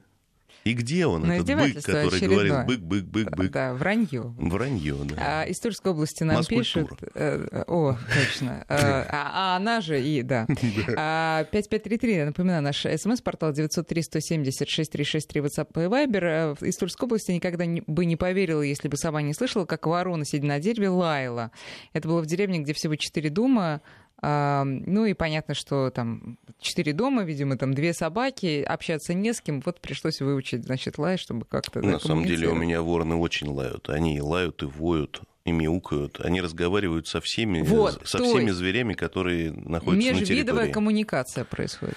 И 0.67 0.73
где 0.73 1.07
он, 1.07 1.23
Ну, 1.23 1.33
этот 1.33 1.47
бык, 1.47 1.77
который 1.77 2.09
очередное. 2.09 2.29
говорил 2.29 2.57
бык, 2.67 2.81
бык, 2.81 3.05
бык, 3.05 3.37
бык? 3.37 3.53
Да, 3.53 3.73
вранье. 3.75 4.35
Вранье, 4.37 4.97
да. 5.05 5.43
А, 5.43 5.45
из 5.45 5.61
Тульской 5.61 5.93
области 5.93 6.25
нам 6.25 6.45
пишут... 6.45 6.91
э, 7.15 7.63
О, 7.69 7.97
точно. 8.13 8.65
Э, 8.69 9.05
А 9.09 9.31
а 9.33 9.57
она 9.59 9.81
же 9.81 10.03
и, 10.03 10.23
да. 10.23 10.49
А, 10.97 11.45
5533, 11.53 12.15
я 12.17 12.27
напоминаю, 12.27 12.63
наш 12.65 12.81
смс-портал 12.83 13.53
903-170-6363 13.53 15.41
WhatsApp 15.41 15.69
и 15.75 15.87
Viber. 15.89 16.57
Э, 16.61 16.67
Из 16.67 16.77
Тульской 16.77 17.07
области 17.07 17.31
никогда 17.31 17.65
бы 17.87 18.05
не 18.05 18.17
поверила, 18.17 18.63
если 18.63 18.89
бы 18.89 18.97
сама 18.97 19.23
не 19.23 19.35
слышала, 19.35 19.67
как 19.67 19.87
ворона, 19.87 20.25
сидя 20.25 20.47
на 20.47 20.59
дереве, 20.59 20.89
лаяла. 20.89 21.53
Это 21.93 22.09
было 22.09 22.21
в 22.21 22.27
деревне, 22.27 22.59
где 22.59 22.73
всего 22.73 22.97
четыре 22.97 23.31
дома. 23.31 23.83
Ну 24.23 25.05
и 25.05 25.13
понятно, 25.13 25.55
что 25.55 25.91
там 25.91 26.39
четыре 26.59 26.93
дома, 26.93 27.23
видимо, 27.23 27.59
там 27.59 27.75
две 27.75 27.93
собаки, 27.93 28.63
общаться 28.63 29.15
не 29.15 29.33
с 29.33 29.41
кем. 29.41 29.61
Вот 29.61 29.81
пришлось 29.81 30.21
выучить, 30.21 30.65
значит, 30.65 30.99
лай, 30.99 31.19
чтобы 31.19 31.45
как-то 31.45 31.81
На 31.83 31.99
самом 32.01 32.25
деле 32.25 32.49
у 32.49 32.55
меня 32.55 32.83
вороны 32.83 33.17
очень 33.17 33.49
лают. 33.49 33.89
Они 33.91 34.17
и 34.17 34.21
лают, 34.21 34.63
и 34.63 34.67
воют, 34.67 35.21
и 35.45 35.53
мяукают. 35.53 36.19
Они 36.21 36.41
разговаривают 36.41 37.07
со 37.09 37.21
всеми, 37.21 37.61
Вот, 37.63 38.01
со 38.05 38.19
всеми 38.19 38.51
зверями, 38.51 38.95
которые 38.95 39.53
находятся 39.53 40.13
на 40.13 40.21
Межвидовая 40.21 40.45
территории. 40.45 40.73
коммуникация 40.73 41.45
происходит. 41.45 41.97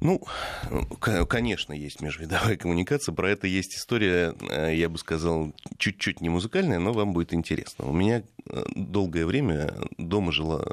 Ну, 0.00 0.22
конечно, 1.28 1.72
есть 1.72 2.00
межвидовая 2.00 2.56
коммуникация. 2.58 3.12
Про 3.12 3.30
это 3.30 3.46
есть 3.46 3.74
история, 3.74 4.34
э, 4.48 4.74
я 4.74 4.88
бы 4.88 4.96
сказал, 4.98 5.52
чуть-чуть 5.76 6.20
не 6.20 6.28
музыкальная, 6.28 6.78
но 6.78 6.92
вам 6.92 7.12
будет 7.12 7.34
интересно. 7.34 7.86
У 7.86 7.92
меня 7.92 8.22
э, 8.46 8.62
долгое 8.76 9.26
время 9.26 9.74
дома 9.98 10.30
жила, 10.30 10.64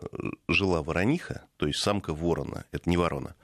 жила 0.48 0.84
ворониха, 0.84 1.46
то 1.58 1.66
есть 1.66 1.80
самка 1.80 2.14
ворона, 2.14 2.66
это 2.72 2.90
не 2.90 2.98
ворона. 2.98 3.36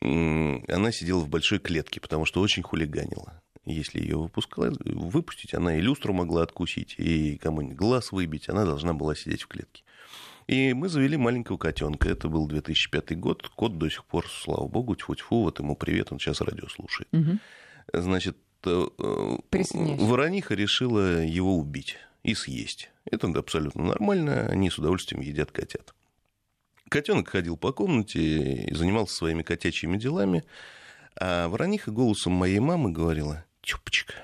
Она 0.00 0.90
сидела 0.92 1.20
в 1.20 1.28
большой 1.28 1.58
клетке, 1.58 2.00
потому 2.00 2.24
что 2.24 2.40
очень 2.40 2.62
хулиганила. 2.62 3.40
Если 3.64 4.00
ее 4.00 4.16
выпускала, 4.18 4.72
выпустить, 4.84 5.54
она 5.54 5.76
и 5.76 5.80
люстру 5.80 6.12
могла 6.12 6.42
откусить, 6.42 6.96
и 6.98 7.36
кому-нибудь 7.36 7.76
глаз 7.76 8.10
выбить, 8.10 8.48
она 8.48 8.64
должна 8.64 8.92
была 8.92 9.14
сидеть 9.14 9.42
в 9.42 9.46
клетке. 9.46 9.84
И 10.46 10.74
мы 10.74 10.88
завели 10.88 11.16
маленького 11.16 11.56
котенка. 11.56 12.08
Это 12.08 12.28
был 12.28 12.46
2005 12.46 13.18
год. 13.18 13.48
Кот 13.48 13.78
до 13.78 13.88
сих 13.88 14.04
пор, 14.04 14.26
слава 14.28 14.66
богу, 14.68 14.94
тьфу-тьфу, 14.94 15.42
вот 15.42 15.58
ему 15.60 15.76
привет, 15.76 16.12
он 16.12 16.18
сейчас 16.18 16.40
радио 16.40 16.68
слушает. 16.68 17.08
Мгм. 17.12 17.40
Значит, 17.92 18.36
э, 18.64 18.86
э, 18.98 19.36
ворониха 19.98 20.54
решила 20.54 21.22
его 21.22 21.56
убить 21.56 21.96
и 22.22 22.34
съесть. 22.34 22.90
Это 23.04 23.28
абсолютно 23.28 23.84
нормально, 23.84 24.46
они 24.48 24.70
с 24.70 24.78
удовольствием 24.78 25.22
едят 25.22 25.50
котят. 25.50 25.94
Котенок 26.88 27.28
ходил 27.28 27.56
по 27.56 27.72
комнате 27.72 28.20
и 28.64 28.74
занимался 28.74 29.14
своими 29.14 29.42
котячьими 29.42 29.96
делами, 29.96 30.44
а 31.16 31.48
ворониха 31.48 31.90
голосом 31.90 32.34
моей 32.34 32.58
мамы 32.58 32.90
говорила, 32.92 33.44
«Чупочка, 33.62 34.14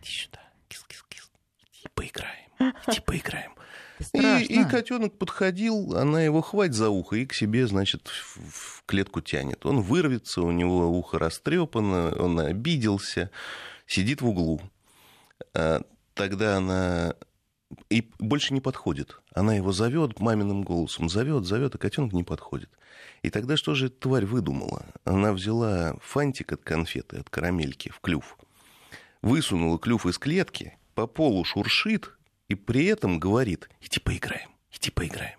иди 0.00 0.10
сюда, 0.10 0.40
кис-кис-кис, 0.68 1.30
иди 1.72 1.88
поиграем, 1.94 2.74
иди 2.88 3.00
поиграем». 3.00 3.57
И, 3.98 4.04
Страшно. 4.04 4.52
и 4.52 4.64
котенок 4.64 5.18
подходил, 5.18 5.96
она 5.96 6.22
его 6.22 6.40
хватит 6.40 6.74
за 6.74 6.90
ухо 6.90 7.16
и 7.16 7.26
к 7.26 7.34
себе, 7.34 7.66
значит, 7.66 8.06
в, 8.08 8.38
в 8.50 8.82
клетку 8.86 9.20
тянет. 9.20 9.66
Он 9.66 9.80
вырвется, 9.80 10.42
у 10.42 10.50
него 10.50 10.86
ухо 10.86 11.18
растрепано, 11.18 12.14
он 12.16 12.38
обиделся, 12.40 13.30
сидит 13.86 14.22
в 14.22 14.28
углу. 14.28 14.60
А 15.54 15.82
тогда 16.14 16.58
она 16.58 17.14
и 17.90 18.08
больше 18.18 18.54
не 18.54 18.60
подходит. 18.60 19.20
Она 19.34 19.54
его 19.54 19.72
зовет 19.72 20.20
маминым 20.20 20.62
голосом, 20.62 21.08
зовет, 21.08 21.44
зовет, 21.44 21.74
а 21.74 21.78
котенок 21.78 22.12
не 22.12 22.24
подходит. 22.24 22.70
И 23.22 23.30
тогда 23.30 23.56
что 23.56 23.74
же 23.74 23.86
эта 23.86 24.00
тварь 24.00 24.24
выдумала? 24.24 24.86
Она 25.04 25.32
взяла 25.32 25.96
фантик 26.02 26.52
от 26.52 26.62
конфеты, 26.62 27.18
от 27.18 27.30
карамельки 27.30 27.90
в 27.90 28.00
клюв, 28.00 28.38
высунула 29.22 29.78
клюв 29.78 30.06
из 30.06 30.18
клетки, 30.18 30.78
по 30.94 31.06
полу 31.06 31.44
шуршит 31.44 32.17
и 32.48 32.54
при 32.54 32.86
этом 32.86 33.18
говорит, 33.18 33.68
иди 33.80 34.00
поиграем, 34.00 34.50
иди 34.72 34.90
поиграем. 34.90 35.38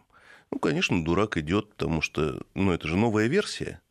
Ну, 0.51 0.59
конечно, 0.59 1.03
дурак 1.03 1.37
идет, 1.37 1.69
потому 1.71 2.01
что, 2.01 2.41
ну, 2.55 2.71
это 2.71 2.87
же 2.87 2.97
новая 2.97 3.27
версия. 3.27 3.81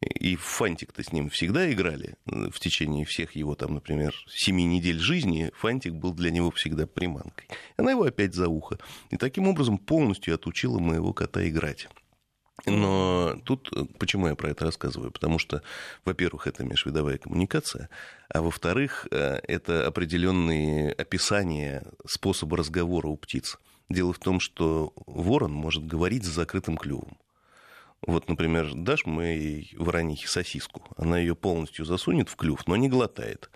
И 0.00 0.36
Фантик-то 0.36 1.02
с 1.02 1.12
ним 1.12 1.30
всегда 1.30 1.72
играли. 1.72 2.16
В 2.26 2.58
течение 2.58 3.06
всех 3.06 3.36
его, 3.36 3.54
там, 3.54 3.74
например, 3.74 4.14
семи 4.28 4.64
недель 4.64 4.98
жизни 4.98 5.50
Фантик 5.56 5.94
был 5.94 6.12
для 6.12 6.30
него 6.30 6.50
всегда 6.50 6.86
приманкой. 6.86 7.48
Она 7.76 7.92
его 7.92 8.02
опять 8.02 8.34
за 8.34 8.48
ухо. 8.48 8.78
И 9.10 9.16
таким 9.16 9.48
образом 9.48 9.78
полностью 9.78 10.34
отучила 10.34 10.78
моего 10.78 11.14
кота 11.14 11.48
играть. 11.48 11.88
Но 12.66 13.38
тут 13.44 13.70
э, 13.72 13.84
почему 13.98 14.28
я 14.28 14.34
про 14.34 14.50
это 14.50 14.64
рассказываю? 14.64 15.10
Потому 15.10 15.38
что, 15.38 15.62
во-первых, 16.04 16.46
это 16.46 16.64
межвидовая 16.64 17.18
коммуникация, 17.18 17.88
а 18.28 18.42
во-вторых, 18.42 19.06
э, 19.10 19.40
это 19.46 19.86
определенные 19.86 20.92
описания 20.92 21.84
способа 22.06 22.56
разговора 22.56 23.08
у 23.08 23.16
птиц. 23.16 23.58
Дело 23.88 24.12
в 24.12 24.18
том, 24.18 24.40
что 24.40 24.92
ворон 25.06 25.52
может 25.52 25.86
говорить 25.86 26.24
с 26.24 26.28
закрытым 26.28 26.76
клювом. 26.76 27.18
Вот, 28.06 28.28
например, 28.28 28.72
дашь 28.74 29.06
моей 29.06 29.74
воронихе 29.78 30.28
сосиску, 30.28 30.82
она 30.96 31.18
ее 31.18 31.34
полностью 31.34 31.84
засунет 31.84 32.28
в 32.28 32.36
клюв, 32.36 32.66
но 32.66 32.76
не 32.76 32.88
глотает, 32.88 33.50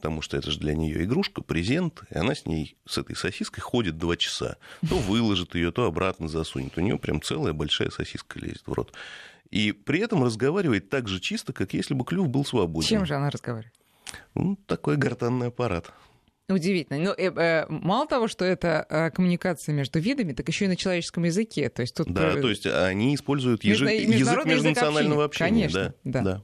потому 0.00 0.22
что 0.22 0.38
это 0.38 0.50
же 0.50 0.58
для 0.58 0.74
нее 0.74 1.04
игрушка, 1.04 1.42
презент, 1.42 2.04
и 2.08 2.16
она 2.16 2.34
с 2.34 2.46
ней, 2.46 2.78
с 2.86 2.96
этой 2.96 3.14
сосиской 3.14 3.60
ходит 3.60 3.98
два 3.98 4.16
часа. 4.16 4.56
То 4.88 4.96
выложит 4.96 5.54
ее, 5.54 5.72
то 5.72 5.84
обратно 5.84 6.26
засунет. 6.26 6.78
У 6.78 6.80
нее 6.80 6.98
прям 6.98 7.20
целая 7.20 7.52
большая 7.52 7.90
сосиска 7.90 8.38
лезет 8.38 8.62
в 8.64 8.72
рот. 8.72 8.94
И 9.50 9.72
при 9.72 10.00
этом 10.00 10.24
разговаривает 10.24 10.88
так 10.88 11.06
же 11.06 11.20
чисто, 11.20 11.52
как 11.52 11.74
если 11.74 11.92
бы 11.92 12.06
клюв 12.06 12.28
был 12.28 12.46
свободен. 12.46 12.88
Чем 12.88 13.04
же 13.04 13.14
она 13.14 13.28
разговаривает? 13.28 13.74
Ну, 14.34 14.56
такой 14.66 14.96
гортанный 14.96 15.48
аппарат. 15.48 15.92
Удивительно. 16.54 16.98
Но 16.98 17.14
э, 17.16 17.30
э, 17.34 17.66
мало 17.68 18.06
того, 18.06 18.28
что 18.28 18.44
это 18.44 18.86
э, 18.88 19.10
коммуникация 19.10 19.72
между 19.74 19.98
видами, 19.98 20.32
так 20.32 20.48
еще 20.48 20.64
и 20.66 20.68
на 20.68 20.76
человеческом 20.76 21.24
языке. 21.24 21.68
То 21.68 21.82
есть 21.82 21.94
тут 21.94 22.08
да, 22.12 22.30
э, 22.36 22.40
то 22.40 22.48
есть 22.48 22.66
они 22.66 23.14
используют 23.14 23.64
ежи- 23.64 23.90
язык 23.90 24.44
межнационального 24.44 25.24
общения. 25.24 25.68
Конечно, 25.68 25.94
да, 26.04 26.20
да. 26.22 26.42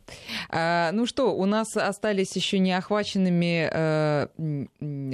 А, 0.51 0.93
ну 0.93 1.07
что, 1.07 1.35
у 1.35 1.45
нас 1.47 1.77
остались 1.77 2.35
еще 2.37 2.59
не 2.59 2.73
охваченными 2.73 3.69
э, 3.73 4.27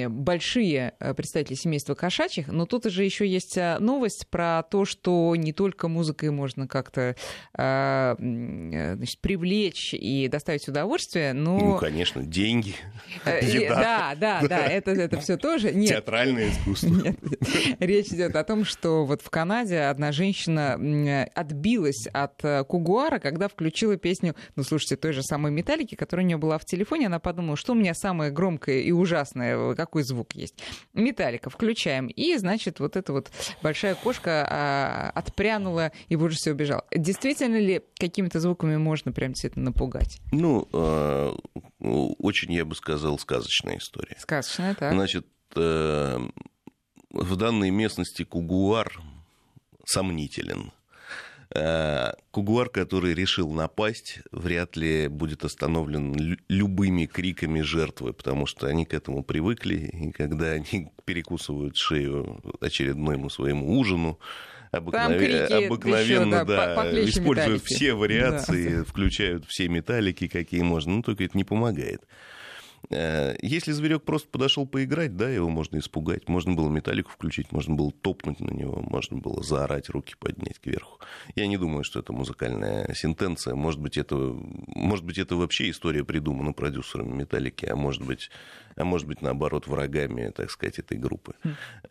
большие 0.08 0.94
э, 0.98 1.14
представители 1.14 1.54
семейства 1.54 1.94
кошачьих, 1.94 2.48
но 2.48 2.66
тут 2.66 2.84
же 2.86 3.04
еще 3.04 3.26
есть 3.26 3.58
новость 3.78 4.26
про 4.28 4.62
то, 4.62 4.84
что 4.84 5.34
не 5.36 5.52
только 5.52 5.88
музыкой 5.88 6.30
можно 6.30 6.66
как-то 6.66 7.16
э, 7.56 8.14
значит, 8.18 9.20
привлечь 9.20 9.94
и 9.94 10.28
доставить 10.28 10.68
удовольствие, 10.68 11.32
но... 11.32 11.58
Ну, 11.58 11.78
конечно, 11.78 12.22
деньги, 12.22 12.74
Э, 13.24 13.40
еда, 13.44 14.14
Да, 14.16 14.40
да, 14.40 14.48
да, 14.48 14.66
это, 14.88 15.00
это 15.00 15.20
все 15.20 15.36
тоже. 15.36 15.72
Нет, 15.72 15.90
театральное 15.90 16.50
искусство. 16.50 16.88
нет, 16.88 17.18
речь 17.78 18.08
идет 18.08 18.36
о 18.36 18.44
том, 18.44 18.64
что 18.64 19.04
вот 19.04 19.22
в 19.22 19.30
Канаде 19.30 19.80
одна 19.80 20.12
женщина 20.12 20.74
отбилась 21.34 22.06
от 22.12 22.44
э, 22.44 22.64
Кугуара, 22.64 23.18
когда 23.18 23.48
включила 23.48 23.96
песню, 23.96 24.34
ну, 24.56 24.62
слушайте, 24.62 24.96
той 24.96 25.12
же 25.12 25.22
самой 25.22 25.52
Металлики, 25.52 25.94
которая 25.94 26.24
у 26.24 26.28
нее 26.28 26.36
была 26.36 26.58
в 26.58 26.64
телефоне. 26.64 27.06
Она 27.06 27.18
подумала, 27.18 27.56
что 27.56 27.72
у 27.72 27.76
меня 27.76 27.94
самое 27.94 28.30
громкое 28.30 28.80
и 28.80 28.92
ужасное, 28.92 29.56
э, 29.56 29.74
какой 29.74 30.02
звук 30.02 30.34
есть. 30.34 30.54
Металлика, 30.92 31.50
включаем. 31.50 32.06
И, 32.06 32.36
значит, 32.36 32.80
вот 32.80 32.96
эта 32.96 33.12
вот 33.12 33.30
большая 33.62 33.94
кошка 33.94 34.46
а, 34.48 35.10
отпрянула 35.14 35.92
и 36.08 36.16
в 36.16 36.22
ужасе 36.22 36.52
убежала. 36.52 36.84
Действительно 36.94 37.56
ли 37.56 37.82
какими-то 37.98 38.40
звуками 38.40 38.76
можно 38.76 39.12
прям 39.12 39.32
действительно 39.32 39.66
напугать? 39.66 40.20
Ну, 40.32 40.68
э, 40.72 41.32
очень, 41.78 42.52
я 42.52 42.64
бы 42.64 42.74
сказал, 42.74 43.18
сказочная 43.18 43.78
история. 43.78 44.16
Так. 44.78 44.92
Значит, 44.92 45.26
э, 45.56 46.18
в 47.10 47.36
данной 47.36 47.70
местности 47.70 48.24
кугуар 48.24 49.00
сомнителен. 49.84 50.72
Э, 51.54 52.12
Кугуар, 52.30 52.70
который 52.70 53.12
решил 53.12 53.52
напасть, 53.52 54.20
вряд 54.30 54.74
ли 54.78 55.08
будет 55.08 55.44
остановлен 55.44 56.14
лю- 56.14 56.38
любыми 56.48 57.04
криками 57.04 57.60
жертвы, 57.60 58.14
потому 58.14 58.46
что 58.46 58.68
они 58.68 58.86
к 58.86 58.94
этому 58.94 59.22
привыкли, 59.22 59.90
и 59.92 60.12
когда 60.12 60.46
они 60.52 60.90
перекусывают 61.04 61.76
шею 61.76 62.40
очередному 62.62 63.28
своему 63.28 63.78
ужину, 63.78 64.18
обыкнове- 64.70 65.18
крики 65.18 65.66
обыкновенно 65.66 66.36
ещё, 66.36 66.44
да, 66.46 66.74
да, 66.74 66.74
по- 66.82 67.04
используют 67.04 67.62
металлики. 67.62 67.74
все 67.74 67.92
вариации, 67.92 68.82
включают 68.84 69.44
все 69.46 69.68
металлики, 69.68 70.28
какие 70.28 70.62
можно, 70.62 70.92
ну 70.94 71.02
только 71.02 71.24
это 71.24 71.36
не 71.36 71.44
помогает. 71.44 72.06
Э, 72.90 73.36
Если 73.42 73.72
зверек 73.72 74.02
просто 74.02 74.28
подошел 74.28 74.66
поиграть, 74.66 75.16
да, 75.16 75.28
его 75.28 75.48
можно 75.48 75.78
испугать. 75.78 76.28
Можно 76.28 76.54
было 76.54 76.68
металлику 76.68 77.10
включить, 77.10 77.52
можно 77.52 77.74
было 77.74 77.92
топнуть 77.92 78.40
на 78.40 78.50
него, 78.50 78.80
можно 78.82 79.18
было 79.18 79.42
заорать, 79.42 79.88
руки 79.88 80.14
поднять 80.18 80.60
кверху. 80.60 80.98
Я 81.34 81.46
не 81.46 81.56
думаю, 81.56 81.84
что 81.84 82.00
это 82.00 82.12
музыкальная 82.12 82.92
сентенция. 82.94 83.54
Может 83.54 83.80
быть, 83.80 83.96
это, 83.96 84.16
может 84.16 85.04
быть, 85.04 85.18
это 85.18 85.36
вообще 85.36 85.70
история 85.70 86.04
придумана 86.04 86.52
продюсерами 86.52 87.12
металлики, 87.12 87.66
а 87.66 87.76
может 87.76 88.02
быть, 88.02 88.30
а 88.76 88.84
может 88.84 89.06
быть, 89.06 89.22
наоборот, 89.22 89.66
врагами, 89.66 90.30
так 90.30 90.50
сказать, 90.50 90.78
этой 90.78 90.98
группы. 90.98 91.34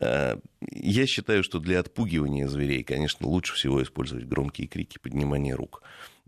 Э, 0.00 0.36
Я 0.70 1.06
считаю, 1.06 1.42
что 1.42 1.58
для 1.58 1.80
отпугивания 1.80 2.48
зверей, 2.48 2.82
конечно, 2.82 3.26
лучше 3.26 3.54
всего 3.54 3.82
использовать 3.82 4.26
громкие 4.26 4.66
крики, 4.68 4.98
поднимание 4.98 5.54
рук. 5.54 5.82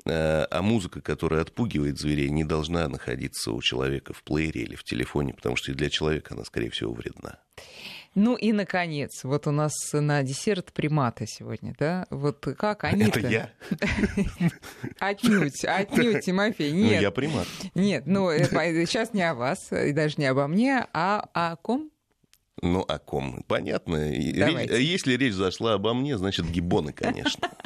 Э, 0.06 0.44
А 0.50 0.60
музыка, 0.62 1.00
которая 1.00 1.42
отпугивает 1.42 1.98
зверей, 1.98 2.28
не 2.30 2.44
должна 2.44 2.88
находиться 2.88 3.52
у 3.52 3.62
человека 3.62 4.12
в 4.12 4.22
плеере 4.22 4.62
или 4.62 4.74
в 4.74 4.84
телефоне, 4.84 5.32
потому 5.34 5.56
что 5.56 5.72
и 5.72 5.74
для 5.74 5.88
человека 5.90 6.34
она, 6.34 6.44
скорее 6.44 6.70
всего, 6.70 6.92
вредна. 6.92 7.38
Ну 8.16 8.36
и, 8.36 8.52
наконец, 8.52 9.24
вот 9.24 9.46
у 9.48 9.50
нас 9.50 9.72
на 9.92 10.22
десерт 10.22 10.72
приматы 10.72 11.26
сегодня, 11.26 11.74
да? 11.78 12.06
Вот 12.10 12.46
как 12.56 12.84
они-то... 12.84 13.18
Это 13.18 13.28
я? 13.28 13.50
Отнюдь, 15.00 15.64
отнюдь, 15.64 16.24
Тимофей, 16.24 16.72
Ну, 16.72 16.78
нет. 16.84 17.02
я 17.02 17.10
примат. 17.10 17.46
Нет, 17.74 18.04
ну 18.06 18.30
э, 18.30 18.44
сейчас 18.86 19.14
не 19.14 19.22
о 19.28 19.34
вас, 19.34 19.72
и 19.72 19.92
даже 19.92 20.14
не 20.18 20.26
обо 20.26 20.46
мне, 20.46 20.86
а 20.92 21.28
о 21.32 21.56
ком? 21.56 21.90
Ну, 22.62 22.80
о 22.82 22.98
ком? 23.00 23.42
Понятно. 23.48 23.96
Давайте. 24.36 24.82
Если 24.84 25.14
речь 25.16 25.34
зашла 25.34 25.74
обо 25.74 25.92
мне, 25.92 26.16
значит, 26.16 26.46
гиббоны, 26.46 26.92
конечно. 26.92 27.50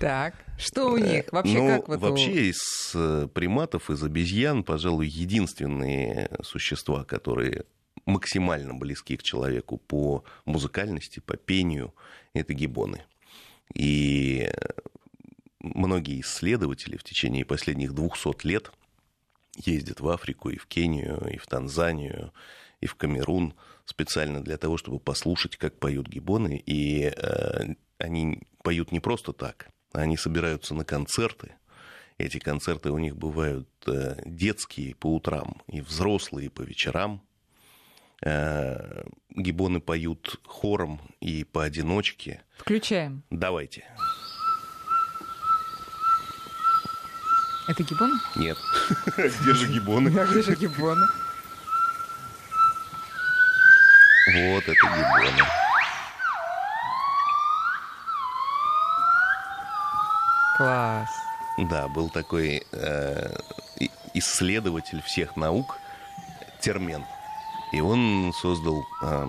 Так, 0.00 0.34
что 0.56 0.92
у 0.92 0.96
них? 0.96 1.30
Вообще 1.30 1.58
ну, 1.58 1.66
как 1.68 1.88
вот 1.88 1.98
у- 1.98 2.00
вообще 2.00 2.48
из 2.48 2.92
э, 2.94 3.28
приматов, 3.32 3.90
из 3.90 4.02
обезьян, 4.02 4.64
пожалуй, 4.64 5.06
единственные 5.06 6.30
существа, 6.42 7.04
которые 7.04 7.64
максимально 8.06 8.72
близки 8.72 9.18
к 9.18 9.22
человеку 9.22 9.76
по 9.76 10.24
музыкальности, 10.46 11.20
по 11.20 11.36
пению, 11.36 11.94
это 12.32 12.54
гиббоны. 12.54 13.04
И 13.74 14.48
э, 14.50 14.68
многие 15.60 16.22
исследователи 16.22 16.96
в 16.96 17.04
течение 17.04 17.44
последних 17.44 17.92
200 17.92 18.46
лет 18.46 18.72
ездят 19.56 20.00
в 20.00 20.08
Африку 20.08 20.48
и 20.48 20.56
в 20.56 20.66
Кению, 20.66 21.28
и 21.30 21.36
в 21.36 21.46
Танзанию, 21.46 22.32
и 22.80 22.86
в 22.86 22.94
Камерун 22.94 23.52
специально 23.84 24.42
для 24.42 24.56
того, 24.56 24.78
чтобы 24.78 24.98
послушать, 24.98 25.58
как 25.58 25.78
поют 25.78 26.08
гиббоны. 26.08 26.62
И 26.64 27.12
э, 27.14 27.74
они 27.98 28.44
поют 28.62 28.92
не 28.92 29.00
просто 29.00 29.34
так, 29.34 29.68
они 29.92 30.16
собираются 30.16 30.74
на 30.74 30.84
концерты. 30.84 31.52
Эти 32.18 32.38
концерты 32.38 32.90
у 32.90 32.98
них 32.98 33.16
бывают 33.16 33.68
э, 33.86 34.20
детские 34.26 34.94
по 34.94 35.14
утрам 35.14 35.62
и 35.68 35.80
взрослые 35.80 36.50
по 36.50 36.62
вечерам. 36.62 37.22
Э, 38.22 39.04
гиббоны 39.30 39.80
поют 39.80 40.38
хором 40.44 41.00
и 41.20 41.44
поодиночке. 41.44 42.42
Включаем. 42.58 43.22
Давайте. 43.30 43.84
Это 47.68 47.82
гиббон? 47.84 48.20
Нет. 48.36 48.58
Где 49.16 49.54
же 49.54 49.66
гиббоны? 49.68 50.08
А 50.18 50.26
где 50.26 50.42
же 50.42 50.56
гиббоны? 50.56 51.06
Вот 54.26 54.64
это 54.64 54.72
гиббоны. 54.72 55.69
Класс. 60.60 61.08
Да, 61.56 61.88
был 61.88 62.10
такой 62.10 62.66
э, 62.70 63.34
исследователь 64.12 65.00
всех 65.00 65.34
наук 65.36 65.78
Термен. 66.60 67.02
И 67.72 67.80
он 67.80 68.30
создал 68.34 68.84
э, 69.02 69.26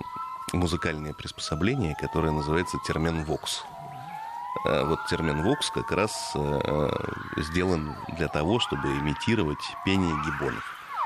музыкальное 0.52 1.14
приспособление, 1.14 1.96
которое 1.98 2.32
называется 2.32 2.76
термен 2.86 3.24
Вокс. 3.24 3.64
Э, 4.66 4.84
Вот 4.84 5.06
термен 5.06 5.42
Вокс 5.42 5.70
как 5.70 5.90
раз 5.90 6.32
э, 6.34 6.90
сделан 7.38 7.96
для 8.18 8.28
того, 8.28 8.60
чтобы 8.60 8.88
имитировать 8.98 9.64
пение 9.86 10.14
гиббонов. 10.26 10.64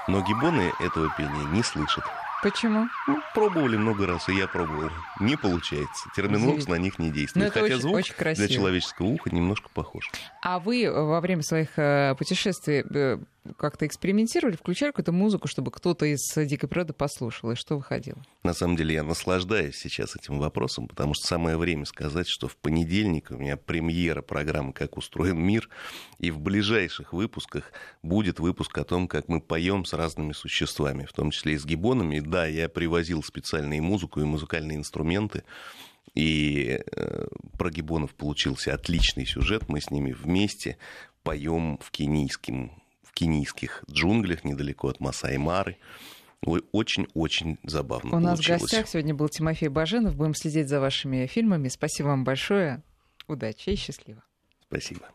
Но 0.08 0.22
гиббоны 0.22 0.72
этого 0.80 1.08
пения 1.16 1.44
не 1.52 1.62
слышат. 1.62 2.02
Почему? 2.42 2.86
Ну, 3.08 3.18
пробовали 3.34 3.76
много 3.76 4.06
раз, 4.06 4.28
и 4.28 4.34
я 4.34 4.46
пробовал. 4.46 4.90
Не 5.20 5.36
получается. 5.36 6.08
Термин 6.14 6.40
Вокс 6.40 6.48
Удивительно. 6.64 6.76
на 6.76 6.80
них 6.80 6.98
не 6.98 7.08
Ну, 7.08 7.14
действует. 7.14 7.52
Хотя 7.52 7.64
очень- 7.64 7.80
звук 7.80 7.94
очень 7.96 8.14
красиво. 8.14 8.46
для 8.46 8.56
человеческого 8.56 9.06
уха 9.06 9.30
немножко 9.34 9.68
похож. 9.72 10.10
А 10.42 10.58
вы 10.58 10.90
во 10.92 11.20
время 11.20 11.42
своих 11.42 11.70
э, 11.76 12.14
путешествий 12.18 12.84
э, 12.88 13.18
как-то 13.54 13.86
экспериментировали, 13.86 14.56
включали 14.56 14.90
какую-то 14.90 15.12
музыку, 15.12 15.48
чтобы 15.48 15.70
кто-то 15.70 16.06
из 16.06 16.20
дикой 16.34 16.68
природы 16.68 16.92
послушал, 16.92 17.52
и 17.52 17.54
что 17.54 17.76
выходило? 17.76 18.18
На 18.42 18.54
самом 18.54 18.76
деле 18.76 18.94
я 18.94 19.02
наслаждаюсь 19.02 19.76
сейчас 19.76 20.16
этим 20.16 20.38
вопросом, 20.38 20.88
потому 20.88 21.14
что 21.14 21.26
самое 21.26 21.56
время 21.56 21.84
сказать, 21.84 22.28
что 22.28 22.48
в 22.48 22.56
понедельник 22.56 23.30
у 23.30 23.36
меня 23.36 23.56
премьера 23.56 24.22
программы 24.22 24.72
«Как 24.72 24.96
устроен 24.96 25.38
мир», 25.38 25.68
и 26.18 26.30
в 26.30 26.40
ближайших 26.40 27.12
выпусках 27.12 27.72
будет 28.02 28.40
выпуск 28.40 28.76
о 28.78 28.84
том, 28.84 29.08
как 29.08 29.28
мы 29.28 29.40
поем 29.40 29.84
с 29.84 29.92
разными 29.92 30.32
существами, 30.32 31.04
в 31.04 31.12
том 31.12 31.30
числе 31.30 31.54
и 31.54 31.58
с 31.58 31.64
гиббонами. 31.64 32.16
И 32.16 32.20
Да, 32.20 32.46
я 32.46 32.68
привозил 32.68 33.22
специальные 33.22 33.80
музыку 33.80 34.20
и 34.20 34.24
музыкальные 34.24 34.78
инструменты, 34.78 35.44
и 36.14 36.80
э, 36.92 37.26
про 37.58 37.70
гиббонов 37.70 38.14
получился 38.14 38.72
отличный 38.72 39.26
сюжет. 39.26 39.68
Мы 39.68 39.80
с 39.80 39.90
ними 39.90 40.12
вместе 40.12 40.78
поем 41.22 41.78
в 41.78 41.90
кенийском 41.90 42.70
в 42.70 42.85
кенийских 43.16 43.82
джунглях 43.90 44.44
недалеко 44.44 44.88
от 44.88 45.00
Масай-Мары. 45.00 45.78
Очень-очень 46.42 47.58
забавно 47.64 48.16
У 48.16 48.20
нас 48.20 48.38
в 48.38 48.46
гостях 48.46 48.86
сегодня 48.86 49.14
был 49.14 49.28
Тимофей 49.28 49.68
Баженов. 49.68 50.14
Будем 50.14 50.34
следить 50.34 50.68
за 50.68 50.80
вашими 50.80 51.26
фильмами. 51.26 51.68
Спасибо 51.68 52.08
вам 52.08 52.24
большое. 52.24 52.82
Удачи 53.26 53.70
и 53.70 53.76
счастливо. 53.76 54.22
Спасибо. 54.68 55.08